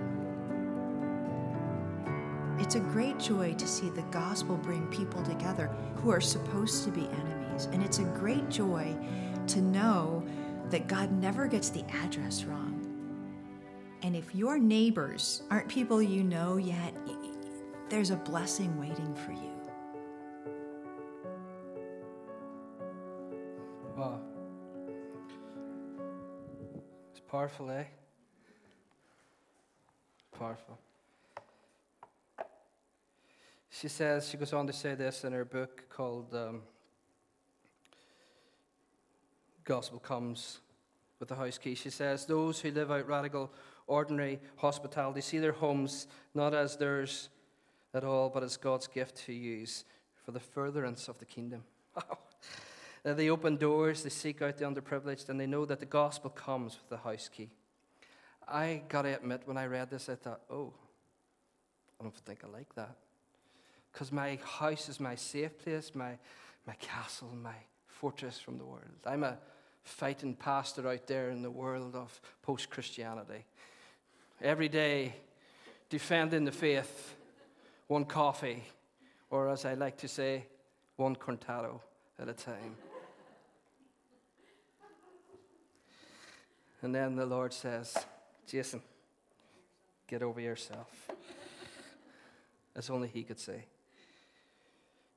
It's 2.59 2.75
a 2.75 2.79
great 2.79 3.17
joy 3.17 3.55
to 3.55 3.67
see 3.67 3.89
the 3.89 4.03
gospel 4.11 4.57
bring 4.57 4.85
people 4.89 5.23
together 5.23 5.75
who 5.95 6.11
are 6.11 6.21
supposed 6.21 6.83
to 6.83 6.91
be 6.91 7.07
enemies. 7.07 7.67
And 7.71 7.81
it's 7.81 7.97
a 7.97 8.03
great 8.03 8.47
joy 8.47 8.95
to 9.47 9.59
know 9.59 10.23
that 10.69 10.85
God 10.87 11.11
never 11.13 11.47
gets 11.47 11.69
the 11.69 11.83
address 12.03 12.43
wrong. 12.43 12.77
And 14.03 14.15
if 14.15 14.35
your 14.35 14.59
neighbors 14.59 15.41
aren't 15.49 15.67
people 15.67 15.99
you 15.99 16.23
know 16.23 16.57
yet, 16.57 16.95
there's 17.89 18.11
a 18.11 18.17
blessing 18.17 18.79
waiting 18.79 19.15
for 19.15 19.31
you. 19.31 19.60
It's 27.11 27.21
powerful, 27.29 27.71
eh? 27.71 27.85
powerful. 30.41 30.79
She 33.69 33.87
says, 33.87 34.27
she 34.27 34.37
goes 34.37 34.53
on 34.53 34.65
to 34.65 34.73
say 34.73 34.95
this 34.95 35.23
in 35.23 35.33
her 35.33 35.45
book 35.45 35.87
called 35.87 36.33
um, 36.33 36.61
Gospel 39.63 39.99
Comes 39.99 40.61
with 41.19 41.29
the 41.29 41.35
House 41.35 41.59
Key. 41.59 41.75
She 41.75 41.91
says, 41.91 42.25
Those 42.25 42.59
who 42.59 42.71
live 42.71 42.89
out 42.89 43.07
radical, 43.07 43.51
ordinary 43.85 44.39
hospitality 44.55 45.21
see 45.21 45.37
their 45.37 45.51
homes 45.51 46.07
not 46.33 46.55
as 46.55 46.75
theirs 46.75 47.29
at 47.93 48.03
all, 48.03 48.29
but 48.29 48.41
as 48.41 48.57
God's 48.57 48.87
gift 48.87 49.17
to 49.27 49.33
use 49.33 49.85
for 50.25 50.31
the 50.31 50.39
furtherance 50.39 51.07
of 51.07 51.19
the 51.19 51.25
kingdom. 51.25 51.63
Uh, 53.03 53.13
they 53.13 53.29
open 53.29 53.57
doors, 53.57 54.03
they 54.03 54.09
seek 54.09 54.41
out 54.41 54.57
the 54.57 54.65
underprivileged, 54.65 55.29
and 55.29 55.39
they 55.39 55.47
know 55.47 55.65
that 55.65 55.79
the 55.79 55.85
gospel 55.85 56.29
comes 56.29 56.77
with 56.77 56.89
the 56.89 56.97
house 56.97 57.29
key. 57.33 57.49
I 58.47 58.83
got 58.89 59.03
to 59.03 59.15
admit, 59.15 59.41
when 59.45 59.57
I 59.57 59.65
read 59.65 59.89
this, 59.89 60.09
I 60.09 60.15
thought, 60.15 60.41
oh, 60.49 60.73
I 61.99 62.03
don't 62.03 62.15
think 62.15 62.43
I 62.43 62.47
like 62.47 62.73
that. 62.75 62.95
Because 63.91 64.11
my 64.11 64.39
house 64.43 64.87
is 64.89 64.99
my 64.99 65.15
safe 65.15 65.57
place, 65.57 65.91
my, 65.95 66.17
my 66.67 66.73
castle, 66.75 67.29
my 67.41 67.55
fortress 67.87 68.39
from 68.39 68.57
the 68.57 68.65
world. 68.65 68.83
I'm 69.05 69.23
a 69.23 69.37
fighting 69.83 70.35
pastor 70.35 70.87
out 70.87 71.07
there 71.07 71.29
in 71.29 71.41
the 71.41 71.51
world 71.51 71.95
of 71.95 72.21
post 72.41 72.69
Christianity. 72.69 73.45
Every 74.41 74.69
day, 74.69 75.15
defending 75.89 76.45
the 76.45 76.51
faith, 76.51 77.15
one 77.87 78.05
coffee, 78.05 78.63
or 79.29 79.49
as 79.49 79.65
I 79.65 79.73
like 79.73 79.97
to 79.97 80.07
say, 80.07 80.45
one 80.97 81.15
cortado 81.15 81.81
at 82.19 82.29
a 82.29 82.33
time. 82.33 82.75
And 86.81 86.93
then 86.93 87.15
the 87.15 87.25
Lord 87.25 87.53
says, 87.53 87.95
Jason, 88.47 88.81
get 90.07 90.23
over 90.23 90.39
yourself. 90.39 91.09
As 92.75 92.89
only 92.89 93.07
he 93.07 93.23
could 93.23 93.39
say. 93.39 93.65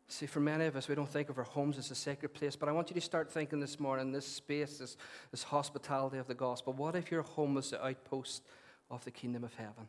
See, 0.08 0.26
for 0.26 0.40
many 0.40 0.66
of 0.66 0.76
us, 0.76 0.88
we 0.88 0.94
don't 0.94 1.08
think 1.08 1.30
of 1.30 1.38
our 1.38 1.44
homes 1.44 1.78
as 1.78 1.90
a 1.90 1.94
sacred 1.94 2.34
place, 2.34 2.56
but 2.56 2.68
I 2.68 2.72
want 2.72 2.90
you 2.90 2.94
to 2.94 3.00
start 3.00 3.32
thinking 3.32 3.58
this 3.58 3.80
morning, 3.80 4.12
this 4.12 4.26
space, 4.26 4.78
this, 4.78 4.96
this 5.30 5.42
hospitality 5.42 6.18
of 6.18 6.26
the 6.26 6.34
gospel. 6.34 6.72
What 6.72 6.94
if 6.94 7.10
your 7.10 7.22
home 7.22 7.54
was 7.54 7.70
the 7.70 7.84
outpost 7.84 8.42
of 8.90 9.04
the 9.04 9.10
kingdom 9.10 9.44
of 9.44 9.54
heaven? 9.54 9.88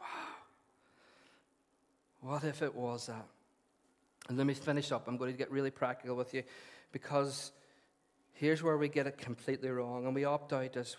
Wow. 0.00 0.06
What 2.20 2.44
if 2.44 2.62
it 2.62 2.74
was 2.74 3.06
that? 3.06 3.26
And 4.28 4.38
let 4.38 4.46
me 4.46 4.54
finish 4.54 4.90
up. 4.90 5.06
I'm 5.06 5.18
going 5.18 5.30
to 5.30 5.36
get 5.38 5.50
really 5.50 5.70
practical 5.70 6.16
with 6.16 6.32
you 6.32 6.42
because 6.90 7.52
here's 8.34 8.62
where 8.62 8.76
we 8.76 8.88
get 8.88 9.06
it 9.06 9.16
completely 9.16 9.70
wrong. 9.70 10.06
And 10.06 10.14
we 10.14 10.24
opt 10.24 10.52
out 10.52 10.76
as 10.76 10.96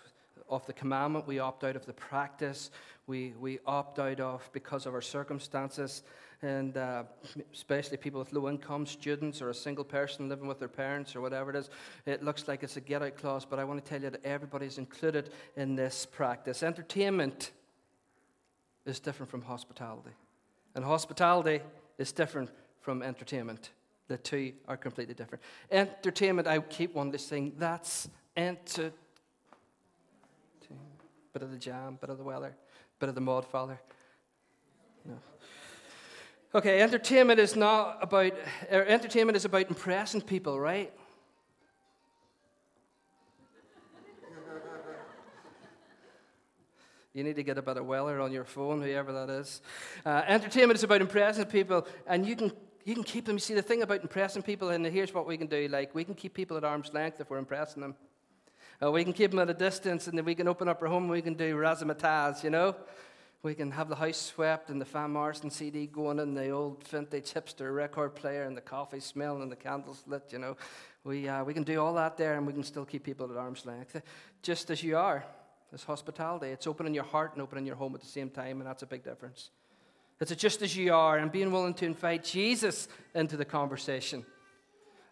of 0.48 0.66
the 0.66 0.72
commandment, 0.72 1.26
we 1.26 1.38
opt 1.38 1.64
out 1.64 1.76
of 1.76 1.86
the 1.86 1.92
practice, 1.92 2.70
we, 3.06 3.34
we 3.40 3.58
opt 3.66 3.98
out 3.98 4.20
of 4.20 4.48
because 4.52 4.86
of 4.86 4.94
our 4.94 5.02
circumstances, 5.02 6.02
and 6.42 6.76
uh, 6.76 7.04
especially 7.52 7.96
people 7.96 8.20
with 8.20 8.32
low 8.32 8.48
income, 8.48 8.86
students, 8.86 9.40
or 9.42 9.50
a 9.50 9.54
single 9.54 9.84
person 9.84 10.28
living 10.28 10.46
with 10.46 10.58
their 10.58 10.68
parents, 10.68 11.16
or 11.16 11.20
whatever 11.20 11.50
it 11.50 11.56
is. 11.56 11.70
It 12.04 12.22
looks 12.22 12.46
like 12.46 12.62
it's 12.62 12.76
a 12.76 12.80
get 12.80 13.02
out 13.02 13.16
clause, 13.16 13.44
but 13.44 13.58
I 13.58 13.64
want 13.64 13.84
to 13.84 13.88
tell 13.88 14.02
you 14.02 14.10
that 14.10 14.24
everybody's 14.24 14.78
included 14.78 15.30
in 15.56 15.76
this 15.76 16.06
practice. 16.06 16.62
Entertainment. 16.62 17.52
is 18.84 19.00
different 19.00 19.30
from 19.30 19.42
hospitality. 19.42 20.10
And 20.74 20.84
hospitality 20.84 21.60
is 21.98 22.12
different 22.12 22.50
from 22.80 23.02
entertainment. 23.02 23.70
The 24.08 24.18
two 24.18 24.52
are 24.68 24.76
completely 24.76 25.14
different. 25.14 25.42
Entertainment, 25.70 26.46
I 26.46 26.58
keep 26.60 26.94
wanting 26.94 27.12
to 27.12 27.18
sing, 27.18 27.54
that's 27.58 28.08
enter. 28.36 28.92
Bit 31.32 31.42
of 31.42 31.50
the 31.50 31.58
jam, 31.58 31.98
bit 32.00 32.10
of 32.10 32.18
the 32.18 32.24
weather, 32.24 32.56
bit 32.98 33.08
of 33.08 33.14
the 33.14 33.20
mud, 33.20 33.44
Father. 33.44 33.78
No. 35.04 35.16
Okay, 36.54 36.80
entertainment 36.80 37.38
is 37.38 37.56
not 37.56 37.98
about, 38.00 38.32
er, 38.72 38.84
entertainment 38.86 39.36
is 39.36 39.44
about 39.44 39.68
impressing 39.68 40.22
people, 40.22 40.58
right? 40.58 40.92
You 47.12 47.24
need 47.24 47.36
to 47.36 47.42
get 47.42 47.56
a 47.56 47.62
bit 47.62 47.78
of 47.78 47.86
Weller 47.86 48.20
on 48.20 48.30
your 48.30 48.44
phone, 48.44 48.82
whoever 48.82 49.10
that 49.10 49.30
is. 49.30 49.62
Uh, 50.04 50.22
entertainment 50.26 50.76
is 50.76 50.84
about 50.84 51.00
impressing 51.00 51.46
people, 51.46 51.86
and 52.06 52.26
you 52.26 52.36
can, 52.36 52.52
you 52.86 52.94
can 52.94 53.02
keep 53.02 53.24
them. 53.24 53.34
You 53.34 53.40
see, 53.40 53.54
the 53.54 53.62
thing 53.62 53.82
about 53.82 54.00
impressing 54.02 54.42
people, 54.42 54.68
and 54.70 54.86
here's 54.86 55.12
what 55.12 55.26
we 55.26 55.36
can 55.36 55.48
do 55.48 55.66
like, 55.66 55.92
we 55.92 56.04
can 56.04 56.14
keep 56.14 56.32
people 56.32 56.56
at 56.56 56.62
arm's 56.62 56.94
length 56.94 57.20
if 57.20 57.28
we're 57.28 57.38
impressing 57.38 57.82
them. 57.82 57.96
Uh, 58.80 58.92
we 58.92 59.02
can 59.02 59.12
keep 59.12 59.32
them 59.32 59.40
at 59.40 59.50
a 59.50 59.54
distance, 59.54 60.06
and 60.06 60.16
then 60.16 60.24
we 60.24 60.36
can 60.36 60.46
open 60.46 60.68
up 60.68 60.80
our 60.80 60.86
home 60.86 61.08
we 61.08 61.20
can 61.20 61.34
do 61.34 61.56
razzmatazz, 61.56 62.44
you 62.44 62.50
know? 62.50 62.76
We 63.42 63.54
can 63.54 63.72
have 63.72 63.88
the 63.88 63.96
house 63.96 64.18
swept 64.18 64.70
and 64.70 64.80
the 64.80 64.84
Van 64.84 65.10
Morrison 65.10 65.50
CD 65.50 65.86
going 65.86 66.20
and 66.20 66.36
the 66.36 66.50
old 66.50 66.86
vintage 66.86 67.32
hipster 67.34 67.74
record 67.74 68.14
player 68.14 68.44
and 68.44 68.56
the 68.56 68.60
coffee 68.60 69.00
smelling 69.00 69.42
and 69.42 69.50
the 69.50 69.56
candles 69.56 70.04
lit, 70.06 70.22
you 70.30 70.38
know. 70.38 70.56
We, 71.02 71.28
uh, 71.28 71.42
we 71.42 71.54
can 71.54 71.64
do 71.64 71.80
all 71.80 71.94
that 71.94 72.16
there 72.16 72.34
and 72.34 72.46
we 72.46 72.52
can 72.52 72.62
still 72.62 72.84
keep 72.84 73.02
people 73.02 73.28
at 73.28 73.36
arm's 73.36 73.66
length, 73.66 74.00
just 74.42 74.70
as 74.70 74.84
you 74.84 74.96
are. 74.96 75.24
It's 75.72 75.82
hospitality. 75.82 76.48
It's 76.48 76.68
opening 76.68 76.94
your 76.94 77.04
heart 77.04 77.32
and 77.32 77.42
opening 77.42 77.66
your 77.66 77.76
home 77.76 77.96
at 77.96 78.00
the 78.00 78.06
same 78.06 78.30
time, 78.30 78.60
and 78.60 78.66
that's 78.66 78.84
a 78.84 78.86
big 78.86 79.02
difference. 79.02 79.50
It's 80.20 80.34
just 80.34 80.62
as 80.62 80.76
you 80.76 80.94
are 80.94 81.18
and 81.18 81.30
being 81.30 81.52
willing 81.52 81.74
to 81.74 81.86
invite 81.86 82.24
Jesus 82.24 82.88
into 83.14 83.36
the 83.36 83.44
conversation. 83.44 84.24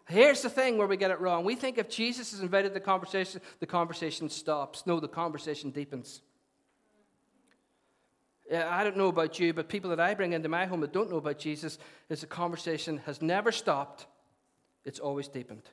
Here's 0.07 0.41
the 0.41 0.49
thing 0.49 0.77
where 0.77 0.87
we 0.87 0.97
get 0.97 1.11
it 1.11 1.19
wrong. 1.19 1.43
We 1.43 1.55
think 1.55 1.77
if 1.77 1.89
Jesus 1.89 2.33
is 2.33 2.39
invited 2.39 2.69
to 2.69 2.73
the 2.75 2.79
conversation, 2.79 3.41
the 3.59 3.65
conversation 3.65 4.29
stops. 4.29 4.85
No, 4.85 4.99
the 4.99 5.07
conversation 5.07 5.71
deepens. 5.71 6.21
I 8.53 8.83
don't 8.83 8.97
know 8.97 9.07
about 9.07 9.39
you, 9.39 9.53
but 9.53 9.67
people 9.67 9.89
that 9.89 9.99
I 9.99 10.13
bring 10.13 10.33
into 10.33 10.49
my 10.49 10.65
home 10.65 10.81
that 10.81 10.93
don't 10.93 11.09
know 11.09 11.17
about 11.17 11.39
Jesus 11.39 11.79
is 12.09 12.21
the 12.21 12.27
conversation 12.27 12.97
has 13.05 13.21
never 13.21 13.51
stopped, 13.51 14.05
it's 14.83 14.99
always 14.99 15.27
deepened. 15.27 15.63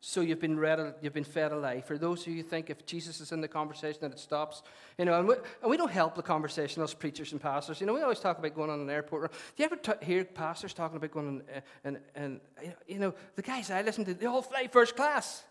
So 0.00 0.20
you've 0.20 0.40
been 0.40 0.58
read, 0.58 0.94
you've 1.00 1.14
been 1.14 1.24
fed 1.24 1.52
a 1.52 1.56
lie. 1.56 1.80
For 1.80 1.98
those 1.98 2.20
of 2.22 2.28
you 2.28 2.36
who 2.36 2.42
think 2.42 2.70
if 2.70 2.84
Jesus 2.86 3.20
is 3.20 3.32
in 3.32 3.40
the 3.40 3.48
conversation 3.48 4.00
that 4.02 4.12
it 4.12 4.18
stops, 4.18 4.62
you 4.98 5.04
know, 5.04 5.18
and 5.18 5.26
we, 5.26 5.34
and 5.62 5.70
we 5.70 5.76
don't 5.76 5.90
help 5.90 6.14
the 6.14 6.22
conversation, 6.22 6.82
us 6.82 6.94
preachers 6.94 7.32
and 7.32 7.40
pastors. 7.40 7.80
You 7.80 7.86
know, 7.86 7.94
we 7.94 8.02
always 8.02 8.20
talk 8.20 8.38
about 8.38 8.54
going 8.54 8.70
on 8.70 8.80
an 8.80 8.90
airport. 8.90 9.32
Do 9.32 9.38
you 9.56 9.64
ever 9.64 9.76
t- 9.76 10.04
hear 10.04 10.24
pastors 10.24 10.74
talking 10.74 10.96
about 10.96 11.10
going 11.10 11.28
on, 11.28 11.42
uh, 11.54 11.60
and, 11.82 11.98
and, 12.14 12.40
you 12.86 12.98
know, 12.98 13.14
the 13.34 13.42
guys 13.42 13.70
I 13.70 13.82
listen 13.82 14.04
to, 14.04 14.14
they 14.14 14.26
all 14.26 14.42
fly 14.42 14.68
first 14.68 14.96
class. 14.96 15.44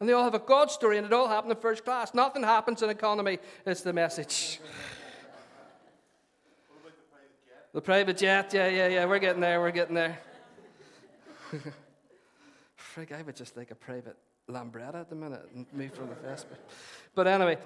And 0.00 0.08
they 0.08 0.12
all 0.12 0.24
have 0.24 0.34
a 0.34 0.40
God 0.40 0.70
story, 0.70 0.98
and 0.98 1.06
it 1.06 1.12
all 1.12 1.28
happened 1.28 1.52
in 1.52 1.58
first 1.58 1.84
class. 1.84 2.12
Nothing 2.12 2.42
happens 2.42 2.82
in 2.82 2.90
economy, 2.90 3.38
is 3.64 3.82
the 3.82 3.92
message. 3.92 4.60
The 7.72 7.80
private 7.80 8.18
jet, 8.18 8.52
yeah, 8.52 8.68
yeah, 8.68 8.88
yeah, 8.88 9.04
we're 9.04 9.18
getting 9.18 9.40
there, 9.40 9.60
we're 9.60 9.70
getting 9.70 9.94
there. 9.94 10.18
frig, 12.94 13.12
I 13.12 13.22
would 13.22 13.36
just 13.36 13.56
like 13.56 13.70
a 13.70 13.74
private 13.74 14.16
Lambretta 14.48 14.96
at 14.96 15.08
the 15.08 15.16
minute 15.16 15.48
and 15.54 15.66
move 15.72 15.94
from 15.94 16.08
the 16.08 16.14
Vespa. 16.14 16.56
But 17.14 17.26
anyway, 17.26 17.58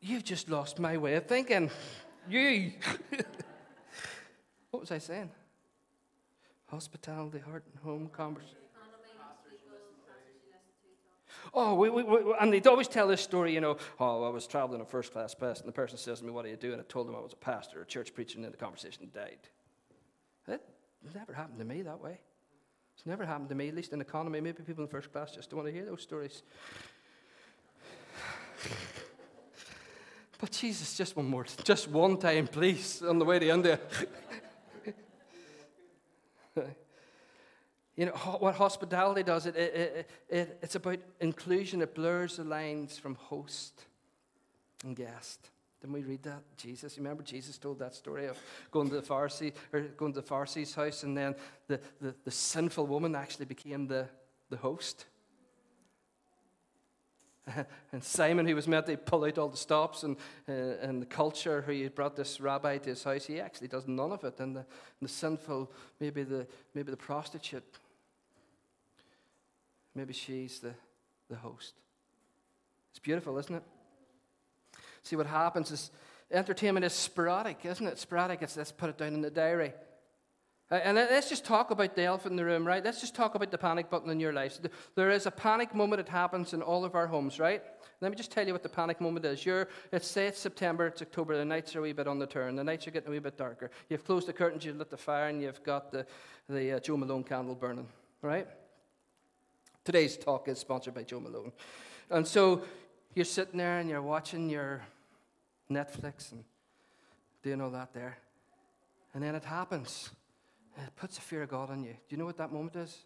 you've 0.00 0.24
just 0.24 0.48
lost 0.50 0.78
my 0.78 0.96
way 0.96 1.14
of 1.14 1.26
thinking. 1.26 1.70
You. 2.28 2.72
what 4.70 4.80
was 4.80 4.90
I 4.90 4.98
saying? 4.98 5.30
Hospitality, 6.66 7.38
heart 7.38 7.64
and 7.72 7.82
home, 7.82 8.08
conversation. 8.08 8.56
Oh, 11.54 11.74
we, 11.74 11.88
we, 11.88 12.02
we, 12.02 12.34
and 12.40 12.52
they'd 12.52 12.66
always 12.66 12.88
tell 12.88 13.08
this 13.08 13.22
story, 13.22 13.54
you 13.54 13.60
know, 13.60 13.78
oh, 14.00 14.24
I 14.24 14.28
was 14.28 14.46
traveling 14.46 14.80
in 14.80 14.86
a 14.86 14.88
first 14.88 15.12
class 15.12 15.34
bus, 15.34 15.60
and 15.60 15.68
the 15.68 15.72
person 15.72 15.96
says 15.96 16.18
to 16.18 16.24
me, 16.24 16.30
What 16.30 16.44
do 16.44 16.50
you 16.50 16.56
do? 16.56 16.72
And 16.72 16.80
I 16.80 16.84
told 16.84 17.08
them 17.08 17.14
I 17.14 17.20
was 17.20 17.32
a 17.32 17.36
pastor, 17.36 17.80
a 17.80 17.86
church 17.86 18.12
preacher, 18.14 18.36
and 18.36 18.44
then 18.44 18.50
the 18.50 18.58
conversation 18.58 19.08
died. 19.14 19.38
That 20.48 20.60
never 21.14 21.32
happened 21.32 21.58
to 21.60 21.64
me 21.64 21.82
that 21.82 22.02
way. 22.02 22.18
It's 22.96 23.04
never 23.04 23.26
happened 23.26 23.50
to 23.50 23.54
me, 23.54 23.68
at 23.68 23.74
least 23.74 23.92
in 23.92 24.00
economy. 24.00 24.40
Maybe 24.40 24.62
people 24.62 24.82
in 24.82 24.88
first 24.88 25.12
class 25.12 25.30
just 25.30 25.50
don't 25.50 25.58
want 25.58 25.68
to 25.68 25.72
hear 25.72 25.84
those 25.84 26.00
stories. 26.00 26.42
But 30.38 30.50
Jesus, 30.50 30.96
just 30.96 31.14
one 31.16 31.26
more, 31.26 31.44
just 31.64 31.88
one 31.88 32.16
time, 32.18 32.46
please, 32.46 33.02
on 33.02 33.18
the 33.18 33.24
way 33.24 33.38
to 33.38 33.48
India. 33.48 33.78
you 37.96 38.06
know 38.06 38.12
what 38.12 38.54
hospitality 38.54 39.22
does? 39.22 39.46
It, 39.46 39.56
it, 39.56 40.10
it, 40.28 40.58
it's 40.62 40.74
about 40.74 40.98
inclusion. 41.20 41.82
It 41.82 41.94
blurs 41.94 42.36
the 42.36 42.44
lines 42.44 42.98
from 42.98 43.14
host 43.14 43.84
and 44.84 44.96
guest. 44.96 45.50
Didn't 45.80 45.92
we 45.92 46.02
read 46.02 46.22
that? 46.22 46.42
Jesus, 46.56 46.96
remember 46.96 47.22
Jesus 47.22 47.58
told 47.58 47.78
that 47.80 47.94
story 47.94 48.26
of 48.26 48.38
going 48.70 48.88
to 48.88 48.96
the 48.96 49.06
Pharisee 49.06 49.52
or 49.72 49.80
going 49.80 50.12
to 50.12 50.20
the 50.20 50.26
Pharisee's 50.26 50.74
house, 50.74 51.02
and 51.02 51.16
then 51.16 51.34
the, 51.68 51.80
the, 52.00 52.14
the 52.24 52.30
sinful 52.30 52.86
woman 52.86 53.14
actually 53.14 53.44
became 53.44 53.86
the, 53.86 54.08
the 54.48 54.56
host. 54.56 55.04
and 57.92 58.02
Simon, 58.02 58.46
who 58.46 58.54
was 58.54 58.66
meant 58.66 58.86
to 58.86 58.96
pull 58.96 59.24
out 59.24 59.38
all 59.38 59.48
the 59.48 59.56
stops 59.56 60.02
and, 60.02 60.16
uh, 60.48 60.52
and 60.52 61.00
the 61.00 61.06
culture, 61.06 61.62
who 61.62 61.82
had 61.82 61.94
brought 61.94 62.16
this 62.16 62.40
rabbi 62.40 62.78
to 62.78 62.90
his 62.90 63.04
house, 63.04 63.26
he 63.26 63.40
actually 63.40 63.68
does 63.68 63.86
none 63.86 64.12
of 64.12 64.24
it. 64.24 64.40
And 64.40 64.56
the, 64.56 64.60
and 64.60 65.08
the 65.08 65.08
sinful, 65.08 65.70
maybe 66.00 66.22
the, 66.22 66.46
maybe 66.74 66.90
the 66.90 66.96
prostitute, 66.96 67.78
maybe 69.94 70.14
she's 70.14 70.58
the, 70.58 70.74
the 71.28 71.36
host. 71.36 71.74
It's 72.90 72.98
beautiful, 72.98 73.38
isn't 73.38 73.54
it? 73.54 73.62
See, 75.06 75.14
what 75.14 75.26
happens 75.26 75.70
is 75.70 75.92
entertainment 76.32 76.84
is 76.84 76.92
sporadic, 76.92 77.64
isn't 77.64 77.86
it? 77.86 77.96
Sporadic. 77.96 78.42
It's, 78.42 78.56
let's 78.56 78.72
put 78.72 78.90
it 78.90 78.98
down 78.98 79.14
in 79.14 79.20
the 79.20 79.30
diary. 79.30 79.72
And 80.68 80.96
let's 80.96 81.28
just 81.28 81.44
talk 81.44 81.70
about 81.70 81.94
the 81.94 82.02
elephant 82.02 82.32
in 82.32 82.36
the 82.36 82.44
room, 82.44 82.66
right? 82.66 82.84
Let's 82.84 83.00
just 83.00 83.14
talk 83.14 83.36
about 83.36 83.52
the 83.52 83.58
panic 83.58 83.88
button 83.88 84.10
in 84.10 84.18
your 84.18 84.32
life. 84.32 84.58
There 84.96 85.12
is 85.12 85.26
a 85.26 85.30
panic 85.30 85.76
moment 85.76 86.04
that 86.04 86.10
happens 86.10 86.54
in 86.54 86.60
all 86.60 86.84
of 86.84 86.96
our 86.96 87.06
homes, 87.06 87.38
right? 87.38 87.62
Let 88.00 88.10
me 88.10 88.16
just 88.16 88.32
tell 88.32 88.44
you 88.44 88.52
what 88.52 88.64
the 88.64 88.68
panic 88.68 89.00
moment 89.00 89.24
is. 89.26 89.46
You're, 89.46 89.68
it's, 89.92 90.08
say 90.08 90.26
it's 90.26 90.40
September, 90.40 90.88
it's 90.88 91.00
October, 91.00 91.36
the 91.36 91.44
nights 91.44 91.76
are 91.76 91.78
a 91.78 91.82
wee 91.82 91.92
bit 91.92 92.08
on 92.08 92.18
the 92.18 92.26
turn, 92.26 92.56
the 92.56 92.64
nights 92.64 92.88
are 92.88 92.90
getting 92.90 93.10
a 93.10 93.12
wee 93.12 93.20
bit 93.20 93.38
darker. 93.38 93.70
You've 93.88 94.04
closed 94.04 94.26
the 94.26 94.32
curtains, 94.32 94.64
you've 94.64 94.76
lit 94.76 94.90
the 94.90 94.96
fire, 94.96 95.28
and 95.28 95.40
you've 95.40 95.62
got 95.62 95.92
the, 95.92 96.04
the 96.48 96.72
uh, 96.72 96.80
Jo 96.80 96.96
Malone 96.96 97.22
candle 97.22 97.54
burning, 97.54 97.86
right? 98.22 98.48
Today's 99.84 100.16
talk 100.16 100.48
is 100.48 100.58
sponsored 100.58 100.94
by 100.94 101.04
Jo 101.04 101.20
Malone. 101.20 101.52
And 102.10 102.26
so 102.26 102.64
you're 103.14 103.24
sitting 103.24 103.58
there 103.58 103.78
and 103.78 103.88
you're 103.88 104.02
watching 104.02 104.50
your 104.50 104.82
Netflix 105.70 106.32
and 106.32 106.44
doing 107.42 107.60
all 107.60 107.70
that 107.70 107.92
there. 107.92 108.18
And 109.14 109.22
then 109.22 109.34
it 109.34 109.44
happens. 109.44 110.10
It 110.76 110.94
puts 110.96 111.18
a 111.18 111.20
fear 111.20 111.42
of 111.42 111.48
God 111.48 111.70
on 111.70 111.82
you. 111.82 111.92
Do 111.92 111.98
you 112.10 112.16
know 112.18 112.26
what 112.26 112.36
that 112.38 112.52
moment 112.52 112.76
is? 112.76 112.98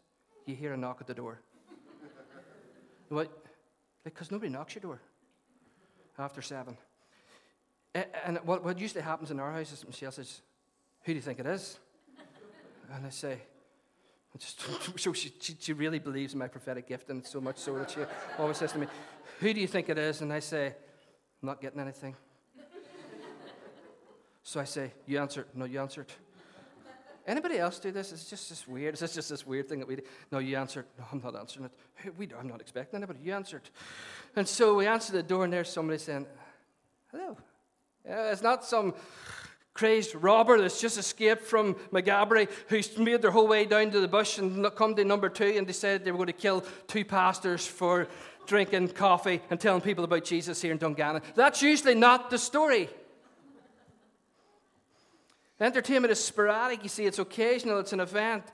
You 0.46 0.56
hear 0.56 0.72
a 0.72 0.76
knock 0.76 0.98
at 1.00 1.06
the 1.06 1.14
door. 1.14 1.40
what? 3.08 3.30
Because 4.02 4.30
nobody 4.30 4.50
knocks 4.50 4.74
your 4.74 4.82
door 4.82 5.00
after 6.18 6.42
seven. 6.42 6.76
And 7.94 8.38
what, 8.44 8.64
what 8.64 8.78
usually 8.78 9.02
happens 9.02 9.30
in 9.30 9.40
our 9.40 9.52
house 9.52 9.72
is 9.72 9.84
Michelle 9.86 10.12
says, 10.12 10.42
Who 11.02 11.12
do 11.12 11.16
you 11.16 11.22
think 11.22 11.38
it 11.38 11.46
is? 11.46 11.78
And 12.92 13.06
I 13.06 13.10
say, 13.10 13.38
just, 14.38 14.60
so 14.98 15.12
she, 15.12 15.32
she, 15.40 15.56
she, 15.58 15.72
really 15.72 15.98
believes 15.98 16.32
in 16.32 16.38
my 16.38 16.48
prophetic 16.48 16.88
gift, 16.88 17.10
and 17.10 17.26
so 17.26 17.40
much 17.40 17.58
so 17.58 17.76
that 17.78 17.90
she 17.90 18.00
always 18.38 18.56
says 18.56 18.72
to 18.72 18.78
me, 18.78 18.86
Who 19.40 19.52
do 19.52 19.60
you 19.60 19.66
think 19.66 19.88
it 19.88 19.98
is? 19.98 20.20
And 20.20 20.32
I 20.32 20.40
say, 20.40 20.66
I'm 20.66 21.46
not 21.46 21.60
getting 21.60 21.80
anything. 21.80 22.14
So 24.50 24.58
I 24.58 24.64
say, 24.64 24.90
You 25.06 25.20
answered. 25.20 25.46
No, 25.54 25.64
you 25.64 25.80
answered. 25.80 26.06
Anybody 27.24 27.58
else 27.58 27.78
do 27.78 27.92
this? 27.92 28.10
It's 28.10 28.28
just 28.28 28.48
this 28.48 28.66
weird. 28.66 28.94
It's 29.00 29.14
just 29.14 29.28
this 29.28 29.46
weird 29.46 29.68
thing 29.68 29.78
that 29.78 29.86
we 29.86 29.94
do. 29.94 30.02
No, 30.32 30.40
you 30.40 30.56
answered. 30.56 30.86
No, 30.98 31.04
I'm 31.12 31.20
not 31.22 31.36
answering 31.36 31.66
it. 31.66 32.18
We, 32.18 32.28
I'm 32.36 32.48
not 32.48 32.60
expecting 32.60 32.96
anybody. 32.96 33.20
You 33.22 33.32
answered. 33.32 33.62
And 34.34 34.48
so 34.48 34.74
we 34.74 34.88
answer 34.88 35.12
the 35.12 35.22
door, 35.22 35.44
and 35.44 35.52
there's 35.52 35.68
somebody 35.68 36.00
saying, 36.00 36.26
Hello. 37.12 37.36
It's 38.04 38.42
not 38.42 38.64
some 38.64 38.94
crazed 39.72 40.16
robber 40.16 40.60
that's 40.60 40.80
just 40.80 40.98
escaped 40.98 41.44
from 41.44 41.74
Maghaberry 41.92 42.48
who's 42.66 42.98
made 42.98 43.22
their 43.22 43.30
whole 43.30 43.46
way 43.46 43.66
down 43.66 43.92
to 43.92 44.00
the 44.00 44.08
bush 44.08 44.38
and 44.38 44.68
come 44.74 44.96
to 44.96 45.04
number 45.04 45.28
two 45.28 45.54
and 45.56 45.64
decided 45.64 46.04
they 46.04 46.10
were 46.10 46.18
going 46.18 46.26
to 46.26 46.32
kill 46.32 46.64
two 46.88 47.04
pastors 47.04 47.64
for 47.64 48.08
drinking 48.48 48.88
coffee 48.88 49.42
and 49.48 49.60
telling 49.60 49.80
people 49.80 50.02
about 50.02 50.24
Jesus 50.24 50.60
here 50.60 50.72
in 50.72 50.78
Dungannon. 50.78 51.22
That's 51.36 51.62
usually 51.62 51.94
not 51.94 52.30
the 52.30 52.38
story. 52.38 52.88
Entertainment 55.60 56.10
is 56.10 56.22
sporadic, 56.22 56.82
you 56.82 56.88
see, 56.88 57.04
it's 57.04 57.18
occasional, 57.18 57.78
it's 57.78 57.92
an 57.92 58.00
event. 58.00 58.44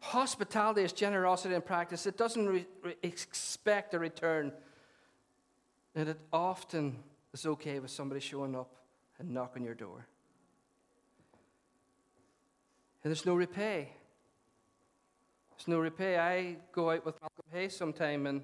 Hospitality 0.00 0.82
is 0.82 0.92
generosity 0.92 1.54
in 1.54 1.60
practice. 1.60 2.06
It 2.06 2.16
doesn't 2.16 2.46
re- 2.46 2.66
re- 2.82 2.96
expect 3.02 3.92
a 3.94 3.98
return. 3.98 4.52
And 5.94 6.08
it 6.08 6.20
often 6.32 6.96
is 7.32 7.44
okay 7.44 7.78
with 7.80 7.90
somebody 7.90 8.20
showing 8.20 8.56
up 8.56 8.70
and 9.18 9.30
knock 9.30 9.52
on 9.56 9.64
your 9.64 9.74
door. 9.74 10.06
And 13.02 13.10
there's 13.10 13.26
no 13.26 13.34
repay. 13.34 13.90
There's 15.50 15.68
no 15.68 15.78
repay. 15.78 16.18
I 16.18 16.56
go 16.72 16.90
out 16.90 17.04
with 17.04 17.20
Malcolm 17.20 17.44
Hayes 17.52 17.76
sometime, 17.76 18.26
and 18.26 18.40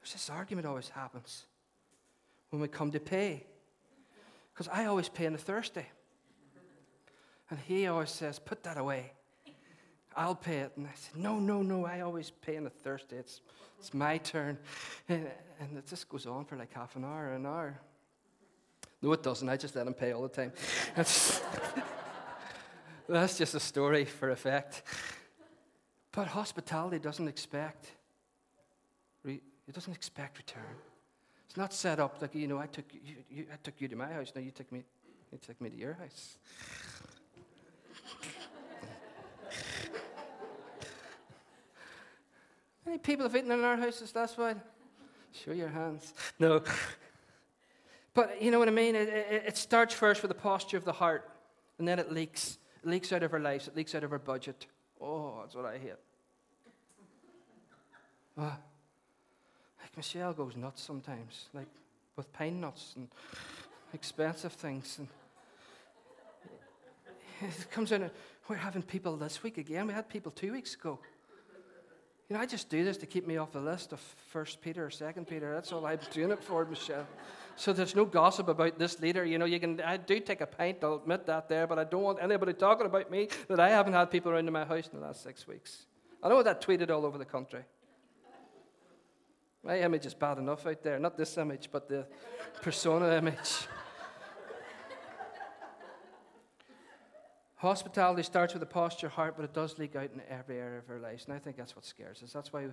there's 0.00 0.12
this 0.12 0.28
argument 0.28 0.66
always 0.66 0.90
happens 0.90 1.46
when 2.50 2.60
we 2.60 2.68
come 2.68 2.90
to 2.90 3.00
pay. 3.00 3.46
Because 4.52 4.68
I 4.68 4.84
always 4.84 5.08
pay 5.08 5.26
on 5.26 5.34
a 5.34 5.38
Thursday. 5.38 5.86
And 7.50 7.58
he 7.58 7.86
always 7.88 8.10
says, 8.10 8.38
Put 8.38 8.62
that 8.62 8.78
away. 8.78 9.12
I'll 10.16 10.34
pay 10.34 10.58
it. 10.58 10.72
And 10.76 10.86
I 10.86 10.90
said, 10.94 11.16
No, 11.16 11.38
no, 11.38 11.62
no, 11.62 11.84
I 11.84 12.00
always 12.00 12.30
pay 12.30 12.56
on 12.56 12.66
a 12.66 12.70
Thursday. 12.70 13.16
It's, 13.16 13.40
it's 13.78 13.92
my 13.92 14.18
turn. 14.18 14.58
And, 15.08 15.28
it 15.76 15.86
just 15.86 16.08
goes 16.08 16.24
on 16.24 16.46
for 16.46 16.56
like 16.56 16.72
half 16.72 16.96
an 16.96 17.04
hour, 17.04 17.34
an 17.34 17.44
hour. 17.44 17.78
No, 19.02 19.12
it 19.12 19.22
doesn't. 19.22 19.48
I 19.48 19.56
just 19.56 19.76
let 19.76 19.86
him 19.86 19.94
pay 19.94 20.12
all 20.12 20.22
the 20.22 20.28
time. 20.28 20.52
That's, 20.94 21.42
that's 23.08 23.36
just 23.36 23.54
a 23.54 23.60
story 23.60 24.04
for 24.04 24.30
effect. 24.30 24.82
But 26.12 26.28
hospitality 26.28 26.98
doesn't 26.98 27.28
expect, 27.28 27.92
it 29.24 29.42
doesn't 29.72 29.92
expect 29.92 30.38
return. 30.38 30.76
It's 31.46 31.56
not 31.56 31.72
set 31.72 32.00
up 32.00 32.20
like, 32.20 32.34
you 32.34 32.46
know, 32.46 32.58
I 32.58 32.66
took 32.66 32.86
you, 32.92 33.16
you, 33.30 33.46
I 33.52 33.56
took 33.62 33.80
you 33.80 33.88
to 33.88 33.96
my 33.96 34.12
house, 34.12 34.32
now 34.34 34.40
you 34.40 34.50
took 34.50 34.70
me, 34.72 34.82
you 35.32 35.38
took 35.38 35.60
me 35.60 35.70
to 35.70 35.76
your 35.76 35.94
house. 35.94 36.38
Any 42.86 42.98
people 42.98 43.24
have 43.24 43.36
eaten 43.36 43.50
in 43.50 43.62
our 43.62 43.76
houses, 43.76 44.12
that's 44.12 44.36
why. 44.36 44.54
Show 45.32 45.52
your 45.52 45.68
hands. 45.68 46.12
No. 46.38 46.62
But 48.14 48.42
you 48.42 48.50
know 48.50 48.58
what 48.58 48.68
I 48.68 48.72
mean? 48.72 48.96
It, 48.96 49.08
it, 49.08 49.44
it, 49.46 49.56
starts 49.56 49.94
first 49.94 50.22
with 50.22 50.30
the 50.30 50.34
posture 50.34 50.76
of 50.76 50.84
the 50.84 50.92
heart, 50.92 51.30
and 51.78 51.86
then 51.86 51.98
it 51.98 52.10
leaks. 52.12 52.58
It 52.82 52.88
leaks 52.88 53.12
out 53.12 53.22
of 53.22 53.32
our 53.32 53.38
lives, 53.38 53.68
it 53.68 53.76
leaks 53.76 53.94
out 53.94 54.02
of 54.02 54.12
our 54.12 54.18
budget. 54.18 54.66
Oh, 55.00 55.38
that's 55.42 55.54
what 55.54 55.66
I 55.66 55.78
hate. 55.78 55.94
Oh, 58.36 58.42
like 59.80 59.96
Michelle 59.96 60.32
goes 60.32 60.56
nuts 60.56 60.82
sometimes, 60.82 61.46
like 61.52 61.68
with 62.16 62.32
pine 62.32 62.60
nuts 62.60 62.94
and 62.96 63.08
expensive 63.92 64.52
things. 64.52 64.98
And 64.98 65.08
it 67.58 67.70
comes 67.70 67.92
in, 67.92 68.10
we're 68.48 68.56
having 68.56 68.82
people 68.82 69.16
this 69.16 69.42
week 69.42 69.58
again. 69.58 69.86
We 69.86 69.92
had 69.92 70.08
people 70.08 70.32
two 70.32 70.52
weeks 70.52 70.74
ago. 70.74 70.98
You 72.30 72.36
know, 72.36 72.42
I 72.42 72.46
just 72.46 72.68
do 72.68 72.84
this 72.84 72.96
to 72.98 73.06
keep 73.06 73.26
me 73.26 73.38
off 73.38 73.50
the 73.50 73.60
list 73.60 73.92
of 73.92 73.98
First 73.98 74.62
Peter 74.62 74.86
or 74.86 74.90
Second 74.90 75.26
Peter. 75.26 75.52
That's 75.52 75.72
all 75.72 75.84
I'm 75.84 75.98
doing 76.12 76.30
it 76.30 76.40
for, 76.40 76.64
Michelle. 76.64 77.04
So 77.56 77.72
there's 77.72 77.96
no 77.96 78.04
gossip 78.04 78.46
about 78.46 78.78
this 78.78 79.00
leader. 79.00 79.24
You 79.24 79.36
know, 79.36 79.46
you 79.46 79.58
can. 79.58 79.80
I 79.80 79.96
do 79.96 80.20
take 80.20 80.40
a 80.40 80.46
pint. 80.46 80.78
I'll 80.84 80.94
admit 80.94 81.26
that 81.26 81.48
there, 81.48 81.66
but 81.66 81.80
I 81.80 81.82
don't 81.82 82.04
want 82.04 82.22
anybody 82.22 82.52
talking 82.52 82.86
about 82.86 83.10
me 83.10 83.26
that 83.48 83.58
I 83.58 83.70
haven't 83.70 83.94
had 83.94 84.12
people 84.12 84.30
around 84.30 84.46
in 84.46 84.52
my 84.52 84.64
house 84.64 84.88
in 84.92 85.00
the 85.00 85.04
last 85.04 85.24
six 85.24 85.48
weeks. 85.48 85.86
I 86.22 86.28
know 86.28 86.40
that 86.44 86.62
tweeted 86.64 86.88
all 86.88 87.04
over 87.04 87.18
the 87.18 87.24
country. 87.24 87.64
My 89.64 89.80
image 89.80 90.06
is 90.06 90.14
bad 90.14 90.38
enough 90.38 90.64
out 90.68 90.84
there. 90.84 91.00
Not 91.00 91.18
this 91.18 91.36
image, 91.36 91.68
but 91.72 91.88
the 91.88 92.06
persona 92.62 93.12
image. 93.16 93.66
Hospitality 97.60 98.22
starts 98.22 98.54
with 98.54 98.62
a 98.62 98.66
posture 98.66 99.10
heart, 99.10 99.34
but 99.36 99.44
it 99.44 99.52
does 99.52 99.78
leak 99.78 99.94
out 99.94 100.08
in 100.14 100.22
every 100.30 100.56
area 100.56 100.78
of 100.78 100.88
our 100.88 100.98
lives. 100.98 101.26
And 101.26 101.34
I 101.34 101.38
think 101.38 101.58
that's 101.58 101.76
what 101.76 101.84
scares 101.84 102.22
us. 102.22 102.32
That's 102.32 102.54
why 102.54 102.68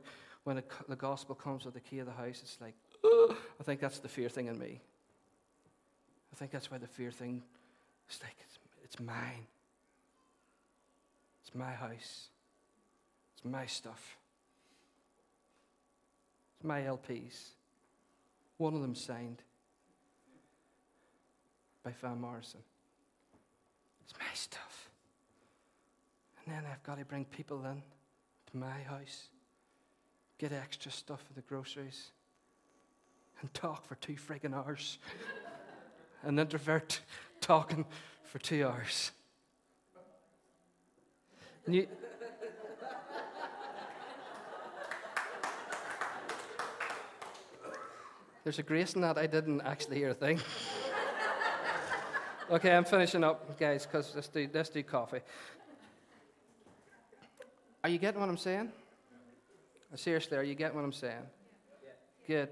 when 0.46 0.64
the 0.88 0.96
gospel 0.96 1.36
comes 1.36 1.66
with 1.66 1.74
the 1.74 1.82
key 1.82 2.00
of 2.00 2.06
the 2.06 2.14
house, 2.14 2.40
it's 2.42 2.58
like, 2.62 2.74
I 3.04 3.64
think 3.64 3.82
that's 3.82 4.00
the 4.00 4.08
fear 4.08 4.30
thing 4.30 4.48
in 4.48 4.58
me. 4.58 4.80
I 6.32 6.38
think 6.38 6.52
that's 6.52 6.72
why 6.72 6.78
the 6.78 6.88
fear 6.88 7.12
thing 7.12 7.44
is 8.10 8.22
like, 8.24 8.38
it's, 8.46 8.60
it's 8.82 8.98
mine. 8.98 9.48
It's 11.42 11.54
my 11.54 11.74
house. 11.74 12.30
It's 13.36 13.44
my 13.44 13.66
stuff. 13.66 14.16
It's 16.56 16.66
my 16.66 16.80
LPs. 16.84 17.50
One 18.56 18.74
of 18.74 18.82
them 18.82 18.96
signed 18.96 19.44
by 21.84 21.92
Van 22.02 22.22
Morrison. 22.22 22.62
It's 24.08 24.18
my 24.18 24.34
stuff. 24.34 24.90
And 26.46 26.56
then 26.56 26.64
I've 26.72 26.82
got 26.84 26.98
to 26.98 27.06
bring 27.06 27.26
people 27.26 27.66
in 27.66 27.82
to 28.52 28.58
my 28.58 28.82
house, 28.84 29.28
get 30.38 30.54
extra 30.54 30.92
stuff 30.92 31.22
for 31.28 31.34
the 31.34 31.42
groceries, 31.42 32.12
and 33.42 33.54
talk 33.54 33.86
for 33.86 33.96
two 33.96 34.16
friggin' 34.16 34.56
hours. 34.56 34.98
An 36.24 36.40
introvert 36.40 37.02
talking 37.42 37.86
for 38.24 38.40
two 38.40 38.66
hours. 38.66 39.12
And 41.66 41.76
you, 41.76 41.88
there's 48.46 48.60
a 48.60 48.64
grace 48.64 48.94
in 48.94 49.02
that 49.02 49.18
I 49.18 49.28
didn't 49.28 49.60
actually 49.62 49.98
hear 49.98 50.12
a 50.12 50.14
thing. 50.14 50.40
okay, 52.52 52.76
I'm 52.76 52.86
finishing 52.86 53.24
up, 53.24 53.60
guys, 53.60 53.86
because 53.86 54.14
let's 54.16 54.28
do, 54.28 54.50
let's 54.54 54.70
do 54.70 54.84
coffee. 54.84 55.22
Are 57.84 57.90
you 57.90 57.98
getting 57.98 58.20
what 58.20 58.30
I'm 58.30 58.38
saying? 58.38 58.72
Seriously, 59.96 60.38
are 60.38 60.44
you 60.44 60.56
getting 60.56 60.76
what 60.76 60.84
I'm 60.84 60.94
saying? 60.94 61.24
Good. 62.28 62.50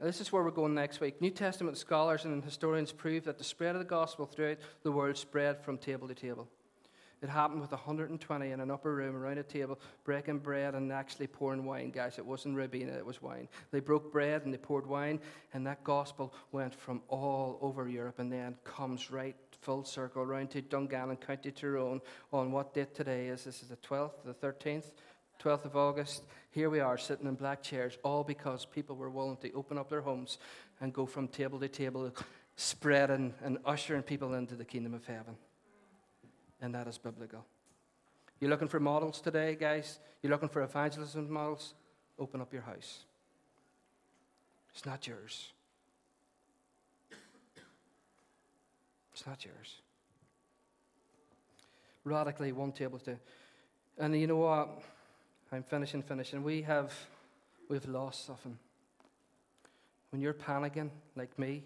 This 0.00 0.20
is 0.20 0.32
where 0.32 0.42
we're 0.42 0.50
going 0.50 0.74
next 0.74 1.00
week. 1.00 1.20
New 1.20 1.30
Testament 1.30 1.76
scholars 1.76 2.24
and 2.24 2.42
historians 2.42 2.92
prove 2.92 3.24
that 3.24 3.38
the 3.38 3.44
spread 3.44 3.74
of 3.74 3.80
the 3.80 3.84
gospel 3.84 4.26
throughout 4.26 4.58
the 4.82 4.92
world 4.92 5.16
spread 5.16 5.62
from 5.62 5.78
table 5.78 6.08
to 6.08 6.14
table. 6.14 6.48
It 7.22 7.28
happened 7.28 7.60
with 7.60 7.70
120 7.70 8.50
in 8.50 8.60
an 8.60 8.70
upper 8.70 8.92
room 8.92 9.14
around 9.14 9.38
a 9.38 9.44
table, 9.44 9.78
breaking 10.04 10.40
bread 10.40 10.74
and 10.74 10.92
actually 10.92 11.28
pouring 11.28 11.64
wine, 11.64 11.90
guys. 11.90 12.18
It 12.18 12.26
wasn't 12.26 12.56
Ribena, 12.56 12.96
it 12.96 13.06
was 13.06 13.22
wine. 13.22 13.48
They 13.70 13.78
broke 13.78 14.10
bread 14.10 14.42
and 14.44 14.52
they 14.52 14.58
poured 14.58 14.86
wine, 14.86 15.20
and 15.54 15.64
that 15.66 15.84
gospel 15.84 16.34
went 16.50 16.74
from 16.74 17.00
all 17.06 17.58
over 17.62 17.88
Europe 17.88 18.18
and 18.18 18.32
then 18.32 18.56
comes 18.64 19.10
right 19.12 19.36
full 19.60 19.84
circle 19.84 20.22
around 20.22 20.50
to 20.50 20.60
Dungannon, 20.60 21.16
County 21.16 21.52
Tyrone, 21.52 22.00
on 22.32 22.50
what 22.50 22.74
date 22.74 22.94
today 22.94 23.28
is. 23.28 23.44
This 23.44 23.62
is 23.62 23.68
the 23.68 23.76
12th, 23.76 24.24
the 24.24 24.34
13th. 24.34 24.90
12th 25.40 25.64
of 25.64 25.76
August, 25.76 26.22
here 26.50 26.70
we 26.70 26.80
are 26.80 26.98
sitting 26.98 27.26
in 27.26 27.34
black 27.34 27.62
chairs, 27.62 27.98
all 28.04 28.22
because 28.22 28.64
people 28.64 28.94
were 28.94 29.10
willing 29.10 29.36
to 29.38 29.52
open 29.52 29.78
up 29.78 29.88
their 29.88 30.00
homes 30.00 30.38
and 30.80 30.92
go 30.92 31.06
from 31.06 31.26
table 31.26 31.58
to 31.58 31.68
table, 31.68 32.12
spreading 32.56 33.34
and 33.42 33.58
ushering 33.64 34.02
people 34.02 34.34
into 34.34 34.54
the 34.54 34.64
kingdom 34.64 34.94
of 34.94 35.04
heaven. 35.04 35.36
And 36.62 36.74
that 36.74 36.86
is 36.86 36.96
biblical. 36.96 37.44
You're 38.40 38.50
looking 38.50 38.68
for 38.68 38.80
models 38.80 39.20
today, 39.20 39.56
guys? 39.58 39.98
You're 40.22 40.30
looking 40.30 40.48
for 40.48 40.62
evangelism 40.62 41.30
models? 41.30 41.74
Open 42.18 42.40
up 42.40 42.52
your 42.52 42.62
house. 42.62 43.00
It's 44.72 44.86
not 44.86 45.06
yours. 45.06 45.52
It's 49.12 49.26
not 49.26 49.44
yours. 49.44 49.80
Radically, 52.04 52.52
one 52.52 52.72
table 52.72 52.98
to. 53.00 53.18
And 53.98 54.18
you 54.18 54.26
know 54.26 54.36
what? 54.36 54.82
I'm 55.52 55.62
finishing, 55.62 56.02
finishing. 56.02 56.42
We 56.42 56.62
have, 56.62 56.92
we've 57.68 57.86
lost 57.86 58.26
something. 58.26 58.56
When 60.10 60.20
you're 60.20 60.34
panicking, 60.34 60.90
like 61.16 61.38
me, 61.38 61.62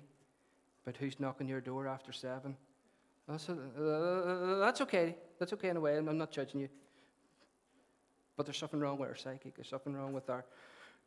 about 0.84 0.96
who's 0.96 1.20
knocking 1.20 1.48
your 1.48 1.60
door 1.60 1.86
after 1.86 2.12
seven, 2.12 2.56
that's, 3.28 3.48
uh, 3.48 4.58
that's 4.60 4.80
okay. 4.82 5.16
That's 5.38 5.52
okay 5.52 5.68
in 5.68 5.76
a 5.76 5.80
way. 5.80 5.96
I'm 5.96 6.18
not 6.18 6.30
judging 6.30 6.60
you. 6.60 6.68
But 8.36 8.46
there's 8.46 8.58
something 8.58 8.80
wrong 8.80 8.98
with 8.98 9.08
our 9.08 9.16
psyche. 9.16 9.52
There's 9.54 9.68
something 9.68 9.94
wrong 9.94 10.12
with 10.12 10.28
our 10.30 10.44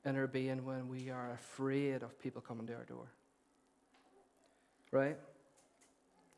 inner 0.05 0.27
being 0.27 0.65
when 0.65 0.87
we 0.87 1.09
are 1.09 1.31
afraid 1.33 2.03
of 2.03 2.19
people 2.19 2.41
coming 2.41 2.67
to 2.67 2.73
our 2.73 2.85
door. 2.85 3.07
Right? 4.91 5.17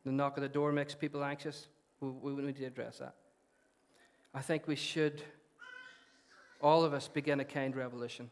The 0.04 0.12
knock 0.12 0.34
at 0.36 0.42
the 0.42 0.48
door 0.48 0.72
makes 0.72 0.94
people 0.94 1.24
anxious. 1.24 1.68
We, 2.00 2.10
we 2.10 2.42
need 2.42 2.56
to 2.56 2.64
address 2.64 2.98
that. 2.98 3.14
I 4.34 4.40
think 4.40 4.66
we 4.66 4.76
should 4.76 5.22
all 6.60 6.84
of 6.84 6.94
us 6.94 7.08
begin 7.08 7.40
a 7.40 7.44
kind 7.44 7.74
revolution 7.74 8.30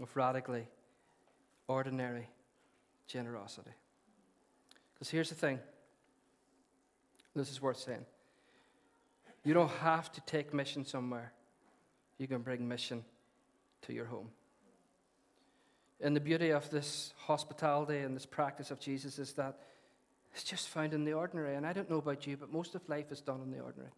of 0.00 0.16
radically 0.16 0.66
ordinary 1.68 2.28
generosity. 3.06 3.70
Because 4.94 5.10
here's 5.10 5.28
the 5.28 5.34
thing 5.34 5.60
this 7.38 7.50
is 7.50 7.62
worth 7.62 7.78
saying. 7.78 8.04
You 9.44 9.54
don't 9.54 9.70
have 9.70 10.12
to 10.12 10.20
take 10.22 10.52
mission 10.52 10.84
somewhere, 10.84 11.32
you 12.18 12.26
can 12.26 12.42
bring 12.42 12.68
mission 12.68 13.04
to 13.82 13.92
your 13.92 14.06
home. 14.06 14.28
And 16.00 16.14
the 16.14 16.20
beauty 16.20 16.50
of 16.50 16.68
this 16.70 17.12
hospitality 17.16 17.98
and 17.98 18.14
this 18.14 18.26
practice 18.26 18.70
of 18.70 18.78
Jesus 18.78 19.18
is 19.18 19.32
that 19.32 19.58
it's 20.32 20.44
just 20.44 20.68
found 20.68 20.94
in 20.94 21.04
the 21.04 21.14
ordinary. 21.14 21.56
And 21.56 21.66
I 21.66 21.72
don't 21.72 21.90
know 21.90 21.96
about 21.96 22.26
you, 22.26 22.36
but 22.36 22.52
most 22.52 22.74
of 22.74 22.88
life 22.88 23.10
is 23.10 23.20
done 23.20 23.40
in 23.42 23.50
the 23.50 23.60
ordinary. 23.60 23.90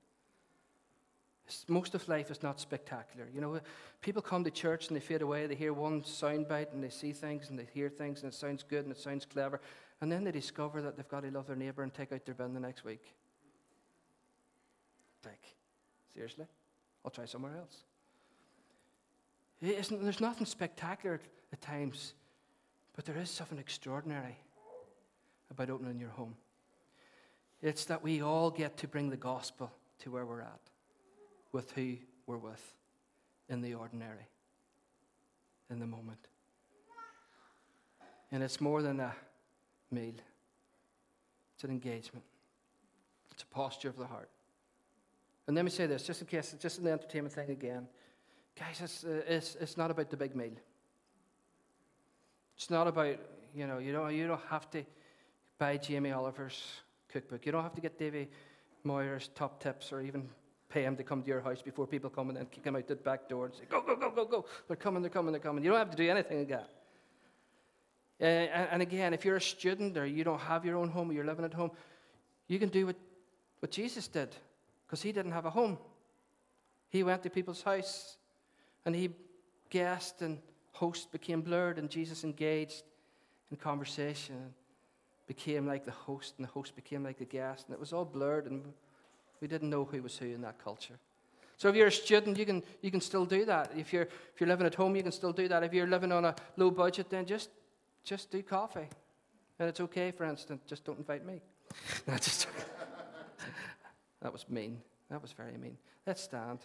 Most 1.69 1.95
of 1.95 2.09
life 2.09 2.31
is 2.31 2.43
not 2.43 2.61
spectacular. 2.61 3.29
You 3.35 3.41
know, 3.41 3.61
people 4.01 4.23
come 4.23 4.45
to 4.45 4.51
church 4.51 4.89
and 4.89 4.97
they 4.97 5.01
fade 5.01 5.21
away. 5.21 5.47
They 5.47 5.57
hear 5.57 5.73
one 5.73 6.03
soundbite 6.03 6.73
and 6.73 6.83
they 6.83 6.91
see 6.91 7.13
things 7.13 7.51
and 7.51 7.59
they 7.59 7.67
hear 7.75 7.89
things 7.89 8.23
and 8.23 8.33
it 8.33 8.37
sounds 8.37 8.63
good 8.63 8.85
and 8.85 8.93
it 8.93 8.99
sounds 8.99 9.27
clever. 9.27 9.61
And 10.01 10.11
then 10.11 10.25
they 10.25 10.31
discover 10.31 10.81
that 10.83 10.97
they've 10.97 11.09
got 11.09 11.25
to 11.25 11.31
love 11.31 11.49
their 11.49 11.57
neighbor 11.57 11.83
and 11.83 11.93
take 11.93 12.13
out 12.13 12.25
their 12.25 12.35
bin 12.35 12.55
the 12.55 12.61
next 12.61 12.85
week. 12.85 13.03
Like, 15.25 15.55
seriously? 16.15 16.47
I'll 17.05 17.11
try 17.11 17.25
somewhere 17.27 17.57
else. 17.57 17.77
There's 19.61 20.21
nothing 20.21 20.47
spectacular 20.47 21.21
at 21.53 21.61
times, 21.61 22.15
but 22.97 23.05
there 23.05 23.17
is 23.19 23.29
something 23.31 23.59
extraordinary 23.59 24.39
about 25.51 25.69
opening 25.69 25.99
your 26.01 26.11
home. 26.11 26.35
It's 27.61 27.85
that 27.87 28.03
we 28.03 28.23
all 28.23 28.51
get 28.51 28.79
to 28.79 28.89
bring 28.89 29.11
the 29.11 29.19
gospel 29.19 29.71
to 29.99 30.11
where 30.11 30.25
we're 30.25 30.41
at, 30.41 30.61
with 31.53 31.73
who 31.73 31.97
we're 32.27 32.39
with, 32.39 32.75
in 33.51 33.61
the 33.61 33.75
ordinary, 33.75 34.29
in 35.69 35.79
the 35.79 35.87
moment. 35.87 36.29
And 38.33 38.43
it's 38.43 38.61
more 38.61 38.81
than 38.81 39.01
a 39.01 39.15
meal, 39.91 40.15
it's 41.55 41.65
an 41.65 41.71
engagement, 41.71 42.25
it's 43.31 43.43
a 43.43 43.47
posture 43.47 43.91
of 43.91 43.99
the 43.99 44.07
heart. 44.07 44.31
And 45.51 45.57
let 45.57 45.65
me 45.65 45.71
say 45.73 45.87
this, 45.87 46.05
just 46.05 46.21
in 46.21 46.29
case, 46.29 46.55
just 46.61 46.79
in 46.79 46.85
the 46.85 46.93
entertainment 46.93 47.35
thing 47.35 47.51
again. 47.51 47.89
Guys, 48.57 48.81
it's, 48.81 49.03
uh, 49.03 49.23
it's, 49.27 49.57
it's 49.57 49.77
not 49.77 49.91
about 49.91 50.09
the 50.09 50.17
big 50.17 50.37
meal. 50.37 50.53
It's 52.55 52.71
not 52.71 52.87
about, 52.87 53.17
you 53.53 53.67
know, 53.67 53.79
you 53.79 53.91
don't, 53.91 54.15
you 54.15 54.29
don't 54.29 54.41
have 54.49 54.71
to 54.71 54.85
buy 55.59 55.77
Jamie 55.77 56.13
Oliver's 56.13 56.63
cookbook. 57.09 57.45
You 57.45 57.51
don't 57.51 57.65
have 57.65 57.75
to 57.75 57.81
get 57.81 57.99
Davy 57.99 58.29
Moyer's 58.85 59.31
top 59.35 59.61
tips 59.61 59.93
or 59.93 60.01
even 60.03 60.29
pay 60.69 60.85
him 60.85 60.95
to 60.95 61.03
come 61.03 61.21
to 61.21 61.29
your 61.29 61.41
house 61.41 61.63
before 61.63 61.89
people 61.89 62.11
come 62.11 62.29
and 62.29 62.39
then 62.39 62.47
kick 62.47 62.65
him 62.65 62.77
out 62.77 62.87
the 62.87 62.95
back 62.95 63.29
door 63.29 63.47
and 63.47 63.55
say, 63.57 63.65
go, 63.69 63.81
go, 63.81 63.97
go, 63.97 64.09
go, 64.13 64.25
go. 64.25 64.45
They're 64.69 64.77
coming, 64.77 65.03
they're 65.03 65.11
coming, 65.11 65.33
they're 65.33 65.41
coming. 65.41 65.65
You 65.65 65.71
don't 65.71 65.81
have 65.81 65.91
to 65.91 65.97
do 65.97 66.09
anything 66.09 66.39
like 66.39 66.49
that. 66.51 66.71
Uh, 68.21 68.69
and 68.71 68.83
again, 68.83 69.15
if 69.15 69.25
you're 69.25 69.39
a 69.39 69.41
student 69.41 69.99
or 69.99 70.07
you 70.07 70.23
don't 70.23 70.43
have 70.43 70.65
your 70.65 70.77
own 70.77 70.91
home 70.91 71.11
or 71.11 71.13
you're 71.13 71.27
living 71.27 71.45
at 71.45 71.55
home, 71.55 71.73
you 72.47 72.61
can 72.61 72.69
do 72.69 72.87
what, 72.87 72.97
what 73.59 73.73
Jesus 73.73 74.07
did 74.07 74.29
because 74.91 75.03
he 75.03 75.13
didn't 75.13 75.31
have 75.31 75.47
a 75.47 75.51
home. 75.51 75.79
He 76.89 77.05
went 77.05 77.23
to 77.23 77.31
people's 77.31 77.63
house 77.63 78.17
and 78.85 78.93
he 78.93 79.11
guest 79.71 80.21
and 80.21 80.39
host 80.73 81.13
became 81.13 81.43
blurred 81.43 81.79
and 81.79 81.89
Jesus 81.89 82.25
engaged 82.25 82.83
in 83.53 83.57
conversation 83.57 84.35
and 84.35 84.53
became 85.29 85.65
like 85.65 85.85
the 85.85 85.93
host 85.93 86.35
and 86.39 86.45
the 86.49 86.51
host 86.51 86.75
became 86.75 87.05
like 87.05 87.19
the 87.19 87.25
guest 87.25 87.67
and 87.67 87.75
it 87.75 87.79
was 87.79 87.93
all 87.93 88.05
blurred 88.05 88.47
and 88.47 88.65
we 89.41 89.47
didn't 89.47 89.71
know 89.71 89.85
who 89.85 90.03
was 90.03 90.19
who 90.19 90.27
in 90.27 90.41
that 90.41 90.59
culture. 90.59 90.99
So 91.57 91.69
if 91.69 91.77
you're 91.77 91.87
a 91.87 91.93
student, 91.93 92.37
you 92.37 92.45
can, 92.45 92.65
you 92.83 92.91
can 92.91 93.01
still 93.01 93.25
do 93.25 93.45
that. 93.45 93.71
If 93.77 93.93
you're, 93.93 94.09
if 94.35 94.41
you're 94.41 94.49
living 94.49 94.67
at 94.67 94.75
home, 94.75 94.97
you 94.97 95.03
can 95.05 95.13
still 95.13 95.33
do 95.33 95.47
that. 95.47 95.63
If 95.63 95.73
you're 95.73 95.87
living 95.87 96.11
on 96.11 96.25
a 96.25 96.35
low 96.57 96.73
budget, 96.73 97.11
then 97.11 97.27
just 97.27 97.51
just 98.03 98.31
do 98.31 98.43
coffee. 98.43 98.89
And 99.59 99.69
it's 99.69 99.79
okay, 99.81 100.11
for 100.11 100.25
instance, 100.25 100.63
just 100.67 100.85
don't 100.85 100.99
invite 100.99 101.25
me. 101.25 101.43
no, 102.09 102.17
just, 102.17 102.49
that 104.23 104.33
was 104.33 104.49
mean. 104.49 104.79
That 105.11 105.23
was 105.23 105.33
very 105.33 105.57
mean. 105.57 105.77
Let's 106.07 106.23
stand. 106.23 106.61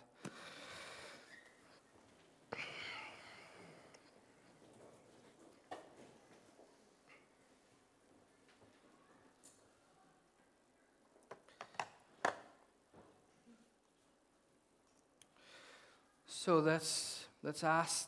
So 16.45 16.59
let's, 16.59 17.25
let's 17.41 17.63
ask 17.63 18.07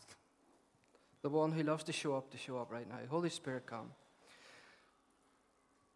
the 1.24 1.30
one 1.30 1.52
who 1.52 1.64
loves 1.64 1.84
to 1.86 1.92
show 1.92 2.16
up, 2.16 2.30
to 2.30 2.38
show 2.38 2.60
up 2.60 2.72
right 2.72 2.88
now. 2.88 2.98
Holy 3.10 3.32
Spirit, 3.32 3.66
come. 3.66 3.90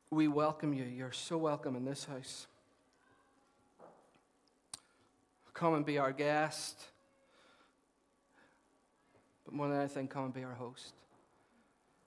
We 0.10 0.28
welcome 0.28 0.74
you. 0.74 0.86
You're 0.86 1.12
so 1.12 1.38
welcome 1.38 1.76
in 1.76 1.86
this 1.86 2.06
house. 2.06 2.48
Come 5.62 5.76
and 5.76 5.86
be 5.86 6.00
our 6.00 6.12
guest. 6.12 6.76
But 9.46 9.54
more 9.54 9.68
than 9.68 9.78
anything, 9.78 10.08
come 10.08 10.24
and 10.24 10.34
be 10.34 10.44
our 10.44 10.56
host. 10.56 10.96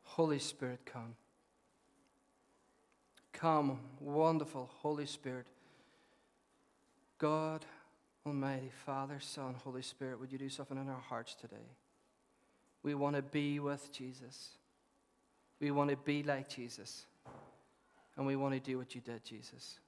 Holy 0.03 0.41
Spirit, 0.41 0.81
come. 0.85 1.15
Come, 3.33 3.79
wonderful 4.01 4.69
Holy 4.83 5.07
Spirit. 5.07 5.47
God, 7.19 7.65
Almighty 8.27 8.73
Father, 8.85 9.21
Son, 9.21 9.55
Holy 9.63 9.83
Spirit, 9.83 10.19
would 10.19 10.33
you 10.33 10.39
do 10.39 10.49
something 10.49 10.77
in 10.77 10.89
our 10.89 11.05
hearts 11.09 11.37
today? 11.37 11.71
We 12.83 12.97
want 12.97 13.15
to 13.15 13.23
be 13.23 13.61
with 13.61 13.93
Jesus. 13.93 14.49
We 15.61 15.71
want 15.71 15.91
to 15.91 15.97
be 15.97 16.25
like 16.25 16.49
Jesus. 16.49 17.07
And 18.17 18.27
we 18.27 18.35
want 18.35 18.55
to 18.55 18.59
do 18.61 18.79
what 18.79 18.97
you 18.97 19.01
did, 19.01 19.25
Jesus. 19.25 19.79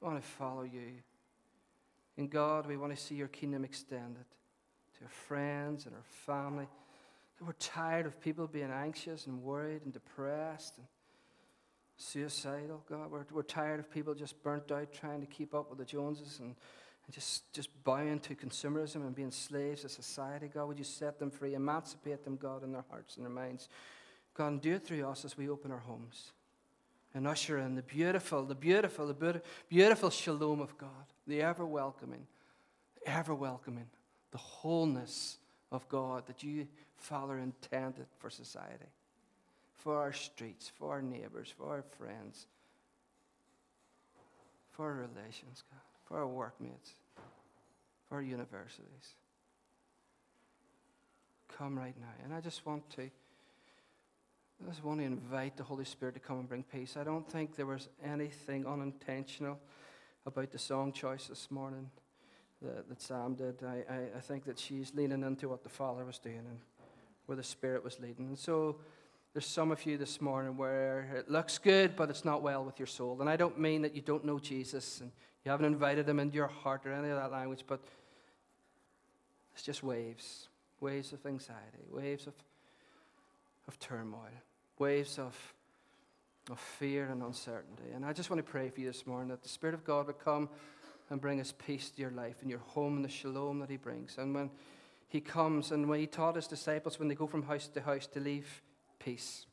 We 0.00 0.08
want 0.08 0.22
to 0.22 0.26
follow 0.26 0.62
you. 0.62 1.02
In 2.16 2.28
God, 2.28 2.66
we 2.66 2.76
want 2.76 2.94
to 2.94 3.00
see 3.00 3.14
your 3.14 3.28
kingdom 3.28 3.64
extended 3.64 4.24
to 4.98 5.04
our 5.04 5.10
friends 5.10 5.86
and 5.86 5.94
our 5.94 6.04
family. 6.24 6.66
We're 7.40 7.52
tired 7.52 8.06
of 8.06 8.20
people 8.20 8.46
being 8.46 8.70
anxious 8.70 9.26
and 9.26 9.42
worried 9.42 9.82
and 9.84 9.92
depressed 9.92 10.78
and 10.78 10.86
suicidal, 11.98 12.82
God. 12.88 13.10
We're, 13.10 13.26
we're 13.30 13.42
tired 13.42 13.80
of 13.80 13.90
people 13.90 14.14
just 14.14 14.42
burnt 14.42 14.70
out 14.72 14.92
trying 14.92 15.20
to 15.20 15.26
keep 15.26 15.54
up 15.54 15.68
with 15.68 15.78
the 15.78 15.84
Joneses 15.84 16.38
and 16.40 16.54
and 17.06 17.14
just, 17.14 17.52
just 17.52 17.68
bowing 17.84 18.18
to 18.20 18.34
consumerism 18.34 18.96
and 18.96 19.14
being 19.14 19.30
slaves 19.30 19.84
of 19.84 19.90
society. 19.90 20.50
God, 20.52 20.66
would 20.66 20.78
you 20.78 20.84
set 20.84 21.18
them 21.18 21.30
free, 21.30 21.54
emancipate 21.54 22.24
them, 22.24 22.36
God, 22.36 22.64
in 22.64 22.72
their 22.72 22.84
hearts 22.90 23.16
and 23.16 23.24
their 23.24 23.32
minds. 23.32 23.68
God, 24.34 24.48
and 24.48 24.60
do 24.60 24.74
it 24.74 24.84
through 24.84 25.06
us 25.06 25.24
as 25.24 25.38
we 25.38 25.48
open 25.48 25.70
our 25.70 25.78
homes 25.78 26.32
and 27.16 27.26
usher 27.26 27.58
in 27.58 27.74
the 27.74 27.82
beautiful, 27.82 28.44
the 28.44 28.54
beautiful, 28.54 29.06
the 29.06 29.42
beautiful 29.68 30.10
shalom 30.10 30.60
of 30.60 30.76
God, 30.78 30.90
the 31.26 31.42
ever 31.42 31.64
welcoming, 31.64 32.26
ever 33.04 33.34
welcoming, 33.34 33.86
the 34.30 34.38
wholeness 34.38 35.38
of 35.72 35.88
God 35.88 36.26
that 36.26 36.42
you, 36.42 36.68
Father, 36.96 37.38
intended 37.38 38.06
for 38.18 38.30
society, 38.30 38.90
for 39.74 39.96
our 39.96 40.12
streets, 40.12 40.70
for 40.78 40.92
our 40.92 41.02
neighbors, 41.02 41.52
for 41.56 41.70
our 41.70 41.82
friends, 41.98 42.46
for 44.70 44.86
our 44.86 44.94
relations, 44.94 45.64
God 45.70 45.80
for 46.06 46.18
our 46.18 46.26
workmates, 46.26 46.92
for 48.08 48.16
our 48.16 48.22
universities. 48.22 49.14
Come 51.58 51.78
right 51.78 51.94
now. 52.00 52.06
And 52.24 52.32
I 52.32 52.40
just 52.40 52.64
want 52.64 52.88
to. 52.90 53.10
I 54.64 54.68
just 54.70 54.84
want 54.84 55.00
to 55.00 55.06
invite 55.06 55.56
the 55.56 55.62
Holy 55.62 55.84
Spirit 55.84 56.14
to 56.14 56.20
come 56.20 56.38
and 56.38 56.48
bring 56.48 56.62
peace. 56.62 56.96
I 56.96 57.04
don't 57.04 57.28
think 57.30 57.56
there 57.56 57.66
was 57.66 57.88
anything 58.04 58.66
unintentional 58.66 59.58
about 60.24 60.50
the 60.50 60.58
song 60.58 60.92
choice 60.92 61.26
this 61.26 61.50
morning 61.50 61.90
that, 62.62 62.88
that 62.88 63.00
Sam 63.00 63.34
did. 63.34 63.62
I, 63.62 63.84
I, 63.88 63.98
I 64.16 64.20
think 64.20 64.44
that 64.46 64.58
she's 64.58 64.94
leaning 64.94 65.22
into 65.22 65.48
what 65.48 65.62
the 65.62 65.68
Father 65.68 66.04
was 66.04 66.18
doing 66.18 66.38
and 66.38 66.58
where 67.26 67.36
the 67.36 67.44
Spirit 67.44 67.84
was 67.84 68.00
leading. 68.00 68.26
And 68.26 68.38
so 68.38 68.76
there's 69.34 69.46
some 69.46 69.70
of 69.70 69.84
you 69.84 69.98
this 69.98 70.20
morning 70.20 70.56
where 70.56 71.14
it 71.16 71.30
looks 71.30 71.58
good, 71.58 71.94
but 71.94 72.08
it's 72.08 72.24
not 72.24 72.42
well 72.42 72.64
with 72.64 72.78
your 72.78 72.86
soul. 72.86 73.20
And 73.20 73.28
I 73.28 73.36
don't 73.36 73.60
mean 73.60 73.82
that 73.82 73.94
you 73.94 74.00
don't 74.00 74.24
know 74.24 74.38
Jesus 74.38 75.00
and 75.00 75.12
you 75.44 75.50
haven't 75.50 75.66
invited 75.66 76.08
him 76.08 76.18
into 76.18 76.34
your 76.34 76.48
heart 76.48 76.86
or 76.86 76.92
any 76.92 77.10
of 77.10 77.16
that 77.16 77.30
language, 77.30 77.64
but 77.66 77.80
it's 79.52 79.62
just 79.62 79.82
waves 79.82 80.48
waves 80.80 81.12
of 81.12 81.24
anxiety, 81.24 81.84
waves 81.90 82.26
of, 82.26 82.34
of 83.66 83.78
turmoil, 83.78 84.28
waves 84.78 85.18
of, 85.18 85.36
of 86.50 86.58
fear 86.58 87.06
and 87.06 87.22
uncertainty. 87.22 87.84
And 87.94 88.04
I 88.04 88.12
just 88.12 88.30
want 88.30 88.44
to 88.44 88.50
pray 88.50 88.70
for 88.70 88.80
you 88.80 88.86
this 88.86 89.06
morning 89.06 89.28
that 89.28 89.42
the 89.42 89.48
Spirit 89.48 89.74
of 89.74 89.84
God 89.84 90.06
would 90.06 90.18
come 90.18 90.48
and 91.10 91.20
bring 91.20 91.40
us 91.40 91.54
peace 91.66 91.90
to 91.90 92.00
your 92.00 92.10
life 92.10 92.36
and 92.42 92.50
your 92.50 92.60
home 92.60 92.96
and 92.96 93.04
the 93.04 93.08
shalom 93.08 93.60
that 93.60 93.70
He 93.70 93.76
brings. 93.76 94.18
And 94.18 94.34
when 94.34 94.50
He 95.08 95.20
comes 95.20 95.70
and 95.70 95.88
when 95.88 96.00
He 96.00 96.06
taught 96.06 96.36
His 96.36 96.46
disciples 96.46 96.98
when 96.98 97.08
they 97.08 97.14
go 97.14 97.26
from 97.26 97.42
house 97.42 97.68
to 97.68 97.80
house 97.80 98.06
to 98.08 98.20
leave 98.20 98.62
peace, 98.98 99.46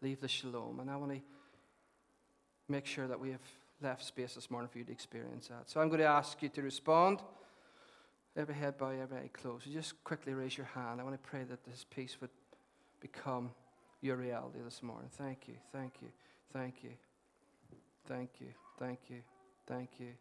leave 0.00 0.20
the 0.20 0.28
shalom. 0.28 0.80
And 0.80 0.90
I 0.90 0.96
want 0.96 1.12
to 1.12 1.20
make 2.68 2.86
sure 2.86 3.06
that 3.06 3.20
we 3.20 3.30
have 3.30 3.40
left 3.82 4.04
space 4.04 4.34
this 4.34 4.50
morning 4.50 4.68
for 4.70 4.78
you 4.78 4.84
to 4.84 4.92
experience 4.92 5.48
that. 5.48 5.68
So 5.68 5.80
I'm 5.80 5.88
going 5.88 6.00
to 6.00 6.06
ask 6.06 6.42
you 6.42 6.48
to 6.50 6.62
respond. 6.62 7.20
Every 8.34 8.54
head 8.54 8.78
bow, 8.78 8.88
every 8.88 9.18
eye 9.18 9.30
closed. 9.32 9.66
You 9.66 9.74
just 9.74 10.02
quickly 10.04 10.32
raise 10.32 10.56
your 10.56 10.66
hand. 10.66 11.00
I 11.00 11.04
want 11.04 11.22
to 11.22 11.28
pray 11.28 11.44
that 11.44 11.64
this 11.64 11.84
peace 11.90 12.16
would 12.22 12.30
become 13.02 13.50
your 14.00 14.16
reality 14.16 14.60
this 14.64 14.82
morning. 14.82 15.10
Thank 15.18 15.48
you, 15.48 15.54
thank 15.72 15.94
you, 16.00 16.08
thank 16.52 16.82
you, 16.82 16.90
thank 18.06 18.30
you, 18.40 18.46
thank 18.78 19.00
you, 19.08 19.16
thank 19.66 19.90
you. 19.98 20.12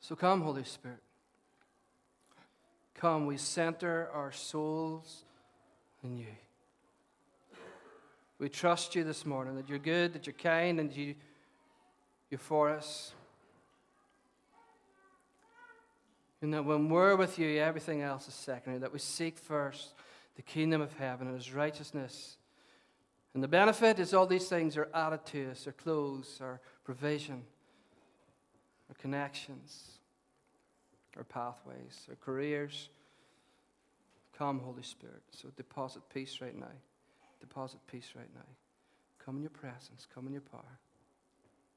So 0.00 0.14
come, 0.14 0.42
Holy 0.42 0.64
Spirit. 0.64 0.98
Come, 2.94 3.26
we 3.26 3.36
center 3.36 4.08
our 4.12 4.32
souls 4.32 5.24
in 6.02 6.16
you. 6.16 6.26
We 8.38 8.48
trust 8.48 8.94
you 8.94 9.04
this 9.04 9.24
morning 9.24 9.56
that 9.56 9.68
you're 9.68 9.78
good, 9.78 10.12
that 10.12 10.26
you're 10.26 10.34
kind, 10.34 10.78
and 10.78 10.94
you, 10.94 11.14
you're 12.30 12.38
for 12.38 12.70
us. 12.70 13.12
And 16.42 16.52
that 16.52 16.64
when 16.64 16.88
we're 16.88 17.16
with 17.16 17.38
you, 17.38 17.58
everything 17.58 18.02
else 18.02 18.28
is 18.28 18.34
secondary. 18.34 18.80
That 18.80 18.92
we 18.92 18.98
seek 18.98 19.38
first 19.38 19.94
the 20.36 20.42
kingdom 20.42 20.80
of 20.80 20.92
heaven 20.94 21.26
and 21.26 21.36
his 21.36 21.52
righteousness. 21.52 22.36
And 23.34 23.42
the 23.42 23.48
benefit 23.48 23.98
is 23.98 24.14
all 24.14 24.26
these 24.26 24.48
things 24.48 24.76
are 24.76 24.88
added 24.94 25.24
to 25.26 25.50
us 25.50 25.66
our 25.66 25.72
clothes, 25.72 26.38
our 26.40 26.60
provision, 26.84 27.42
our 28.88 28.94
connections, 28.94 29.98
our 31.16 31.24
pathways, 31.24 32.06
our 32.08 32.16
careers. 32.16 32.88
Come, 34.36 34.60
Holy 34.60 34.82
Spirit. 34.82 35.22
So 35.30 35.48
deposit 35.56 36.02
peace 36.12 36.40
right 36.40 36.58
now. 36.58 36.66
Deposit 37.40 37.80
peace 37.90 38.12
right 38.16 38.28
now. 38.34 38.46
Come 39.24 39.36
in 39.36 39.42
your 39.42 39.50
presence, 39.50 40.06
come 40.14 40.26
in 40.26 40.32
your 40.32 40.42
power. 40.42 40.78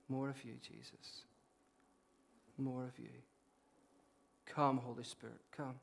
More 0.07 0.29
of 0.29 0.43
you, 0.43 0.53
Jesus. 0.61 1.23
More 2.57 2.83
of 2.83 2.97
you. 2.99 3.09
Come, 4.53 4.77
Holy 4.77 5.03
Spirit, 5.03 5.39
come. 5.55 5.75